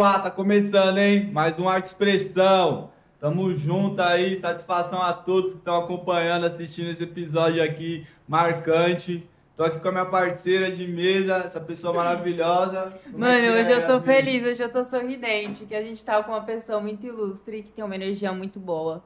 Tá 0.00 0.30
começando, 0.30 0.96
hein? 0.96 1.30
Mais 1.30 1.58
um 1.58 1.68
Arte 1.68 1.88
Expressão. 1.88 2.90
Tamo 3.20 3.54
junto 3.54 4.00
aí, 4.00 4.40
satisfação 4.40 5.02
a 5.02 5.12
todos 5.12 5.50
que 5.50 5.58
estão 5.58 5.76
acompanhando, 5.76 6.46
assistindo 6.46 6.88
esse 6.88 7.02
episódio 7.02 7.62
aqui 7.62 8.06
marcante. 8.26 9.28
Tô 9.54 9.62
aqui 9.62 9.78
com 9.78 9.88
a 9.88 9.92
minha 9.92 10.06
parceira 10.06 10.70
de 10.70 10.88
mesa, 10.88 11.44
essa 11.46 11.60
pessoa 11.60 11.92
maravilhosa. 11.92 12.98
Como 13.12 13.26
é 13.26 13.42
Mano, 13.42 13.44
é, 13.44 13.60
hoje 13.60 13.72
eu 13.72 13.86
tô 13.86 14.00
feliz, 14.00 14.42
hoje 14.42 14.62
eu 14.62 14.72
tô 14.72 14.82
sorridente, 14.86 15.66
que 15.66 15.74
a 15.74 15.82
gente 15.82 16.02
tá 16.02 16.22
com 16.22 16.32
uma 16.32 16.44
pessoa 16.44 16.80
muito 16.80 17.06
ilustre, 17.06 17.62
que 17.62 17.70
tem 17.70 17.84
uma 17.84 17.94
energia 17.94 18.32
muito 18.32 18.58
boa. 18.58 19.04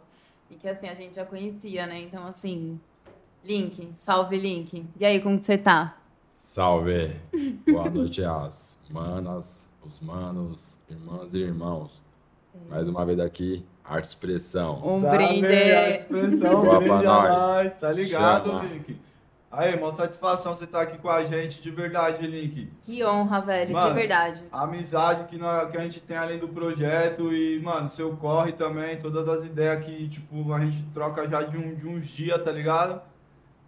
E 0.49 0.55
que 0.55 0.69
assim, 0.69 0.89
a 0.89 0.95
gente 0.95 1.17
já 1.17 1.25
conhecia, 1.25 1.89
né? 1.89 2.03
Então, 2.03 2.25
assim, 2.25 2.79
Link, 3.45 3.91
salve 3.97 4.39
Link. 4.39 4.87
E 5.01 5.05
aí, 5.05 5.21
como 5.21 5.41
que 5.41 5.45
você 5.45 5.59
tá? 5.59 5.97
Salve! 6.31 7.17
Boa 7.67 7.91
noite 7.91 8.23
às 8.23 8.79
manas, 8.91 9.69
os 9.87 10.01
manos, 10.01 10.79
irmãs 10.89 11.35
e 11.35 11.39
irmãos. 11.39 12.03
Mais 12.69 12.89
uma 12.89 13.05
vez 13.05 13.19
aqui, 13.21 13.65
Arte 13.85 14.05
Expressão. 14.09 14.81
Um 14.85 15.03
Sabe, 15.03 15.17
brinde. 15.17 15.47
a 15.47 15.97
expressão, 15.97 16.39
Boa 16.39 16.75
um 16.77 16.79
brinde 16.79 16.89
pra 16.89 16.99
a 16.99 17.29
nós. 17.63 17.73
tá 17.79 17.91
ligado, 17.93 18.51
Chama. 18.51 18.65
Link? 18.65 19.01
Aí, 19.51 19.79
mó 19.79 19.95
satisfação 19.95 20.53
você 20.53 20.67
tá 20.67 20.81
aqui 20.81 20.99
com 20.99 21.09
a 21.09 21.23
gente, 21.25 21.63
de 21.63 21.71
verdade, 21.71 22.27
Link. 22.27 22.69
Que 22.83 23.05
honra, 23.05 23.41
velho, 23.41 23.73
Mano, 23.73 23.89
de 23.89 23.95
verdade. 23.95 24.45
A 24.51 24.63
amizade 24.63 25.25
que, 25.29 25.37
nós, 25.39 25.71
que 25.71 25.77
a 25.79 25.81
gente 25.81 26.01
tem 26.01 26.17
além 26.17 26.39
do 26.39 26.49
projeto 26.49 27.33
e, 27.33 27.61
mano, 27.61 27.89
seu 27.89 28.17
corre 28.17 28.51
também, 28.53 28.97
todas 28.99 29.29
as 29.29 29.45
ideias 29.45 29.85
que, 29.85 30.09
tipo, 30.09 30.53
a 30.53 30.61
gente 30.61 30.83
troca 30.93 31.29
já 31.29 31.43
de, 31.43 31.57
um, 31.57 31.75
de 31.75 31.87
uns 31.87 32.09
dias, 32.09 32.43
tá 32.43 32.51
ligado? 32.51 33.01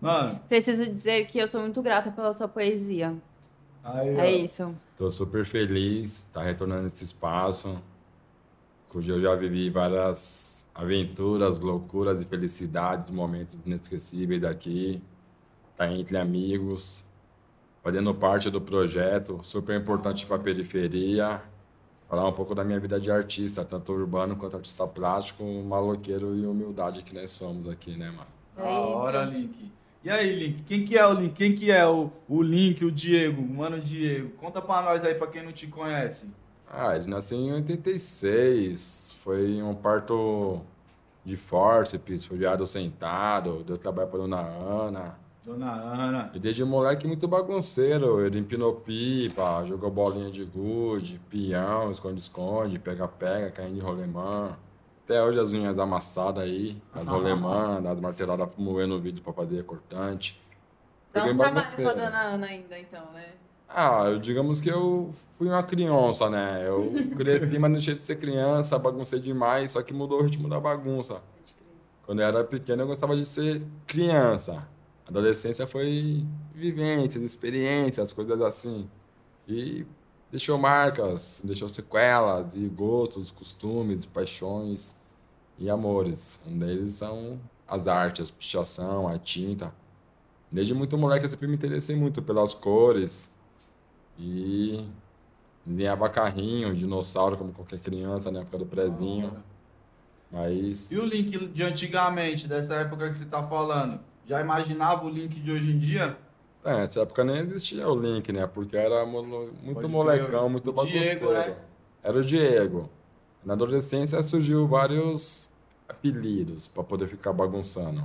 Mano, 0.00 0.40
Preciso 0.48 0.92
dizer 0.92 1.26
que 1.26 1.38
eu 1.38 1.46
sou 1.46 1.60
muito 1.60 1.80
grata 1.80 2.10
pela 2.10 2.34
sua 2.34 2.48
poesia. 2.48 3.14
Aí. 3.94 4.16
É 4.16 4.30
isso. 4.32 4.74
Tô 4.96 5.10
super 5.10 5.44
feliz, 5.44 6.24
tá 6.32 6.42
retornando 6.42 6.86
esse 6.86 7.04
espaço, 7.04 7.80
cujo 8.88 9.12
eu 9.12 9.20
já 9.20 9.34
vivi 9.34 9.68
várias 9.70 10.66
aventuras, 10.74 11.58
loucuras 11.58 12.20
e 12.20 12.24
felicidades, 12.24 13.10
momentos 13.10 13.56
inesquecíveis 13.64 14.40
daqui. 14.40 15.02
Tá 15.76 15.90
entre 15.92 16.16
amigos, 16.16 17.04
fazendo 17.82 18.14
parte 18.14 18.50
do 18.50 18.60
projeto, 18.60 19.40
super 19.42 19.78
importante 19.78 20.24
para 20.26 20.36
a 20.36 20.38
periferia. 20.38 21.42
Falar 22.08 22.28
um 22.28 22.32
pouco 22.32 22.54
da 22.54 22.62
minha 22.64 22.78
vida 22.78 23.00
de 23.00 23.10
artista, 23.10 23.64
tanto 23.64 23.92
urbano 23.92 24.36
quanto 24.36 24.56
artista 24.56 24.86
plástico, 24.86 25.44
maloqueiro 25.44 26.36
e 26.36 26.46
humildade 26.46 27.02
que 27.02 27.12
nós 27.12 27.30
somos 27.32 27.68
aqui, 27.68 27.96
né, 27.96 28.10
mano? 28.10 28.28
É 28.56 28.62
Da 28.62 28.68
isso. 28.70 28.78
hora, 28.80 29.24
Link. 29.24 29.72
E 30.06 30.08
aí, 30.08 30.32
Link, 30.32 30.62
quem 30.62 30.84
que 30.84 30.96
é 30.96 31.04
o 31.04 31.14
Link? 31.14 31.34
Quem 31.34 31.52
que 31.52 31.68
é 31.68 31.84
o, 31.84 32.12
o 32.28 32.40
Link, 32.40 32.84
o 32.84 32.92
Diego, 32.92 33.42
o 33.42 33.54
mano 33.56 33.80
Diego? 33.80 34.30
Conta 34.36 34.62
pra 34.62 34.80
nós 34.80 35.04
aí, 35.04 35.16
pra 35.16 35.26
quem 35.26 35.42
não 35.42 35.50
te 35.50 35.66
conhece. 35.66 36.28
Ah, 36.70 36.94
ele 36.94 37.08
nasceu 37.08 37.36
em 37.36 37.52
86, 37.52 39.16
foi 39.20 39.60
um 39.60 39.74
parto 39.74 40.60
de 41.24 41.36
fórceps, 41.36 42.24
foi 42.24 42.38
viado 42.38 42.64
sentado, 42.68 43.64
deu 43.64 43.76
trabalho 43.76 44.08
para 44.08 44.20
dona 44.20 44.38
Ana. 44.42 45.18
Dona 45.44 45.72
Ana. 45.72 46.30
E 46.32 46.38
desde 46.38 46.64
moleque 46.64 47.04
muito 47.04 47.26
bagunceiro, 47.26 48.24
ele 48.24 48.38
empinou 48.38 48.76
pipa, 48.76 49.64
jogou 49.64 49.90
bolinha 49.90 50.30
de 50.30 50.44
gude, 50.44 51.20
peão, 51.28 51.90
esconde-esconde, 51.90 52.78
pega-pega, 52.78 53.50
caindo 53.50 53.74
de 53.74 53.80
rolemã. 53.80 54.56
Até 55.06 55.22
hoje 55.22 55.38
as 55.38 55.52
unhas 55.52 55.78
amassadas 55.78 56.42
aí, 56.42 56.76
as 56.92 57.06
rolemã, 57.06 57.80
as 57.88 58.00
marteladas 58.00 58.48
moendo 58.58 58.96
o 58.96 59.00
vidro 59.00 59.22
para 59.22 59.32
fazer 59.32 59.64
cortante. 59.64 60.42
Dá 61.12 61.24
um 61.26 61.36
trabalho 61.36 61.76
pra 61.76 61.92
dona 61.92 62.22
Ana 62.22 62.46
ainda, 62.48 62.76
então, 62.76 63.12
né? 63.14 63.26
Ah, 63.68 64.06
eu, 64.06 64.18
digamos 64.18 64.60
que 64.60 64.68
eu 64.68 65.14
fui 65.38 65.46
uma 65.46 65.62
criança, 65.62 66.28
né? 66.28 66.64
Eu 66.66 66.92
cresci, 67.16 67.56
mas 67.56 67.70
não 67.70 67.72
deixei 67.74 67.94
de 67.94 68.00
ser 68.00 68.16
criança, 68.16 68.76
baguncei 68.80 69.20
demais, 69.20 69.70
só 69.70 69.80
que 69.80 69.94
mudou 69.94 70.18
o 70.18 70.24
ritmo 70.24 70.48
da 70.48 70.58
bagunça. 70.58 71.22
Quando 72.04 72.20
eu 72.20 72.26
era 72.26 72.42
pequeno, 72.42 72.82
eu 72.82 72.88
gostava 72.88 73.16
de 73.16 73.24
ser 73.24 73.62
criança. 73.86 74.66
Adolescência 75.06 75.68
foi 75.68 76.26
vivências, 76.52 77.22
experiências, 77.22 78.12
coisas 78.12 78.40
assim. 78.40 78.90
E 79.46 79.86
deixou 80.30 80.58
marcas, 80.58 81.40
deixou 81.44 81.68
sequelas 81.68 82.54
e 82.54 82.66
gostos, 82.68 83.30
costumes, 83.30 84.04
paixões 84.06 84.96
e 85.58 85.70
amores. 85.70 86.40
Um 86.46 86.58
deles 86.58 86.94
são 86.94 87.40
as 87.66 87.86
artes, 87.86 88.30
a 88.30 88.32
pichação, 88.32 89.08
a 89.08 89.18
tinta. 89.18 89.72
Desde 90.50 90.74
muito 90.74 90.96
moleque 90.96 91.24
eu 91.24 91.30
sempre 91.30 91.46
me 91.46 91.54
interessei 91.54 91.96
muito 91.96 92.22
pelas 92.22 92.54
cores 92.54 93.30
e 94.18 94.88
desenhava 95.64 96.08
carrinho, 96.08 96.74
dinossauro, 96.74 97.36
como 97.36 97.52
qualquer 97.52 97.80
criança 97.80 98.30
na 98.30 98.40
época 98.40 98.58
do 98.58 98.66
prezinho. 98.66 99.36
Mas 100.30 100.90
E 100.92 100.98
o 100.98 101.04
Link 101.04 101.48
de 101.48 101.62
antigamente, 101.64 102.46
dessa 102.46 102.74
época 102.76 103.08
que 103.08 103.14
você 103.14 103.26
tá 103.26 103.42
falando? 103.42 104.00
Já 104.26 104.40
imaginava 104.40 105.04
o 105.04 105.08
Link 105.08 105.40
de 105.40 105.50
hoje 105.50 105.72
em 105.72 105.78
dia? 105.78 106.16
É, 106.66 106.76
nessa 106.78 107.00
época 107.00 107.24
nem 107.24 107.38
existia 107.38 107.88
o 107.88 107.98
link, 107.98 108.32
né? 108.32 108.46
Porque 108.46 108.76
era 108.76 109.04
mo- 109.06 109.22
muito 109.62 109.80
Pode 109.80 109.88
molecão, 109.92 110.48
muito 110.48 110.70
o 110.78 110.84
Diego, 110.86 111.32
né? 111.32 111.56
Era 112.02 112.18
o 112.18 112.24
Diego. 112.24 112.90
Na 113.44 113.54
adolescência 113.54 114.22
surgiu 114.22 114.66
vários 114.66 115.48
apelidos 115.88 116.66
para 116.68 116.82
poder 116.82 117.08
ficar 117.08 117.32
bagunçando. 117.32 118.02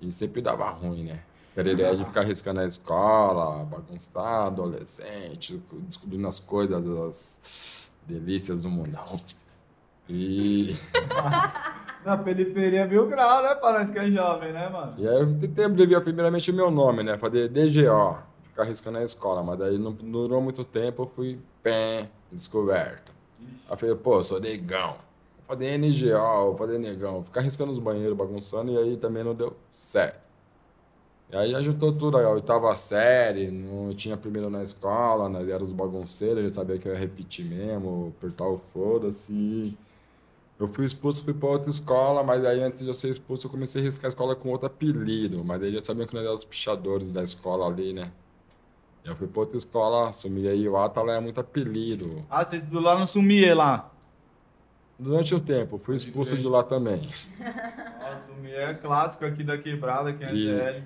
E 0.00 0.10
sempre 0.10 0.40
dava 0.40 0.68
ruim, 0.70 1.04
né? 1.04 1.22
Era 1.54 1.68
a 1.68 1.72
ideia 1.72 1.96
de 1.96 2.04
ficar 2.04 2.20
arriscando 2.20 2.60
a 2.60 2.66
escola, 2.66 3.64
bagunçar, 3.64 4.46
adolescente, 4.46 5.60
descobrindo 5.86 6.26
as 6.26 6.40
coisas, 6.40 6.82
as 6.88 7.90
delícias 8.06 8.62
do 8.62 8.70
mundão. 8.70 9.20
E, 10.08 10.74
Na 12.04 12.16
periferia 12.16 12.86
mil 12.86 13.06
grau, 13.06 13.42
né? 13.42 13.54
Nós 13.60 13.90
que 13.90 13.98
é 13.98 14.10
jovem, 14.10 14.52
né, 14.52 14.68
mano? 14.68 14.94
e 14.96 15.06
aí 15.06 15.20
eu 15.20 15.38
tentei 15.38 15.64
abreviar 15.64 16.00
primeiramente 16.00 16.50
o 16.50 16.54
meu 16.54 16.70
nome, 16.70 17.02
né? 17.02 17.18
Fazer 17.18 17.48
DGO, 17.48 18.18
ficar 18.44 18.62
arriscando 18.62 18.98
a 18.98 19.04
escola. 19.04 19.42
Mas 19.42 19.58
daí 19.58 19.78
não 19.78 19.92
durou 19.92 20.40
muito 20.40 20.64
tempo, 20.64 21.02
eu 21.02 21.06
fui 21.06 21.38
pé, 21.62 22.08
descoberto. 22.32 23.12
Aí 23.40 23.72
eu 23.72 23.76
falei, 23.76 23.94
pô, 23.96 24.16
eu 24.16 24.24
sou 24.24 24.40
negão. 24.40 24.96
Vou 25.46 25.56
fazer 25.56 25.76
NGO, 25.76 26.46
vou 26.46 26.56
fazer 26.56 26.78
negão. 26.78 27.22
Ficar 27.24 27.40
arriscando 27.40 27.72
os 27.72 27.78
banheiros, 27.78 28.16
bagunçando, 28.16 28.72
e 28.72 28.78
aí 28.78 28.96
também 28.96 29.22
não 29.22 29.34
deu 29.34 29.56
certo. 29.74 30.30
E 31.32 31.36
aí 31.36 31.54
ajuntou 31.54 31.92
tudo, 31.92 32.18
a 32.18 32.28
oitava 32.30 32.74
série, 32.74 33.50
não 33.50 33.90
tinha 33.90 34.16
primeiro 34.16 34.50
na 34.50 34.64
escola, 34.64 35.28
nós 35.28 35.48
éramos 35.48 35.70
bagunceiros, 35.70 36.42
já 36.42 36.54
sabia 36.54 36.76
que 36.76 36.88
eu 36.88 36.92
ia 36.92 36.98
repetir 36.98 37.44
mesmo, 37.44 38.12
apertar 38.18 38.48
o 38.48 38.58
foda-se. 38.58 39.76
Eu 40.60 40.68
fui 40.68 40.84
expulso, 40.84 41.24
fui 41.24 41.32
para 41.32 41.48
outra 41.48 41.70
escola, 41.70 42.22
mas 42.22 42.44
aí 42.44 42.62
antes 42.62 42.82
de 42.82 42.88
eu 42.88 42.94
ser 42.94 43.08
expulso, 43.08 43.46
eu 43.46 43.50
comecei 43.50 43.80
a 43.80 43.84
riscar 43.84 44.06
a 44.06 44.08
escola 44.10 44.36
com 44.36 44.50
outro 44.50 44.66
apelido. 44.66 45.42
Mas 45.42 45.62
aí 45.62 45.72
já 45.72 45.80
sabiam 45.82 46.06
que 46.06 46.12
nós 46.12 46.22
éramos 46.22 46.40
os 46.40 46.44
pichadores 46.46 47.10
da 47.12 47.22
escola 47.22 47.66
ali, 47.66 47.94
né? 47.94 48.12
Eu 49.02 49.16
fui 49.16 49.26
para 49.26 49.40
outra 49.40 49.56
escola, 49.56 50.10
assumi 50.10 50.46
aí 50.46 50.68
o 50.68 50.76
Atala 50.76 51.14
é 51.14 51.20
muito 51.20 51.40
apelido. 51.40 52.26
Ah, 52.28 52.44
você 52.44 52.56
estudou 52.56 52.82
lá 52.82 52.98
no 52.98 53.06
Sumier 53.06 53.56
lá. 53.56 53.90
Durante 54.98 55.34
o 55.34 55.40
tempo, 55.40 55.78
fui 55.78 55.96
expulso 55.96 56.36
de 56.36 56.46
lá 56.46 56.62
também. 56.62 57.00
Nossa, 57.40 58.30
é 58.46 58.74
clássico 58.74 59.24
aqui 59.24 59.42
da 59.42 59.56
quebrada, 59.56 60.12
quem 60.12 60.26
é 60.26 60.34
E- 60.34 60.42
GL. 60.46 60.82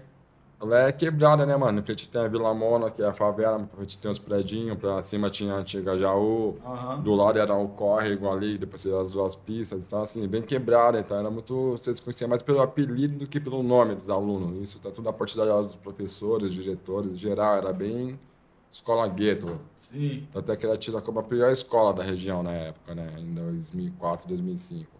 Ela 0.65 0.89
é 0.89 0.93
quebrada, 0.93 1.45
né, 1.45 1.55
mano? 1.57 1.81
Em 1.81 1.83
frente 1.83 2.09
tem 2.09 2.23
a 2.23 2.27
Vila 2.29 2.55
Mona, 2.55 2.91
que 2.91 3.03
é 3.03 3.07
a 3.07 3.13
favela, 3.13 3.61
em 3.61 3.67
frente 3.77 3.99
tem 3.99 4.11
os 4.11 4.19
predinhos, 4.19 4.79
pra 4.79 5.03
cima 5.03 5.29
tinha 5.29 5.53
a 5.53 5.59
antiga 5.59 5.97
Jaú, 5.99 6.57
Aham. 6.65 7.01
do 7.03 7.15
lado 7.15 7.39
era 7.39 7.55
o 7.55 7.69
córrego 7.69 8.31
ali, 8.31 8.57
depois 8.57 8.87
as 8.87 9.13
duas 9.13 9.37
pistas, 9.37 9.85
então 9.85 10.01
assim, 10.01 10.27
bem 10.27 10.41
quebrada, 10.41 10.99
então 10.99 11.19
era 11.19 11.31
muito, 11.31 11.73
vocês 11.73 12.01
conheciam 12.01 12.29
mais 12.31 12.43
pelo 12.43 12.63
apelido 12.63 13.19
do 13.19 13.27
que 13.29 13.39
pelo 13.39 13.63
nome 13.63 13.95
dos 13.95 14.09
alunos, 14.09 14.57
isso 14.63 14.81
tá 14.81 14.91
tudo 14.91 15.09
a 15.09 15.13
partir 15.13 15.37
da- 15.37 15.61
dos 15.61 15.77
professores, 15.77 16.53
diretores, 16.53 17.13
em 17.13 17.17
geral, 17.17 17.57
era 17.57 17.73
bem 17.73 18.19
escola 18.73 19.07
gueto, 19.07 19.61
Sim. 19.79 20.27
tanto 20.33 20.51
é 20.51 20.57
que 20.57 20.65
era 20.67 20.77
tida 20.79 21.01
como 21.03 21.21
a 21.21 21.23
pior 21.23 21.51
escola 21.53 21.93
da 21.93 22.03
região 22.03 22.43
na 22.43 22.53
época, 22.53 22.95
né, 22.95 23.13
em 23.19 23.33
2004, 23.35 24.27
2005. 24.27 24.94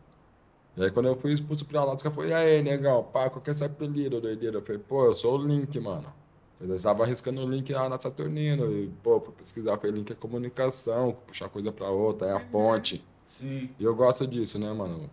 E 0.77 0.85
aí 0.85 0.91
quando 0.91 1.07
eu 1.07 1.17
fui 1.17 1.33
expulso 1.33 1.65
pra 1.65 1.85
lá, 1.85 1.95
os 1.95 2.03
caras 2.03 2.17
falaram, 2.17 2.33
e 2.33 2.35
aí, 2.35 2.63
negão, 2.63 3.03
pá, 3.05 3.31
qual 3.31 3.41
que 3.43 3.51
é 3.51 3.55
seu 3.55 3.67
apelido, 3.67 4.21
doideira? 4.21 4.59
Eu 4.59 4.63
falei, 4.63 4.81
pô, 4.81 5.05
eu 5.07 5.15
sou 5.15 5.39
o 5.39 5.47
Link, 5.47 5.79
mano. 5.79 6.13
Eu 6.61 6.75
estava 6.75 7.03
arriscando 7.03 7.43
o 7.45 7.49
link 7.51 7.71
lá 7.73 7.89
na 7.89 7.99
Saturnino, 8.01 8.73
e, 8.73 8.89
pô, 9.03 9.21
fui 9.21 9.35
pesquisar, 9.35 9.77
falei, 9.77 9.97
link 9.97 10.11
é 10.13 10.15
comunicação, 10.15 11.15
puxar 11.27 11.49
coisa 11.49 11.71
pra 11.73 11.91
outra, 11.91 12.29
é 12.29 12.33
a 12.33 12.41
ponte. 12.41 13.05
Sim. 13.27 13.69
E 13.79 13.85
eu 13.85 13.95
gosto 13.95 14.27
disso, 14.27 14.59
né, 14.59 14.73
mano? 14.73 15.11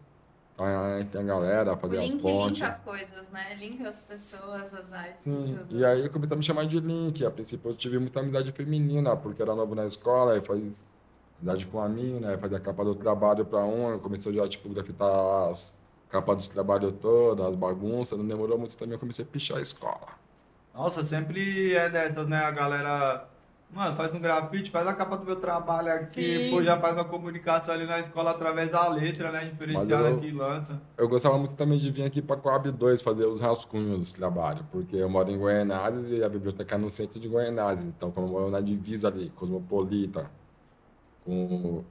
Então, 0.54 0.66
aí 0.66 1.04
tem 1.04 1.20
a 1.22 1.24
galera, 1.24 1.76
fazer 1.76 1.98
as 1.98 2.06
link 2.06 2.22
pontes. 2.22 2.60
linka 2.60 2.68
as 2.68 2.80
coisas, 2.80 3.30
né? 3.32 3.56
Linka 3.56 3.90
as 3.90 4.02
pessoas, 4.04 4.74
as 4.74 4.94
artes 4.94 5.24
Sim, 5.24 5.54
e 5.54 5.58
tudo. 5.58 5.78
e 5.80 5.84
aí 5.84 6.02
eu 6.06 6.10
comecei 6.12 6.36
a 6.36 6.38
me 6.38 6.44
chamar 6.44 6.68
de 6.68 6.80
Link. 6.80 7.26
A 7.26 7.32
princípio 7.32 7.72
eu 7.72 7.76
tive 7.76 7.98
muita 7.98 8.20
amizade 8.20 8.52
feminina, 8.52 9.16
porque 9.18 9.42
era 9.42 9.56
novo 9.56 9.74
na 9.74 9.86
escola, 9.86 10.34
aí 10.34 10.42
faz 10.42 10.86
amizade 11.42 11.68
com 11.68 11.82
a 11.82 11.90
mina, 11.90 12.30
aí 12.30 12.38
fazia 12.38 12.58
a 12.58 12.60
capa 12.60 12.84
do 12.86 12.96
trabalho 12.96 13.44
pra 13.46 13.60
um, 13.66 13.90
eu 13.92 14.00
comecei 14.00 14.32
já, 14.34 14.48
tipo, 14.48 14.70
grafitar 14.70 15.52
as 15.52 15.74
capas 16.10 16.36
dos 16.38 16.48
trabalhos 16.48 16.94
todas, 17.02 17.46
as 17.48 17.56
bagunças, 17.56 18.18
não 18.18 18.26
demorou 18.28 18.58
muito 18.58 18.78
também, 18.78 18.94
eu 18.94 19.00
comecei 19.00 19.26
a 19.26 19.28
pichar 19.28 19.58
a 19.58 19.62
escola. 19.62 20.08
Nossa, 20.74 21.04
sempre 21.04 21.74
é 21.74 21.90
dessas, 21.90 22.28
né? 22.28 22.38
A 22.38 22.52
galera 22.52 23.28
Mano, 23.74 23.96
faz 23.96 24.14
um 24.14 24.20
grafite, 24.20 24.70
faz 24.70 24.86
a 24.86 24.94
capa 24.94 25.16
do 25.16 25.24
meu 25.26 25.38
trabalho 25.38 25.94
aqui, 25.94 26.06
Sim. 26.06 26.50
pô, 26.50 26.62
já 26.62 26.78
faz 26.78 26.94
uma 26.94 27.06
comunicação 27.06 27.74
ali 27.74 27.86
na 27.86 28.02
escola 28.02 28.32
através 28.32 28.70
da 28.70 28.86
letra, 28.90 29.32
né? 29.32 29.46
Diferenciada 29.46 30.10
eu- 30.10 30.18
aqui 30.18 30.28
e 30.28 30.32
lança. 30.34 30.82
Eu 30.98 31.08
gostava 31.08 31.38
muito 31.38 31.56
também 31.56 31.78
de 31.78 31.90
vir 31.90 32.04
aqui 32.04 32.22
para 32.22 32.36
Coab 32.36 32.70
2 32.70 33.02
fazer 33.02 33.26
os 33.26 33.40
rascunhos 33.40 33.98
desse 33.98 34.14
trabalho, 34.16 34.66
porque 34.74 34.98
eu 34.98 35.08
moro 35.10 35.32
em 35.32 35.38
Goianésia 35.40 36.18
e 36.18 36.22
a 36.22 36.28
biblioteca 36.28 36.76
é 36.76 36.78
no 36.78 36.92
centro 36.92 37.18
de 37.18 37.30
Goianésia. 37.30 37.88
Então, 37.88 38.12
como 38.12 38.28
eu 38.28 38.32
moro 38.32 38.50
na 38.52 38.60
divisa 38.60 39.08
ali, 39.08 39.30
Cosmopolita, 39.30 40.30
com 41.26 41.84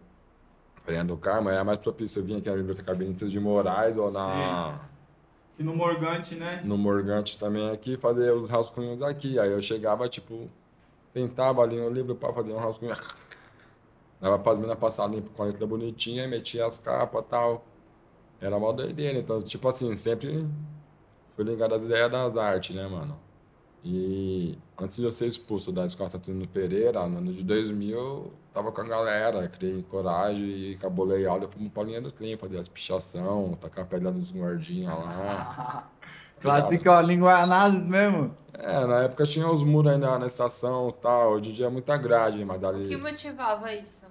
Fernando 0.85 1.09
do 1.09 1.17
Carmo, 1.17 1.49
era 1.49 1.63
mais 1.65 1.79
propício 1.79 2.21
eu 2.21 2.25
vir 2.25 2.37
aqui 2.37 2.49
na 2.49 2.57
biblioteca 2.57 2.95
Benítez 2.95 3.31
de 3.31 3.41
Moraes 3.41 3.97
ou 3.97 4.11
na, 4.11 4.81
Aqui 5.55 5.63
no 5.63 5.77
Morgante, 5.77 6.35
né? 6.37 6.63
no 6.65 6.79
Morgante 6.79 7.37
também 7.39 7.71
aqui, 7.71 7.97
fazer 7.97 8.33
os 8.33 8.49
rascunhos 8.49 9.03
aqui. 9.03 9.39
Aí 9.39 9.53
eu 9.53 9.61
chegava, 9.61 10.09
tipo, 10.09 10.49
sentava 11.13 11.63
ali 11.63 11.77
no 11.79 11.91
livro 11.91 12.15
para 12.15 12.33
fazer 12.33 12.53
um 12.53 12.59
rascunho. 12.59 12.97
Dava 14.21 14.39
para 14.39 14.53
as 14.53 14.59
meninas 14.59 14.79
passar 14.79 15.07
limpo 15.07 15.31
com 15.31 15.43
a 15.43 15.47
letra 15.47 15.67
bonitinha, 15.67 16.27
metia 16.27 16.67
as 16.67 16.79
capas 16.79 17.25
e 17.25 17.29
tal. 17.29 17.65
Era 18.41 18.59
mó 18.59 18.73
doideira. 18.73 19.19
Então, 19.19 19.41
tipo 19.41 19.69
assim, 19.69 19.95
sempre 19.97 20.47
fui 21.37 21.45
ligado 21.45 21.75
às 21.75 21.83
ideias 21.83 22.11
das 22.11 22.37
artes, 22.37 22.75
né, 22.75 22.87
mano? 22.87 23.19
E 23.85 24.59
antes 24.79 24.97
de 24.97 25.05
eu 25.05 25.13
ser 25.13 25.27
expulso 25.27 25.73
da 25.73 25.85
escola 25.85 26.09
Saturnino 26.09 26.49
Pereira, 26.49 27.07
no 27.07 27.19
ano 27.19 27.33
de 27.33 27.43
2000, 27.43 27.99
eu 27.99 28.33
tava 28.53 28.73
com 28.73 28.81
a 28.81 28.85
galera, 28.85 29.49
criei 29.49 29.83
coragem 29.83 30.45
e 30.45 30.77
cabulei 30.77 31.27
aula, 31.27 31.49
fomos 31.49 31.73
pra 31.73 31.83
linha 31.83 32.01
do 32.01 32.11
trem, 32.11 32.37
fazer 32.37 32.59
as 32.59 32.69
pichação, 32.69 33.57
tacar 33.61 33.85
a 33.85 33.87
pedra 33.87 34.11
dos 34.11 34.33
guardinhas 34.33 34.93
lá. 34.93 35.89
Clássica, 36.41 36.93
ó, 36.93 37.01
linguanazes 37.01 37.83
mesmo. 37.83 38.35
É, 38.55 38.87
na 38.87 39.03
época 39.03 39.25
tinha 39.25 39.49
os 39.51 39.63
muros 39.63 39.93
ainda 39.93 40.19
na 40.19 40.27
estação 40.27 40.89
e 40.89 40.93
tal, 40.95 41.33
hoje 41.33 41.51
em 41.51 41.53
dia 41.53 41.67
é 41.67 41.69
muita 41.69 41.97
grade, 41.97 42.45
mas 42.45 42.63
O 42.63 42.89
que 42.89 42.97
motivava 42.97 43.73
isso? 43.75 44.07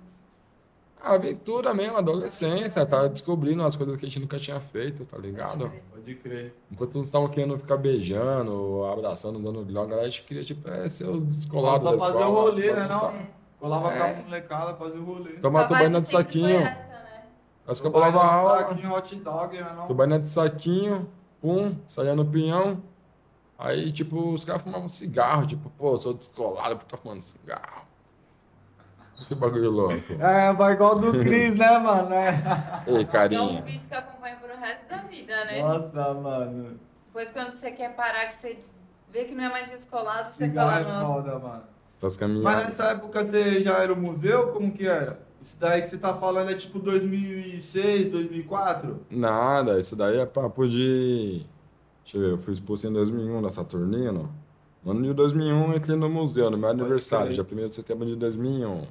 A 1.02 1.14
aventura 1.14 1.74
mesmo, 1.74 1.98
adolescência, 1.98 2.86
tá 2.86 3.08
descobrindo 3.08 3.64
as 3.64 3.76
coisas 3.76 3.98
que 4.00 4.06
a 4.06 4.10
gente 4.10 4.20
nunca 4.20 4.38
tinha 4.38 4.60
feito, 4.60 5.06
tá 5.06 5.18
ligado? 5.18 5.72
Pode 5.92 6.16
crer. 6.16 6.54
Enquanto 6.70 7.00
uns 7.00 7.08
estavam 7.08 7.30
querendo 7.30 7.58
ficar 7.58 7.78
beijando, 7.78 8.84
abraçando, 8.86 9.40
dando 9.40 9.64
droga, 9.64 9.96
a 9.96 10.04
gente 10.04 10.24
queria, 10.24 10.44
tipo, 10.44 10.70
é, 10.70 10.90
ser 10.90 11.08
os 11.08 11.24
descolados 11.24 11.90
Só 11.90 11.98
fazer 11.98 12.24
o 12.24 12.32
rolê, 12.32 12.74
né, 12.74 12.86
não? 12.88 13.39
Colava 13.60 13.94
É. 13.94 13.98
com 14.14 14.20
a 14.22 14.24
molecada, 14.24 14.74
fazia 14.76 15.00
o 15.02 15.04
rolê. 15.06 15.34
Vibe 15.34 15.68
tubaina 15.68 16.02
de 16.02 16.10
saquinho. 16.10 16.62
essa, 16.62 16.84
né? 16.94 17.24
Acho 17.68 17.82
que 17.82 17.90
de 17.90 17.96
aula, 17.98 18.58
Saquinho, 18.60 18.94
hot 18.94 19.16
dog, 19.18 19.58
né, 19.62 19.74
não? 19.76 19.88
tubaina 19.88 20.18
de 20.20 20.28
saquinho, 20.28 21.10
pum, 21.42 21.76
saía 21.88 22.16
no 22.16 22.26
pinhão. 22.26 22.82
Aí, 23.58 23.92
tipo, 23.92 24.32
os 24.34 24.46
caras 24.46 24.62
fumavam 24.62 24.88
cigarro, 24.88 25.46
tipo, 25.46 25.70
pô, 25.72 25.98
sou 25.98 26.14
descolado 26.14 26.78
por 26.78 26.84
estar 26.84 26.98
fumando 26.98 27.22
cigarro. 27.22 27.88
Que 29.28 29.36
bagulho 29.36 29.70
louco. 29.70 30.14
É, 30.18 30.54
vai 30.54 30.72
igual 30.74 30.98
do 30.98 31.12
Cris, 31.20 31.54
né, 31.60 31.78
mano? 31.78 32.14
É. 32.14 32.42
Ei, 32.88 32.96
É 32.96 33.00
um 33.02 33.06
carinha. 33.06 33.62
vício 33.64 33.90
que 33.90 33.96
acompanha 33.96 34.38
pro 34.38 34.58
resto 34.58 34.88
da 34.88 34.98
vida, 35.00 35.44
né? 35.44 35.62
Nossa, 35.62 36.14
mano. 36.14 36.80
Depois 37.08 37.30
quando 37.30 37.58
você 37.58 37.70
quer 37.72 37.94
parar, 37.96 38.28
que 38.28 38.36
você 38.38 38.58
vê 39.12 39.26
que 39.26 39.36
não 39.36 39.44
é 39.44 39.50
mais 39.50 39.70
descolado, 39.70 40.30
você 40.32 40.46
Cigarro 40.46 40.72
fala, 40.72 40.80
é 40.80 40.94
nossa. 40.94 41.06
foda, 41.14 41.40
mano. 41.40 41.64
Essas 42.00 42.14
Mas 42.14 42.18
caminhadas. 42.18 42.64
nessa 42.64 42.84
época 42.92 43.26
você 43.26 43.62
já 43.62 43.78
era 43.80 43.94
o 43.94 43.98
museu? 43.98 44.48
Como 44.54 44.72
que 44.72 44.88
era? 44.88 45.20
Isso 45.42 45.58
daí 45.60 45.82
que 45.82 45.90
você 45.90 45.98
tá 45.98 46.14
falando 46.14 46.50
é 46.50 46.54
tipo 46.56 46.80
2006, 46.80 48.10
2004? 48.10 49.00
Nada, 49.10 49.78
isso 49.78 49.96
daí 49.98 50.18
é 50.18 50.26
papo 50.26 50.66
de. 50.68 51.46
Deixa 52.04 52.18
eu 52.18 52.22
ver, 52.22 52.32
eu 52.32 52.38
fui 52.38 52.54
expulso 52.54 52.88
em 52.88 52.94
2001 52.94 53.42
da 53.42 53.50
Saturnino. 53.52 54.34
No 54.84 54.92
ano 54.92 55.04
de 55.04 55.14
2001 55.14 55.72
eu 55.72 55.78
entrei 55.78 55.96
no 55.98 56.10
museu, 56.10 56.50
no 56.50 56.58
meu 56.58 56.70
aniversário, 56.70 57.34
crer. 57.34 57.46
dia 57.46 57.66
1 57.66 57.68
de 57.68 57.76
setembro 57.76 58.06
de 58.06 58.16
2001. 58.16 58.88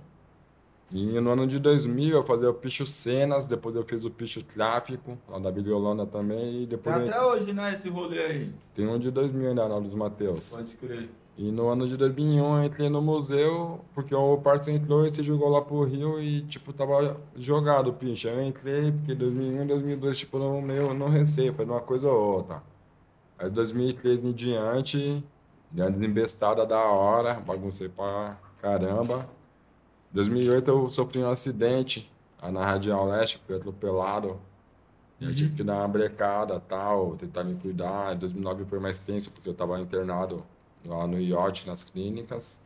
E 0.90 1.20
no 1.20 1.30
ano 1.30 1.46
de 1.46 1.58
2000 1.58 2.16
eu 2.16 2.24
fazia 2.24 2.48
o 2.50 2.54
Picho 2.54 2.86
Cenas, 2.86 3.46
depois 3.46 3.74
eu 3.74 3.84
fiz 3.84 4.04
o 4.04 4.10
Picho 4.10 4.42
Tráfico, 4.42 5.18
lá 5.28 5.38
da 5.38 5.50
Bibliolanda 5.50 6.06
também, 6.06 6.48
e 6.62 6.66
Tem 6.66 6.66
depois 6.66 6.96
eu- 6.96 7.08
até 7.08 7.20
hoje, 7.22 7.52
né, 7.52 7.74
esse 7.74 7.88
rolê 7.90 8.18
aí. 8.20 8.52
tem 8.74 8.86
um 8.86 8.98
de 8.98 9.10
2000 9.10 9.48
ainda, 9.48 9.66
na 9.68 9.80
dos 9.80 9.94
Mateus. 9.94 10.50
Pode 10.50 10.76
crer. 10.76 11.10
E 11.38 11.52
no 11.52 11.68
ano 11.68 11.86
de 11.86 11.96
2001 11.96 12.58
eu 12.58 12.64
entrei 12.64 12.88
no 12.88 13.00
museu, 13.00 13.80
porque 13.94 14.12
o 14.12 14.38
parceiro 14.38 14.82
entrou 14.82 15.06
e 15.06 15.14
se 15.14 15.22
jogou 15.22 15.48
lá 15.48 15.62
pro 15.62 15.84
Rio 15.84 16.20
e, 16.20 16.42
tipo, 16.42 16.72
tava 16.72 17.16
jogado 17.36 17.90
o 17.90 17.92
pinche. 17.92 18.26
Eu 18.26 18.42
entrei, 18.42 18.90
porque 18.90 19.14
2001, 19.14 19.68
2002, 19.68 20.18
tipo, 20.18 20.36
no 20.36 20.60
meio, 20.60 20.92
no 20.92 21.06
receio, 21.06 21.54
foi 21.54 21.64
uma 21.64 21.80
coisa 21.80 22.08
ou 22.08 22.34
outra. 22.38 22.60
Aí 23.38 23.48
2003 23.48 24.24
em 24.24 24.32
diante, 24.32 25.24
deu 25.70 25.84
uma 25.84 25.92
desembestada 25.92 26.66
da 26.66 26.80
hora, 26.80 27.34
baguncei 27.34 27.88
pra 27.88 28.36
caramba. 28.60 29.28
2008 30.12 30.68
eu 30.68 30.90
sofri 30.90 31.22
um 31.22 31.30
acidente 31.30 32.10
lá 32.42 32.50
na 32.50 32.64
Radial 32.64 33.06
Leste, 33.06 33.40
fui 33.46 33.54
atropelado. 33.54 34.40
Eu 35.20 35.32
tive 35.32 35.54
que 35.54 35.62
dar 35.62 35.76
uma 35.76 35.88
brecada 35.88 36.58
tal, 36.58 37.16
tentar 37.16 37.44
me 37.44 37.54
cuidar. 37.54 38.16
Em 38.16 38.18
2009 38.18 38.64
foi 38.64 38.80
mais 38.80 38.98
tenso, 38.98 39.30
porque 39.30 39.48
eu 39.48 39.54
tava 39.54 39.78
internado 39.80 40.42
lá 40.84 41.06
no 41.06 41.20
IOT, 41.20 41.66
nas 41.66 41.84
clínicas. 41.84 42.58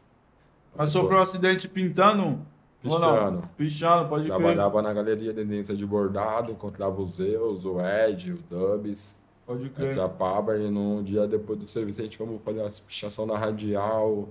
Mas 0.76 0.90
sofreu 0.90 1.18
um 1.18 1.22
acidente 1.22 1.68
pintando? 1.68 2.40
Pichando. 2.80 3.42
Pichando, 3.56 4.08
pode 4.08 4.24
crer. 4.24 4.36
Trabalhava 4.36 4.82
na 4.82 4.92
galeria 4.92 5.32
de 5.32 5.34
tendência 5.34 5.74
de 5.74 5.86
bordado, 5.86 6.50
encontrava 6.50 7.00
o 7.00 7.06
Zeus, 7.06 7.64
o 7.64 7.80
Ed, 7.80 8.32
o 8.32 8.38
Dubs, 8.50 9.14
Pode 9.46 9.68
crer. 9.70 9.98
a 10.00 10.08
Paba, 10.08 10.56
e 10.56 10.70
num 10.70 11.02
dia 11.02 11.26
depois 11.26 11.58
do 11.58 11.68
serviço 11.68 12.00
a 12.00 12.04
gente 12.04 12.16
fomos 12.16 12.40
fazer 12.44 12.60
uma 12.60 12.68
pichação 12.86 13.26
na 13.26 13.38
radial, 13.38 14.28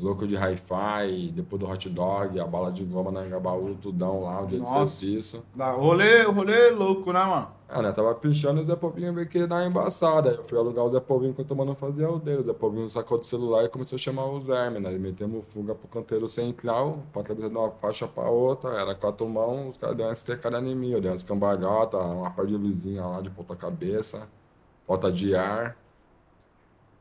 louco 0.00 0.26
de 0.26 0.34
hi-fi, 0.36 1.30
depois 1.32 1.60
do 1.60 1.68
hot 1.68 1.88
dog, 1.88 2.38
a 2.40 2.46
bala 2.46 2.72
de 2.72 2.84
goma 2.84 3.10
na 3.10 3.26
Engabaú, 3.26 3.74
tudão 3.80 4.22
lá, 4.22 4.40
o 4.42 4.46
dia 4.46 4.58
de 4.58 4.64
Nossa. 4.64 4.88
serviço. 4.88 5.42
Dá- 5.54 5.72
Rolê, 5.72 6.22
rolê 6.22 6.70
louco, 6.70 7.12
né, 7.12 7.24
mano? 7.24 7.48
Ah, 7.68 7.80
né? 7.82 7.92
Tava 7.92 8.12
pichando 8.16 8.58
e 8.60 8.62
o 8.64 8.66
Zé 8.66 8.74
Povinho 8.74 9.14
veio 9.14 9.28
querer 9.28 9.46
dar 9.46 9.56
uma 9.56 9.66
embaçada. 9.66 10.30
Eu 10.30 10.42
fui 10.42 10.58
alugar 10.58 10.84
o 10.84 10.88
Zé 10.90 10.98
Povinho 10.98 11.30
enquanto 11.30 11.52
o 11.52 11.56
mano 11.56 11.74
fazia 11.76 12.10
o 12.10 12.18
dele. 12.18 12.40
O 12.40 12.44
Zé 12.44 12.52
Povinho 12.52 12.88
sacou 12.88 13.16
do 13.16 13.24
celular 13.24 13.62
e 13.64 13.68
começou 13.68 13.94
a 13.94 13.98
chamar 13.98 14.26
os 14.26 14.44
vermes, 14.44 14.82
né? 14.82 14.92
E 14.92 14.98
metemos 14.98 15.44
fuga 15.46 15.72
pro 15.74 15.86
canteiro 15.86 16.28
central, 16.28 16.98
pra 17.12 17.22
atravessar 17.22 17.48
de 17.48 17.56
uma 17.56 17.70
faixa 17.70 18.08
pra 18.08 18.28
outra. 18.28 18.70
Era 18.70 18.92
quatro 18.96 19.28
mãos, 19.28 19.70
os 19.70 19.76
caras 19.76 19.96
deram 19.96 20.08
uma 20.08 20.12
estecada 20.12 20.58
em 20.58 20.74
mim. 20.74 20.90
Eu 20.90 21.00
dei 21.00 21.12
umas 21.12 21.22
cambalhotas, 21.22 22.00
uma 22.04 22.30
par 22.32 22.44
de 22.44 22.56
luzinha 22.56 23.06
lá 23.06 23.20
de 23.20 23.30
ponta 23.30 23.54
cabeça, 23.54 24.22
porta 24.84 25.12
de 25.12 25.36
ar. 25.36 25.76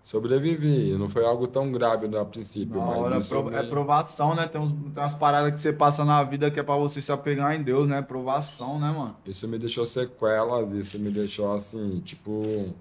Sobrevivi. 0.03 0.93
Não 0.93 1.07
foi 1.09 1.25
algo 1.25 1.45
tão 1.47 1.71
grave 1.71 2.07
no- 2.07 2.17
a 2.17 2.25
princípio, 2.25 2.77
Na 2.77 2.85
hora, 2.87 3.19
pro- 3.19 3.53
é 3.53 3.61
me- 3.63 3.69
provação, 3.69 4.33
né? 4.33 4.47
Tem, 4.47 4.59
uns, 4.59 4.71
tem 4.71 4.81
umas 5.03 5.13
paradas 5.13 5.53
que 5.53 5.61
você 5.61 5.71
passa 5.73 6.03
na 6.05 6.23
vida 6.23 6.49
que 6.49 6.59
é 6.59 6.63
pra 6.63 6.75
você 6.75 7.01
se 7.01 7.11
apegar 7.11 7.55
em 7.55 7.61
Deus, 7.61 7.87
né? 7.87 8.01
Provação, 8.01 8.79
né, 8.79 8.89
mano? 8.91 9.15
Isso 9.25 9.47
me 9.47 9.57
deixou 9.57 9.85
sequelas, 9.85 10.71
isso 10.73 10.97
me 10.99 11.11
deixou 11.11 11.53
assim, 11.53 11.99
tipo, 11.99 12.73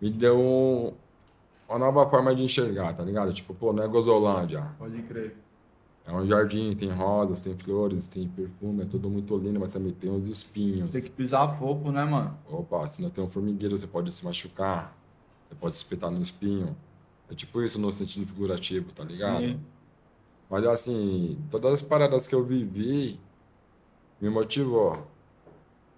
me 0.00 0.10
deu 0.10 0.38
um- 0.40 0.92
uma 1.68 1.78
nova 1.78 2.08
forma 2.10 2.34
de 2.34 2.42
enxergar, 2.42 2.94
tá 2.94 3.02
ligado? 3.04 3.32
Tipo, 3.32 3.54
pô, 3.54 3.72
não 3.72 3.82
é 3.82 3.88
Gozolândia. 3.88 4.66
Pode 4.78 5.00
crer. 5.02 5.36
É 6.04 6.12
um 6.12 6.26
jardim, 6.26 6.74
tem 6.74 6.90
rosas, 6.90 7.40
tem 7.40 7.56
flores, 7.56 8.08
tem 8.08 8.26
perfume, 8.26 8.82
é 8.82 8.86
tudo 8.86 9.08
muito 9.08 9.36
lindo, 9.36 9.60
mas 9.60 9.68
também 9.68 9.92
tem 9.92 10.10
os 10.10 10.26
espinhos. 10.26 10.90
Tem 10.90 11.00
que 11.00 11.08
pisar 11.10 11.56
fofo, 11.60 11.92
né, 11.92 12.04
mano? 12.04 12.36
Opa, 12.50 12.88
se 12.88 13.00
não 13.00 13.08
tem 13.08 13.22
um 13.22 13.28
formigueiro, 13.28 13.78
você 13.78 13.86
pode 13.86 14.10
se 14.10 14.24
machucar, 14.24 14.98
você 15.52 15.54
pode 15.54 15.74
espetar 15.74 16.10
no 16.10 16.22
espinho. 16.22 16.74
É 17.30 17.34
tipo 17.34 17.62
isso 17.62 17.80
no 17.80 17.92
sentido 17.92 18.26
figurativo, 18.26 18.92
tá 18.92 19.04
ligado? 19.04 19.40
Sim. 19.40 19.60
Mas 20.50 20.64
assim, 20.66 21.38
todas 21.50 21.74
as 21.74 21.82
paradas 21.82 22.26
que 22.26 22.34
eu 22.34 22.44
vivi 22.44 23.18
me 24.20 24.28
motivou. 24.28 25.06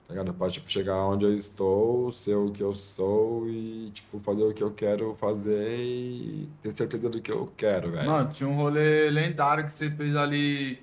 Tá 0.07 0.13
ligado? 0.13 0.35
Pra 0.35 0.49
tipo, 0.51 0.71
chegar 0.71 0.97
onde 1.07 1.25
eu 1.25 1.35
estou, 1.35 2.13
ser 2.13 2.35
o 2.35 2.51
que 2.51 2.63
eu 2.63 2.75
sou 2.75 3.49
e 3.49 3.91
tipo, 3.91 4.19
fazer 4.19 4.43
o 4.45 4.53
que 4.53 4.63
eu 4.63 4.71
quero 4.71 5.15
fazer 5.15 5.79
e 5.81 6.49
ter 6.63 6.73
certeza 6.73 7.09
do 7.09 7.21
que 7.21 7.33
eu 7.33 7.51
quero, 7.57 7.91
velho. 7.91 8.09
Mano, 8.09 8.29
tinha 8.31 8.49
um 8.49 8.55
rolê 8.57 9.09
lendário 9.11 9.65
que 9.65 9.73
você 9.73 9.91
fez 9.91 10.15
ali 10.15 10.79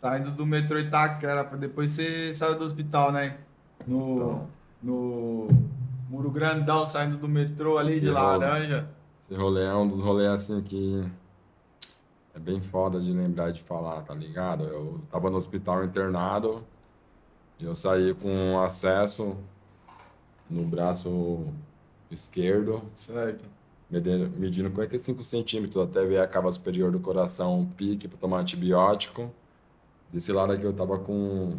saindo 0.00 0.30
do 0.30 0.46
metrô 0.46 0.78
Itaquera, 0.78 1.44
pra 1.44 1.56
depois 1.58 1.90
você 1.90 2.34
saiu 2.34 2.58
do 2.58 2.64
hospital, 2.64 3.12
né? 3.12 3.38
No, 3.86 4.16
Então. 4.16 4.48
no 4.82 5.48
Muro 6.14 6.30
Grandão, 6.30 6.86
saindo 6.86 7.16
do 7.16 7.28
metrô 7.28 7.76
ali 7.76 7.94
de 7.94 8.06
Que 8.06 8.12
rolo. 8.12 8.38
laranja. 8.38 8.88
Esse 9.20 9.34
rolê 9.34 9.64
é 9.64 9.74
um 9.74 9.88
dos 9.88 9.98
rolês 10.00 10.30
assim 10.30 10.62
que 10.62 11.02
é 12.32 12.38
bem 12.38 12.60
foda 12.60 13.00
de 13.00 13.12
lembrar 13.12 13.50
de 13.50 13.60
falar, 13.60 14.00
tá 14.02 14.14
ligado? 14.14 14.62
Eu 14.62 15.00
tava 15.10 15.28
no 15.28 15.36
hospital 15.36 15.84
internado 15.84 16.62
e 17.58 17.64
eu 17.64 17.74
saí 17.74 18.14
com 18.14 18.60
acesso 18.60 19.36
no 20.48 20.62
braço 20.64 21.46
esquerdo, 22.12 22.80
Certo. 22.94 23.44
medindo, 23.90 24.30
medindo 24.38 24.70
45 24.70 25.24
centímetros 25.24 25.82
até 25.82 26.04
ver 26.04 26.18
a 26.20 26.28
cava 26.28 26.52
superior 26.52 26.92
do 26.92 27.00
coração, 27.00 27.58
um 27.58 27.66
pique 27.66 28.06
para 28.06 28.18
tomar 28.18 28.38
antibiótico. 28.38 29.32
Desse 30.12 30.30
lado 30.32 30.52
aqui 30.52 30.62
eu 30.62 30.72
tava 30.72 30.96
com 30.96 31.56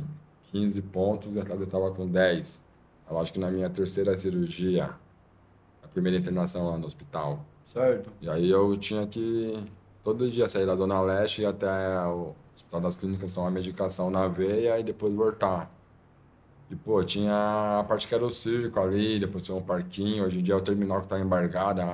15 0.53 0.81
pontos 0.81 1.35
e 1.35 1.39
atrás 1.41 1.59
eu 1.59 1.67
tava 1.67 1.91
com 1.91 2.07
10. 2.07 2.63
Eu 3.09 3.19
acho 3.19 3.33
que 3.33 3.39
na 3.39 3.51
minha 3.51 3.69
terceira 3.69 4.15
cirurgia, 4.17 4.89
a 5.83 5.87
primeira 5.87 6.17
internação 6.17 6.69
lá 6.69 6.77
no 6.77 6.85
hospital. 6.85 7.45
Certo. 7.65 8.11
E 8.21 8.29
aí 8.29 8.49
eu 8.49 8.75
tinha 8.77 9.05
que 9.07 9.63
todo 10.03 10.29
dia 10.29 10.47
sair 10.47 10.65
da 10.65 10.75
Zona 10.75 11.01
Leste 11.01 11.41
e 11.41 11.45
até 11.45 11.67
o 12.05 12.35
Hospital 12.55 12.81
das 12.81 12.95
Clínicas 12.95 13.33
tomar 13.33 13.51
medicação 13.51 14.09
na 14.09 14.27
veia 14.27 14.79
e 14.79 14.83
depois 14.83 15.13
voltar. 15.13 15.71
E, 16.69 16.75
pô, 16.75 17.03
tinha 17.03 17.79
a 17.79 17.83
parte 17.83 18.07
que 18.07 18.15
era 18.15 18.25
o 18.25 18.29
circo 18.31 18.79
ali, 18.79 19.19
depois 19.19 19.43
tinha 19.43 19.55
um 19.55 19.61
parquinho. 19.61 20.25
Hoje 20.25 20.39
em 20.39 20.43
dia 20.43 20.55
é 20.55 20.57
o 20.57 20.61
terminal 20.61 21.01
que 21.01 21.07
tá 21.07 21.19
embargado. 21.19 21.81
É 21.81 21.85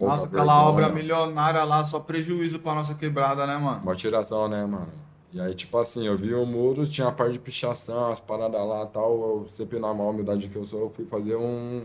Nossa, 0.00 0.26
aquela 0.26 0.44
vergonha. 0.44 0.68
obra 0.68 0.88
milionária 0.88 1.62
lá, 1.64 1.84
só 1.84 2.00
prejuízo 2.00 2.58
pra 2.58 2.74
nossa 2.74 2.94
quebrada, 2.94 3.46
né, 3.46 3.56
mano? 3.56 3.82
Uma 3.82 3.94
tiração, 3.94 4.48
né, 4.48 4.64
mano? 4.64 4.92
E 5.32 5.40
aí, 5.40 5.54
tipo 5.54 5.76
assim, 5.78 6.06
eu 6.06 6.16
vi 6.16 6.32
o 6.34 6.46
muro, 6.46 6.86
tinha 6.86 7.08
a 7.08 7.12
parte 7.12 7.32
de 7.32 7.38
pichação, 7.38 8.10
as 8.10 8.20
paradas 8.20 8.60
lá 8.66 8.84
e 8.84 8.86
tal. 8.86 9.12
Eu 9.42 9.46
sempre 9.48 9.78
na 9.78 9.92
maior 9.92 10.10
humildade 10.10 10.48
que 10.48 10.56
eu 10.56 10.64
sou, 10.64 10.80
eu 10.82 10.88
fui 10.90 11.04
fazer 11.04 11.36
um, 11.36 11.84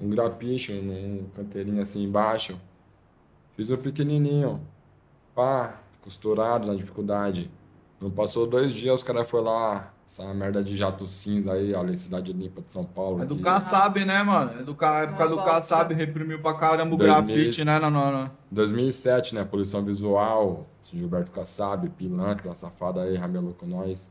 um 0.00 0.08
grapicho 0.08 0.72
num 0.72 1.24
canteirinho 1.34 1.82
assim 1.82 2.02
embaixo. 2.04 2.56
Fiz 3.56 3.70
um 3.70 3.76
pequenininho. 3.76 4.60
Pá, 5.34 5.80
costurado 6.02 6.68
na 6.68 6.74
dificuldade. 6.74 7.50
Não 8.00 8.10
passou 8.10 8.46
dois 8.46 8.72
dias, 8.74 8.94
os 8.96 9.02
caras 9.02 9.28
foram 9.28 9.44
lá, 9.46 9.92
essa 10.06 10.32
merda 10.34 10.62
de 10.62 10.76
jato 10.76 11.06
cinza 11.06 11.52
aí, 11.54 11.74
olha, 11.74 11.94
cidade 11.94 12.32
limpa 12.32 12.60
de 12.62 12.70
São 12.70 12.84
Paulo. 12.84 13.22
É 13.22 13.26
do 13.26 13.34
aqui. 13.34 13.42
Kassab, 13.42 14.04
né, 14.04 14.22
mano? 14.22 14.60
É 14.60 14.62
do 14.62 14.74
Ka- 14.74 15.02
época 15.02 15.26
do 15.28 15.36
bosta. 15.36 15.50
Kassab, 15.50 15.94
reprimiu 15.94 16.40
pra 16.40 16.54
caramba 16.54 16.94
o 16.94 16.98
2000. 16.98 17.26
grafite, 17.26 17.64
né? 17.64 17.78
Não, 17.78 17.90
não, 17.90 18.12
não. 18.12 18.30
2007, 18.50 19.34
né? 19.34 19.44
Poluição 19.44 19.82
visual, 19.82 20.66
Gilberto 20.94 21.32
Kassab, 21.32 21.88
Pilantra, 21.90 22.54
safada 22.54 23.02
aí, 23.02 23.16
ramelou 23.16 23.54
com 23.54 23.66
nós. 23.66 24.10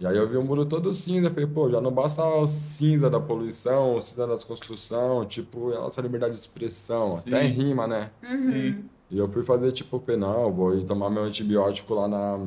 E 0.00 0.06
aí 0.06 0.16
eu 0.16 0.28
vi 0.28 0.36
o 0.36 0.42
muro 0.42 0.66
todo 0.66 0.92
cinza, 0.92 1.30
falei, 1.30 1.46
pô, 1.46 1.68
já 1.70 1.80
não 1.80 1.92
basta 1.92 2.24
o 2.24 2.46
cinza 2.46 3.08
da 3.08 3.20
poluição, 3.20 3.96
o 3.96 4.00
cinza 4.00 4.26
das 4.26 4.42
construção, 4.42 5.24
tipo, 5.24 5.72
a 5.72 5.80
nossa 5.82 6.00
liberdade 6.00 6.34
de 6.34 6.40
expressão, 6.40 7.18
até 7.18 7.42
Sim. 7.42 7.48
rima, 7.48 7.86
né? 7.86 8.10
Sim. 8.22 8.84
E 9.10 9.18
eu 9.18 9.28
fui 9.28 9.44
fazer, 9.44 9.70
tipo, 9.72 9.98
falei, 10.00 10.16
não, 10.16 10.52
vou 10.52 10.74
ir 10.74 10.84
tomar 10.84 11.10
meu 11.10 11.22
antibiótico 11.22 11.94
lá 11.94 12.08
na 12.08 12.38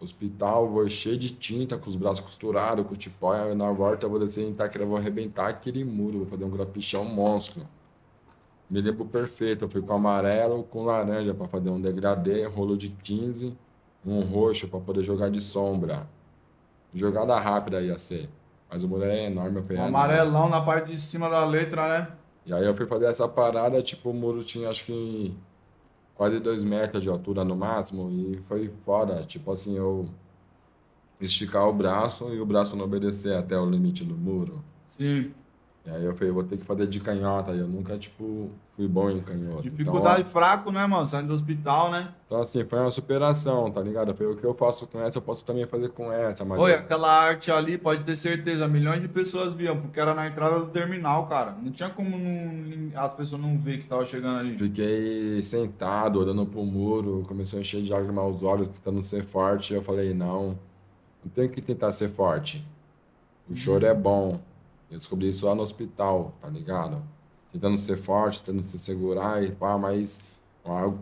hospital, 0.00 0.68
vou 0.68 0.88
cheio 0.88 1.16
de 1.16 1.30
tinta, 1.30 1.76
com 1.76 1.88
os 1.88 1.94
braços 1.94 2.20
costurados, 2.20 2.86
com 2.86 2.94
o 2.94 2.96
tipó, 2.96 3.32
aí 3.32 3.54
na 3.54 3.70
volta 3.70 4.06
eu 4.06 4.10
vou 4.10 4.18
descer 4.18 4.44
em 4.44 4.50
Itaquera, 4.50 4.84
vou 4.86 4.96
arrebentar 4.96 5.48
aquele 5.48 5.84
muro, 5.84 6.18
vou 6.18 6.26
fazer 6.26 6.44
um 6.44 6.50
grapichão 6.50 7.04
monstro. 7.04 7.66
Me 8.70 8.80
lembro 8.80 9.04
perfeito, 9.04 9.64
eu 9.64 9.68
fui 9.68 9.82
com 9.82 9.92
amarelo, 9.94 10.62
com 10.62 10.84
laranja 10.84 11.34
para 11.34 11.48
fazer 11.48 11.70
um 11.70 11.80
degradê, 11.80 12.46
rolo 12.46 12.76
de 12.76 12.88
15, 12.88 13.56
um 14.06 14.20
roxo 14.20 14.68
para 14.68 14.78
poder 14.78 15.02
jogar 15.02 15.28
de 15.28 15.40
sombra. 15.40 16.08
Jogada 16.94 17.36
rápida 17.38 17.80
ia 17.80 17.98
ser. 17.98 18.28
Mas 18.70 18.84
o 18.84 18.88
muro 18.88 19.04
é 19.04 19.26
enorme, 19.26 19.58
eu 19.58 19.62
falei, 19.64 19.78
Um 19.78 19.84
ah, 19.84 19.88
amarelão 19.88 20.48
na 20.48 20.60
parte 20.60 20.92
de 20.92 20.96
cima 20.96 21.28
da 21.28 21.44
letra, 21.44 21.88
né? 21.88 22.08
E 22.46 22.54
aí 22.54 22.64
eu 22.64 22.74
fui 22.74 22.86
fazer 22.86 23.06
essa 23.06 23.28
parada, 23.28 23.82
tipo, 23.82 24.10
o 24.10 24.14
muro 24.14 24.44
tinha 24.44 24.70
acho 24.70 24.84
que 24.84 25.36
quase 26.14 26.38
dois 26.38 26.62
metros 26.62 27.02
de 27.02 27.08
altura 27.08 27.44
no 27.44 27.56
máximo, 27.56 28.08
e 28.10 28.36
foi 28.42 28.72
foda. 28.84 29.24
Tipo 29.24 29.50
assim, 29.50 29.76
eu 29.76 30.08
esticar 31.20 31.68
o 31.68 31.72
braço 31.72 32.32
e 32.32 32.40
o 32.40 32.46
braço 32.46 32.76
não 32.76 32.84
obedecer 32.84 33.34
até 33.34 33.58
o 33.58 33.68
limite 33.68 34.04
do 34.04 34.16
muro. 34.16 34.62
Sim. 34.88 35.32
E 35.86 35.90
aí 35.90 36.04
eu 36.04 36.14
falei, 36.14 36.30
vou 36.30 36.42
ter 36.42 36.58
que 36.58 36.64
fazer 36.64 36.86
de 36.86 37.00
canhota, 37.00 37.52
e 37.52 37.58
eu 37.58 37.66
nunca, 37.66 37.96
tipo, 37.96 38.50
fui 38.76 38.86
bom 38.86 39.08
em 39.10 39.20
canhota. 39.20 39.62
Dificuldade 39.62 40.24
fraco, 40.30 40.70
né, 40.70 40.86
mano? 40.86 41.06
Saindo 41.08 41.28
do 41.28 41.34
hospital, 41.34 41.90
né? 41.90 42.00
Então, 42.00 42.14
então, 42.26 42.40
assim, 42.42 42.64
foi 42.66 42.78
uma 42.80 42.90
superação, 42.90 43.70
tá 43.70 43.80
ligado? 43.80 44.14
Falei, 44.14 44.30
o 44.34 44.36
que 44.36 44.44
eu 44.44 44.52
faço 44.52 44.86
com 44.86 45.00
essa, 45.00 45.16
eu 45.16 45.22
posso 45.22 45.42
também 45.42 45.66
fazer 45.66 45.88
com 45.88 46.12
essa, 46.12 46.44
mas... 46.44 46.58
Eu- 46.58 46.66
aquela 46.66 47.10
arte 47.10 47.50
ali, 47.50 47.78
pode 47.78 48.02
ter 48.02 48.14
certeza, 48.14 48.68
milhões 48.68 49.00
de 49.00 49.08
pessoas 49.08 49.54
viam, 49.54 49.80
porque 49.80 49.98
era 49.98 50.12
na 50.12 50.26
entrada 50.28 50.60
do 50.60 50.66
terminal, 50.66 51.26
cara. 51.26 51.56
Não 51.62 51.72
tinha 51.72 51.88
como 51.88 52.10
não- 52.10 53.00
as 53.02 53.14
pessoas 53.14 53.40
não 53.40 53.56
ver 53.58 53.78
que 53.78 53.88
tava 53.88 54.04
chegando 54.04 54.38
ali. 54.38 54.58
Fiquei 54.58 55.40
sentado, 55.40 56.20
olhando 56.20 56.44
pro 56.44 56.62
muro, 56.62 57.22
começou 57.26 57.56
a 57.56 57.60
encher 57.62 57.80
de 57.80 57.90
lágrimas 57.90 58.36
os 58.36 58.42
olhos, 58.42 58.68
tentando 58.68 59.00
ser 59.00 59.24
forte. 59.24 59.72
Eu 59.72 59.82
falei, 59.82 60.12
não, 60.12 60.58
não 61.24 61.30
tenho 61.34 61.48
que 61.48 61.62
tentar 61.62 61.90
ser 61.92 62.10
forte. 62.10 62.62
O 63.48 63.56
choro 63.56 63.86
é 63.86 63.94
bom. 63.94 64.38
Eu 64.90 64.98
descobri 64.98 65.28
isso 65.28 65.46
lá 65.46 65.54
no 65.54 65.62
hospital, 65.62 66.34
tá 66.40 66.48
ligado? 66.48 67.02
Tentando 67.52 67.78
ser 67.78 67.96
forte, 67.96 68.42
tentando 68.42 68.62
se 68.62 68.78
segurar 68.78 69.42
e 69.42 69.52
pá, 69.52 69.78
mas 69.78 70.20
uma 70.64 70.98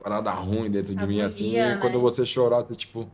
parada 0.00 0.30
ruim 0.32 0.70
dentro 0.70 0.94
de 0.94 1.06
mim, 1.06 1.20
assim. 1.20 1.54
né? 1.54 1.74
E 1.74 1.78
quando 1.78 2.00
você 2.00 2.24
chorar, 2.24 2.62
você 2.62 2.74
tipo. 2.74 3.08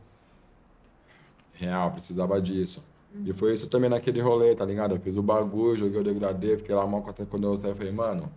Real, 1.53 1.91
precisava 1.91 2.41
disso. 2.41 2.83
E 3.25 3.33
foi 3.33 3.53
isso 3.53 3.69
também 3.69 3.89
naquele 3.89 4.21
rolê, 4.21 4.55
tá 4.55 4.63
ligado? 4.63 4.95
Eu 4.95 4.99
fiz 4.99 5.17
o 5.17 5.21
bagulho, 5.21 5.77
joguei 5.77 5.99
o 5.99 6.03
degradê, 6.03 6.57
fiquei 6.57 6.73
lá 6.73 6.87
mal 6.87 7.03
até 7.07 7.25
quando 7.25 7.43
eu 7.43 7.57
saí, 7.57 7.71
eu 7.71 7.75
falei, 7.75 7.91
mano, 7.91 8.31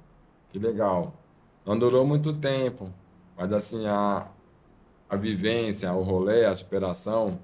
que 0.51 0.59
legal. 0.59 1.15
Não 1.65 1.79
durou 1.79 2.05
muito 2.05 2.33
tempo, 2.33 2.91
mas 3.37 3.53
assim, 3.53 3.87
a, 3.87 4.27
a 5.09 5.17
vivência, 5.17 5.93
o 5.93 6.03
rolê, 6.03 6.45
a 6.45 6.55
superação, 6.55 7.39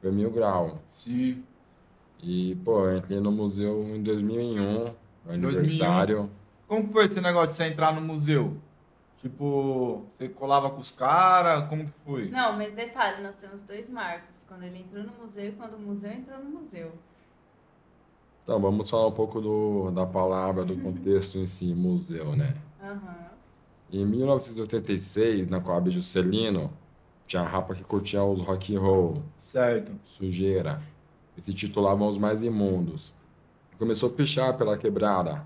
foi 0.00 0.12
mil 0.12 0.30
grau. 0.30 0.78
Sim. 0.86 1.42
E, 2.26 2.54
pô, 2.64 2.86
eu 2.86 2.96
entrei 2.96 3.20
no 3.20 3.30
museu 3.30 3.82
em 3.94 4.02
2001, 4.02 4.64
no 4.64 4.94
aniversário. 5.30 6.30
Como 6.66 6.86
que 6.86 6.92
foi 6.92 7.04
esse 7.04 7.20
negócio 7.20 7.48
de 7.50 7.56
você 7.56 7.64
entrar 7.64 7.94
no 7.94 8.00
museu? 8.00 8.56
Tipo, 9.20 10.06
você 10.10 10.28
colava 10.28 10.70
com 10.70 10.80
os 10.80 10.90
caras? 10.90 11.68
Como 11.68 11.84
que 11.84 11.92
foi? 12.04 12.30
Não, 12.30 12.56
mas 12.56 12.72
detalhe, 12.72 13.22
nós 13.22 13.36
temos 13.36 13.60
dois 13.62 13.90
marcos. 13.90 14.44
Quando 14.48 14.62
ele 14.62 14.78
entrou 14.78 15.04
no 15.04 15.12
museu 15.22 15.48
e 15.48 15.52
quando 15.52 15.74
o 15.74 15.78
museu 15.80 16.12
entrou 16.12 16.38
no 16.38 16.60
museu. 16.60 16.92
Então, 18.42 18.60
vamos 18.60 18.88
falar 18.88 19.06
um 19.08 19.12
pouco 19.12 19.40
do, 19.40 19.90
da 19.90 20.06
palavra, 20.06 20.64
do 20.64 20.76
contexto 20.76 21.38
em 21.38 21.46
si, 21.46 21.74
museu, 21.74 22.34
né? 22.36 22.54
Aham. 22.82 23.24
Em 23.90 24.04
1986, 24.04 25.48
na 25.48 25.60
Coab 25.60 25.90
Juscelino, 25.90 26.70
tinha 27.26 27.42
a 27.42 27.46
rapa 27.46 27.74
que 27.74 27.82
curtia 27.82 28.22
os 28.22 28.40
rock 28.40 28.74
and 28.76 28.80
roll, 28.80 29.22
Certo. 29.36 29.92
sujeira, 30.04 30.82
e 31.36 31.42
se 31.42 31.52
titulavam 31.52 32.08
os 32.08 32.18
mais 32.18 32.42
imundos. 32.42 33.14
E 33.72 33.76
começou 33.76 34.08
a 34.08 34.12
pichar 34.12 34.56
pela 34.56 34.76
quebrada. 34.76 35.44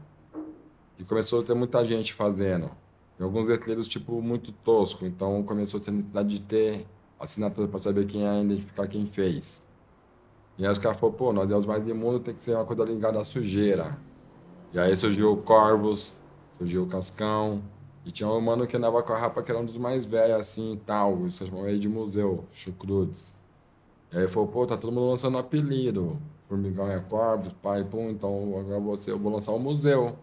E 0.99 1.05
começou 1.05 1.41
a 1.41 1.43
ter 1.43 1.55
muita 1.55 1.85
gente 1.85 2.13
fazendo. 2.13 2.71
E 3.19 3.23
alguns 3.23 3.49
letreiros, 3.49 3.89
tipo, 3.89 4.21
muito 4.21 4.53
tosco. 4.53 5.07
Então 5.07 5.43
começou 5.43 5.79
a 5.79 5.83
ter 5.83 5.91
necessidade 5.91 6.29
de 6.29 6.41
ter 6.41 6.87
assinatura 7.19 7.67
para 7.67 7.79
saber 7.79 8.07
quem 8.07 8.27
é, 8.27 8.43
identificar 8.43 8.87
quem 8.87 9.07
fez. 9.07 9.63
E 10.57 10.67
aí 10.67 10.73
os 10.73 10.79
caras 10.79 10.99
falaram, 10.99 11.17
pô, 11.17 11.33
nós 11.33 11.51
é 11.51 11.57
os 11.57 11.67
mais 11.67 11.87
imundos, 11.87 12.23
tem 12.23 12.35
que 12.35 12.43
ser 12.43 12.55
uma 12.55 12.65
coisa 12.65 12.85
ligada 12.85 13.21
à 13.21 13.25
sujeira. 13.25 13.97
E 14.73 14.79
aí 14.79 14.95
surgiu 14.97 15.33
o 15.33 15.37
Corvus, 15.37 16.13
surgiu 16.57 16.83
o 16.83 16.87
Cascão. 16.87 17.63
E 18.05 18.11
tinha 18.11 18.29
um 18.29 18.41
mano 18.41 18.67
que 18.67 18.77
andava 18.77 19.03
com 19.03 19.13
a 19.13 19.19
rapa 19.19 19.43
que 19.43 19.51
era 19.51 19.61
um 19.61 19.65
dos 19.65 19.79
mais 19.79 20.05
velhos, 20.05 20.37
assim, 20.37 20.73
e 20.73 20.77
tal. 20.79 21.27
Isso 21.27 21.47
chamava 21.47 21.69
ele 21.71 21.79
de 21.79 21.89
museu, 21.89 22.45
Chucrutes. 22.53 23.35
E 24.13 24.19
aí 24.19 24.29
falou, 24.29 24.49
pô, 24.49 24.67
tá 24.67 24.77
todo 24.77 24.93
mundo 24.93 25.11
lançando 25.11 25.39
apelido. 25.39 26.19
Formigão 26.49 26.91
é 26.91 26.99
Corvus, 26.99 27.53
pai, 27.63 27.85
pum, 27.85 28.09
então 28.09 28.55
agora 28.59 28.81
você, 28.81 29.11
eu 29.11 29.19
vou 29.19 29.33
lançar 29.33 29.53
um 29.53 29.59
museu. 29.59 30.17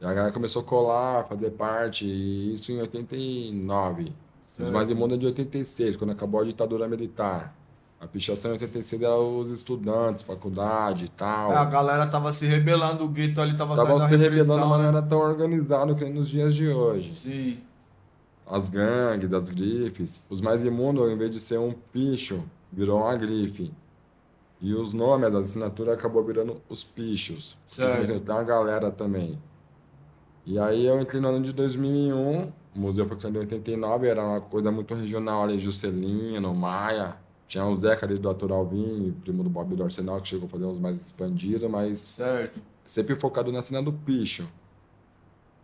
E 0.00 0.04
a 0.04 0.12
galera 0.12 0.32
começou 0.32 0.62
a 0.62 0.64
colar, 0.64 1.24
fazer 1.24 1.50
parte, 1.52 2.04
e 2.04 2.52
isso 2.52 2.72
em 2.72 2.80
89. 2.80 4.12
Os 4.58 4.70
mais 4.70 4.90
imundos 4.90 5.16
é 5.16 5.20
de 5.20 5.26
86, 5.26 5.96
quando 5.96 6.10
acabou 6.10 6.40
a 6.40 6.44
ditadura 6.44 6.88
militar. 6.88 7.54
A 7.98 8.06
pichação 8.06 8.50
em 8.50 8.54
86 8.54 9.02
era 9.02 9.16
os 9.16 9.48
estudantes, 9.48 10.22
faculdade 10.22 11.06
e 11.06 11.08
tal. 11.08 11.52
É, 11.52 11.56
a 11.56 11.64
galera 11.64 12.06
tava 12.06 12.32
se 12.32 12.46
rebelando, 12.46 13.04
o 13.04 13.08
gueto 13.08 13.40
ali 13.40 13.56
tava, 13.56 13.74
Tava 13.74 13.98
saindo 13.98 14.00
da 14.00 14.08
se 14.08 14.16
rebelando, 14.16 14.66
mas 14.66 14.78
não 14.78 14.86
era 14.86 15.02
tão 15.02 15.18
organizado 15.18 15.94
que 15.94 16.04
nem 16.04 16.12
nos 16.12 16.28
dias 16.28 16.54
de 16.54 16.68
hoje. 16.68 17.14
Sim. 17.14 17.58
As 18.46 18.68
gangues, 18.68 19.28
das 19.28 19.48
grifes. 19.48 20.22
Os 20.28 20.40
mais 20.40 20.64
imundos, 20.64 21.10
em 21.10 21.16
vez 21.16 21.30
de 21.30 21.40
ser 21.40 21.58
um 21.58 21.72
picho, 21.92 22.42
virou 22.76 23.00
uma 23.00 23.16
grife. 23.16 23.72
E 24.60 24.74
os 24.74 24.92
nomes 24.92 25.32
da 25.32 25.38
assinatura 25.38 25.94
acabou 25.94 26.22
virando 26.22 26.60
os 26.68 26.84
pichos. 26.84 27.58
Certo. 27.66 28.20
Tem 28.20 28.34
uma 28.34 28.44
galera 28.44 28.90
também. 28.90 29.38
E 30.44 30.58
aí 30.58 30.86
eu 30.86 31.00
entrei 31.00 31.20
no 31.20 31.28
ano 31.28 31.40
de 31.42 31.52
2001, 31.52 32.52
o 32.74 32.78
museu 32.78 33.06
foi 33.08 33.16
criado 33.16 33.36
em 33.36 33.40
89, 33.40 34.06
era 34.06 34.24
uma 34.24 34.40
coisa 34.40 34.70
muito 34.70 34.94
regional 34.94 35.42
ali, 35.42 35.58
Juscelino, 35.58 36.54
Maia. 36.54 37.16
Tinha 37.48 37.64
o 37.64 37.74
Zeca 37.76 38.06
ali 38.06 38.18
do 38.18 38.28
Ator 38.28 38.52
Alvim, 38.52 39.14
primo 39.22 39.42
do 39.42 39.50
Bob 39.50 39.74
do 39.74 39.82
Arsenal, 39.82 40.20
que 40.20 40.28
chegou 40.28 40.46
a 40.46 40.50
fazer 40.50 40.64
uns 40.64 40.78
mais 40.78 41.00
expandidos, 41.00 41.68
mas 41.68 41.98
Certo. 41.98 42.60
sempre 42.84 43.16
focado 43.16 43.50
na 43.50 43.62
cena 43.62 43.82
do 43.82 43.92
picho. 43.92 44.48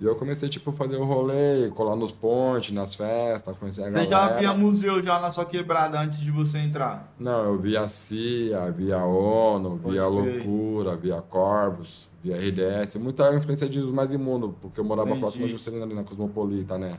E 0.02 0.04
eu 0.04 0.16
comecei, 0.16 0.48
tipo, 0.48 0.70
a 0.70 0.72
fazer 0.72 0.96
o 0.96 1.04
rolê, 1.04 1.70
colar 1.70 1.94
nos 1.94 2.10
pontes, 2.10 2.72
nas 2.74 2.92
festas, 2.96 3.56
conhecer 3.56 3.82
a 3.82 3.84
Você 3.84 3.90
galera. 3.92 4.10
já 4.10 4.24
havia 4.24 4.52
museu 4.52 5.00
já 5.00 5.20
na 5.20 5.30
sua 5.30 5.44
quebrada 5.44 6.00
antes 6.00 6.18
de 6.18 6.32
você 6.32 6.58
entrar? 6.58 7.14
Não, 7.16 7.44
eu 7.44 7.56
via 7.56 7.86
CIA, 7.86 8.68
via 8.72 8.98
ONU, 9.04 9.78
Pode 9.78 9.94
via 9.94 10.02
crer. 10.02 10.44
Loucura, 10.44 10.96
via 10.96 11.22
Corvus, 11.22 12.10
via 12.20 12.34
RDS. 12.36 12.96
Muita 12.96 13.32
influência 13.32 13.68
de 13.68 13.78
os 13.78 13.92
mais 13.92 14.10
imundos, 14.10 14.50
porque 14.60 14.80
eu 14.80 14.84
morava 14.84 15.10
Entendi. 15.10 15.20
próximo 15.20 15.46
de 15.46 15.52
Juscelino 15.52 15.84
ali 15.84 15.94
na 15.94 16.02
Cosmopolita, 16.02 16.76
né? 16.76 16.98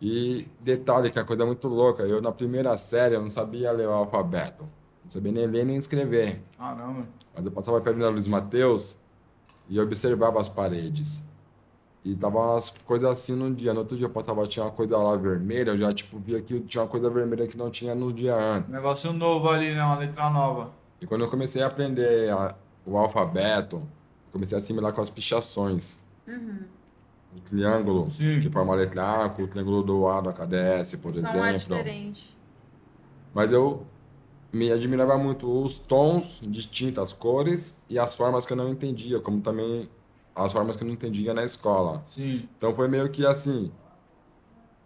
E 0.00 0.48
detalhe, 0.60 1.10
que 1.10 1.18
é 1.18 1.22
a 1.22 1.26
coisa 1.26 1.44
muito 1.44 1.68
louca, 1.68 2.04
eu 2.04 2.22
na 2.22 2.32
primeira 2.32 2.74
série 2.78 3.16
eu 3.16 3.20
não 3.20 3.28
sabia 3.28 3.70
ler 3.70 3.86
o 3.86 3.92
alfabeto. 3.92 4.64
Não 5.04 5.10
sabia 5.10 5.30
nem 5.30 5.46
ler 5.46 5.66
nem 5.66 5.76
escrever. 5.76 6.40
Caramba. 6.56 7.06
Mas 7.36 7.44
eu 7.44 7.52
passava 7.52 7.78
perto 7.82 7.98
da 7.98 8.08
Luiz 8.08 8.26
Mateus 8.26 8.96
e 9.68 9.78
observava 9.78 10.40
as 10.40 10.48
paredes. 10.48 11.22
E 12.04 12.16
tava 12.16 12.38
umas 12.38 12.68
coisas 12.84 13.08
assim 13.08 13.34
no 13.36 13.54
dia. 13.54 13.72
No 13.72 13.80
outro 13.80 13.96
dia 13.96 14.06
eu 14.06 14.10
passava, 14.10 14.44
tinha 14.46 14.64
uma 14.64 14.72
coisa 14.72 14.96
lá 14.96 15.16
vermelha, 15.16 15.70
eu 15.70 15.76
já, 15.76 15.92
tipo, 15.92 16.18
via 16.18 16.40
que 16.42 16.58
tinha 16.60 16.82
uma 16.82 16.88
coisa 16.88 17.08
vermelha 17.08 17.46
que 17.46 17.56
não 17.56 17.70
tinha 17.70 17.94
no 17.94 18.12
dia 18.12 18.34
antes. 18.34 18.70
Negócio 18.74 19.12
novo 19.12 19.48
ali, 19.48 19.72
né? 19.72 19.82
Uma 19.84 19.98
letra 19.98 20.28
nova. 20.30 20.72
E 21.00 21.06
quando 21.06 21.22
eu 21.22 21.28
comecei 21.30 21.62
a 21.62 21.66
aprender 21.66 22.30
a- 22.32 22.54
o 22.84 22.96
alfabeto, 22.96 23.76
eu 23.76 24.32
comecei 24.32 24.56
a 24.56 24.58
assimilar 24.58 24.92
com 24.92 25.00
as 25.00 25.10
pichações. 25.10 25.98
O 27.36 27.40
triângulo, 27.40 28.10
Sim. 28.10 28.40
que 28.40 28.50
forma 28.50 28.72
a 28.72 28.76
letra 28.76 29.24
A, 29.24 29.28
com 29.28 29.42
o 29.44 29.46
triângulo 29.48 29.82
dourado, 29.82 30.28
a 30.28 30.32
KDS, 30.32 30.96
por 30.98 31.12
Só 31.12 31.20
um 31.20 31.44
é 31.44 31.54
exemplo. 31.54 31.76
diferente. 31.76 32.36
Mas 33.32 33.50
eu 33.52 33.86
me 34.52 34.70
admirava 34.70 35.16
muito 35.16 35.50
os 35.64 35.78
tons 35.78 36.40
de 36.42 36.66
tinta, 36.66 37.00
as 37.00 37.12
cores 37.12 37.80
e 37.88 37.98
as 37.98 38.14
formas 38.14 38.44
que 38.44 38.52
eu 38.52 38.56
não 38.56 38.68
entendia, 38.68 39.18
como 39.20 39.40
também 39.40 39.88
as 40.34 40.52
formas 40.52 40.76
que 40.76 40.82
eu 40.82 40.86
não 40.86 40.94
entendia 40.94 41.32
na 41.34 41.44
escola. 41.44 41.98
Sim. 42.06 42.48
Então 42.56 42.74
foi 42.74 42.88
meio 42.88 43.08
que 43.10 43.24
assim, 43.26 43.70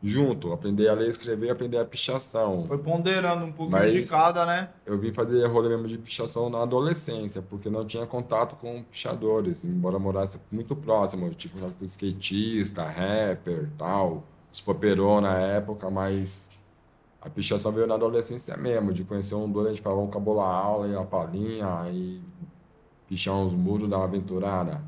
junto, 0.02 0.52
aprender 0.52 0.88
a 0.88 0.94
ler, 0.94 1.08
escrever, 1.08 1.50
aprender 1.50 1.78
a 1.78 1.84
pichação. 1.84 2.64
Foi 2.66 2.78
ponderando 2.78 3.44
um 3.44 3.52
pouquinho 3.52 3.78
Mas- 3.78 3.92
de 3.92 4.02
cada, 4.06 4.44
né? 4.46 4.70
Eu 4.84 4.98
vim 4.98 5.12
fazer 5.12 5.44
rolê 5.46 5.68
mesmo 5.70 5.88
de 5.88 5.98
pichação 5.98 6.48
na 6.50 6.62
adolescência, 6.62 7.42
porque 7.42 7.68
não 7.70 7.84
tinha 7.84 8.06
contato 8.06 8.56
com 8.56 8.82
pichadores, 8.84 9.64
embora 9.64 9.98
morasse 9.98 10.38
muito 10.50 10.76
próximo, 10.76 11.26
eu 11.26 11.34
tive 11.34 11.54
contato 11.54 11.74
com 11.78 11.84
skatista, 11.84 12.84
rapper, 12.84 13.68
tal, 13.78 14.22
os 14.52 14.60
poperô 14.60 15.20
na 15.20 15.34
época, 15.38 15.90
mas 15.90 16.50
a 17.20 17.28
pichação 17.28 17.72
veio 17.72 17.86
na 17.86 17.94
adolescência 17.94 18.56
mesmo, 18.56 18.92
de 18.92 19.02
conhecer 19.02 19.34
um 19.34 19.50
dono, 19.50 19.66
a 19.68 19.70
gente 19.70 19.82
falava, 19.82 20.00
vamos 20.00 20.14
cabolar 20.14 20.46
a 20.48 20.54
aula, 20.54 20.88
e 20.88 20.94
a 20.94 21.02
palhinha, 21.02 21.80
aí 21.80 22.22
pichar 23.08 23.34
uns 23.34 23.54
muros, 23.54 23.88
dar 23.88 23.96
uma 23.96 24.04
aventurada. 24.04 24.80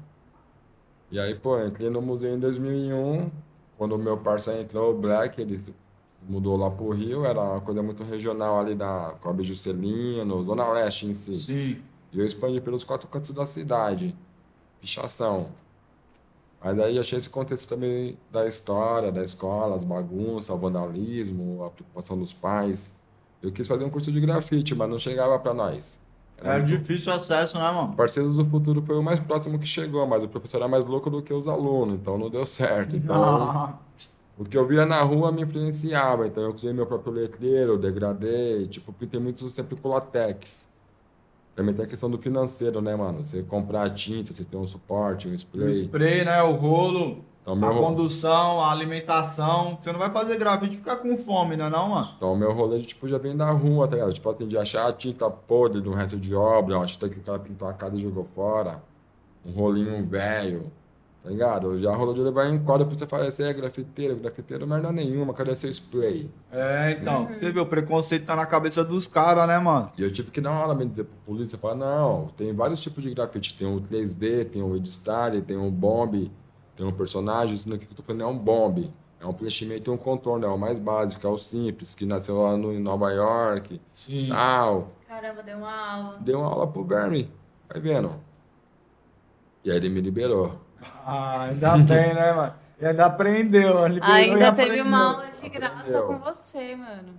E 1.10 1.18
aí, 1.18 1.34
pô, 1.34 1.58
entrei 1.64 1.88
no 1.88 2.02
museu 2.02 2.34
em 2.34 2.38
2001, 2.38 3.30
quando 3.78 3.94
o 3.94 3.98
meu 3.98 4.18
parceiro 4.18 4.60
entrou, 4.60 4.92
o 4.92 4.98
Black, 4.98 5.40
ele 5.40 5.58
mudou 6.28 6.56
lá 6.56 6.70
pro 6.70 6.90
Rio, 6.90 7.24
era 7.24 7.40
uma 7.40 7.60
coisa 7.60 7.82
muito 7.82 8.02
regional 8.04 8.60
ali 8.60 8.74
da 8.74 9.14
Cobre 9.20 9.44
Juscelino, 9.44 10.42
Zona 10.44 10.68
Leste 10.70 11.06
em 11.06 11.14
si. 11.14 11.38
Sim. 11.38 11.82
E 12.12 12.18
eu 12.18 12.26
expandi 12.26 12.60
pelos 12.60 12.84
quatro 12.84 13.08
cantos 13.08 13.30
da 13.30 13.46
cidade, 13.46 14.14
pichação. 14.80 15.48
Mas 16.62 16.78
aí 16.78 16.94
já 16.94 17.02
tinha 17.02 17.18
esse 17.18 17.30
contexto 17.30 17.68
também 17.68 18.18
da 18.30 18.46
história, 18.46 19.12
da 19.12 19.22
escola, 19.22 19.76
as 19.76 19.84
bagunças, 19.84 20.50
o 20.50 20.58
vandalismo, 20.58 21.64
a 21.64 21.70
preocupação 21.70 22.18
dos 22.18 22.32
pais. 22.32 22.92
Eu 23.40 23.52
quis 23.52 23.66
fazer 23.66 23.84
um 23.84 23.90
curso 23.90 24.10
de 24.10 24.20
grafite, 24.20 24.74
mas 24.74 24.90
não 24.90 24.98
chegava 24.98 25.38
para 25.38 25.54
nós. 25.54 26.00
Era 26.40 26.58
muito- 26.58 26.68
difícil 26.68 27.12
o 27.12 27.16
acesso, 27.16 27.58
né, 27.58 27.70
mano? 27.70 27.94
Parceiros 27.94 28.36
do 28.36 28.44
Futuro 28.44 28.82
foi 28.82 28.96
o 28.96 29.02
mais 29.02 29.18
próximo 29.20 29.58
que 29.58 29.66
chegou, 29.66 30.06
mas 30.06 30.22
o 30.22 30.28
professor 30.28 30.58
era 30.58 30.68
mais 30.68 30.84
louco 30.84 31.10
do 31.10 31.20
que 31.22 31.32
os 31.32 31.48
alunos, 31.48 31.94
então 31.96 32.16
não 32.16 32.30
deu 32.30 32.46
certo. 32.46 32.94
Então, 32.96 33.74
o 34.38 34.44
que 34.44 34.56
eu 34.56 34.66
via 34.66 34.86
na 34.86 35.02
rua 35.02 35.32
me 35.32 35.42
influenciava, 35.42 36.26
então 36.28 36.42
eu 36.44 36.54
usei 36.54 36.72
meu 36.72 36.86
próprio 36.86 37.12
letreiro, 37.12 37.76
degradei, 37.76 38.66
tipo, 38.66 38.92
pintei 38.92 39.18
muito 39.20 39.50
sempre 39.50 39.74
com 39.76 39.88
latex. 39.88 40.68
Também 41.56 41.74
tem 41.74 41.84
a 41.84 41.88
questão 41.88 42.08
do 42.08 42.18
financeiro, 42.18 42.80
né, 42.80 42.94
mano? 42.94 43.24
Você 43.24 43.42
comprar 43.42 43.90
tinta, 43.90 44.32
você 44.32 44.44
tem 44.44 44.60
um 44.60 44.66
suporte, 44.66 45.26
um 45.26 45.32
o 45.32 45.34
spray. 45.34 45.72
spray, 45.72 46.24
né? 46.24 46.40
O 46.42 46.52
rolo, 46.52 47.24
Então, 47.56 47.70
a 47.70 47.74
condução, 47.74 48.60
a 48.60 48.70
alimentação. 48.70 49.78
Você 49.80 49.90
não 49.92 49.98
vai 49.98 50.10
fazer 50.10 50.36
grafite 50.36 50.74
e 50.74 50.76
ficar 50.76 50.96
com 50.96 51.16
fome, 51.16 51.56
né, 51.56 51.68
não, 51.68 51.88
mano? 51.90 52.08
então, 52.16 52.36
meu 52.36 52.52
rolê, 52.52 52.80
tipo, 52.80 53.08
já 53.08 53.18
vem 53.18 53.36
da 53.36 53.50
rua, 53.50 53.88
tá 53.88 53.96
ligado? 53.96 54.12
Tipo 54.12 54.30
assim, 54.30 54.46
de 54.46 54.58
achar 54.58 54.88
a 54.88 54.92
tinta 54.92 55.30
podre 55.30 55.80
do 55.80 55.92
resto 55.92 56.16
de 56.18 56.34
obra, 56.34 56.76
uma 56.76 56.86
tinta 56.86 57.08
que 57.08 57.18
o 57.18 57.22
cara 57.22 57.38
pintou 57.38 57.66
a 57.68 57.72
casa 57.72 57.96
e 57.96 58.00
jogou 58.00 58.26
fora, 58.34 58.82
um 59.46 59.52
rolinho 59.52 60.04
velho, 60.06 60.70
tá 61.22 61.30
ligado? 61.30 61.78
Já 61.78 61.94
rolou 61.94 62.12
de 62.12 62.20
levar 62.20 62.46
em 62.46 62.58
corda 62.58 62.84
pra 62.84 62.96
você 62.96 63.06
falar, 63.06 63.30
você 63.30 63.44
é 63.44 63.52
grafiteiro, 63.52 64.16
grafiteiro 64.16 64.66
merda 64.66 64.92
nenhuma, 64.92 65.32
cadê 65.32 65.54
seu 65.56 65.70
spray? 65.70 66.30
É, 66.52 66.98
então. 67.00 67.28
Você 67.28 67.50
vê, 67.50 67.60
o 67.60 67.66
preconceito 67.66 68.26
tá 68.26 68.36
na 68.36 68.46
cabeça 68.46 68.84
dos 68.84 69.06
caras, 69.06 69.46
né, 69.46 69.58
mano? 69.58 69.90
E 69.96 70.02
eu 70.02 70.12
tive 70.12 70.30
que 70.30 70.40
dar 70.40 70.50
uma 70.50 70.60
hora 70.60 70.74
mesmo 70.74 70.90
dizer 70.90 71.04
pro 71.04 71.34
polícia, 71.34 71.56
falar, 71.56 71.76
não, 71.76 72.26
tem 72.36 72.52
vários 72.52 72.80
tipos 72.80 73.02
de 73.02 73.14
grafite, 73.14 73.54
tem 73.54 73.66
o 73.66 73.80
3D, 73.80 74.50
tem 74.50 74.62
o 74.62 74.76
Edstyle, 74.76 75.40
tem 75.40 75.56
o 75.56 75.70
Bomb, 75.70 76.30
tem 76.78 76.86
um 76.86 76.92
personagem, 76.92 77.56
isso 77.56 77.68
daqui 77.68 77.84
que 77.84 77.90
eu 77.92 77.96
tô 77.96 78.04
falando 78.04 78.22
é 78.22 78.26
um 78.26 78.38
Bomb, 78.38 78.88
é 79.20 79.26
um 79.26 79.32
preenchimento 79.32 79.90
e 79.90 79.92
um 79.92 79.96
contorno, 79.96 80.46
é 80.46 80.48
o 80.48 80.56
mais 80.56 80.78
básico, 80.78 81.26
é 81.26 81.28
o 81.28 81.36
simples, 81.36 81.92
que 81.92 82.06
nasceu 82.06 82.40
lá 82.40 82.56
no, 82.56 82.72
em 82.72 82.78
Nova 82.78 83.10
York, 83.10 83.80
Sim. 83.92 84.28
tal. 84.28 84.86
Caramba, 85.08 85.42
deu 85.42 85.58
uma 85.58 85.76
aula. 85.92 86.18
Deu 86.20 86.38
uma 86.38 86.46
aula 86.46 86.68
pro 86.68 86.84
Verme, 86.84 87.28
vai 87.68 87.80
vendo. 87.80 88.12
E 89.64 89.72
aí 89.72 89.76
ele 89.76 89.88
me 89.88 90.00
liberou. 90.00 90.60
Ah, 91.04 91.42
ainda 91.46 91.76
bem, 91.78 92.14
né, 92.14 92.32
mano? 92.32 92.54
E 92.80 92.86
ainda 92.86 93.06
aprendeu. 93.06 93.86
liberou 93.88 94.08
e 94.08 94.12
Ainda 94.12 94.52
teve 94.52 94.68
aprendeu. 94.68 94.84
uma 94.84 95.14
aula 95.14 95.30
de 95.32 95.48
graça 95.48 95.80
Aprendeu. 95.80 96.06
com 96.06 96.18
você, 96.20 96.76
mano. 96.76 97.12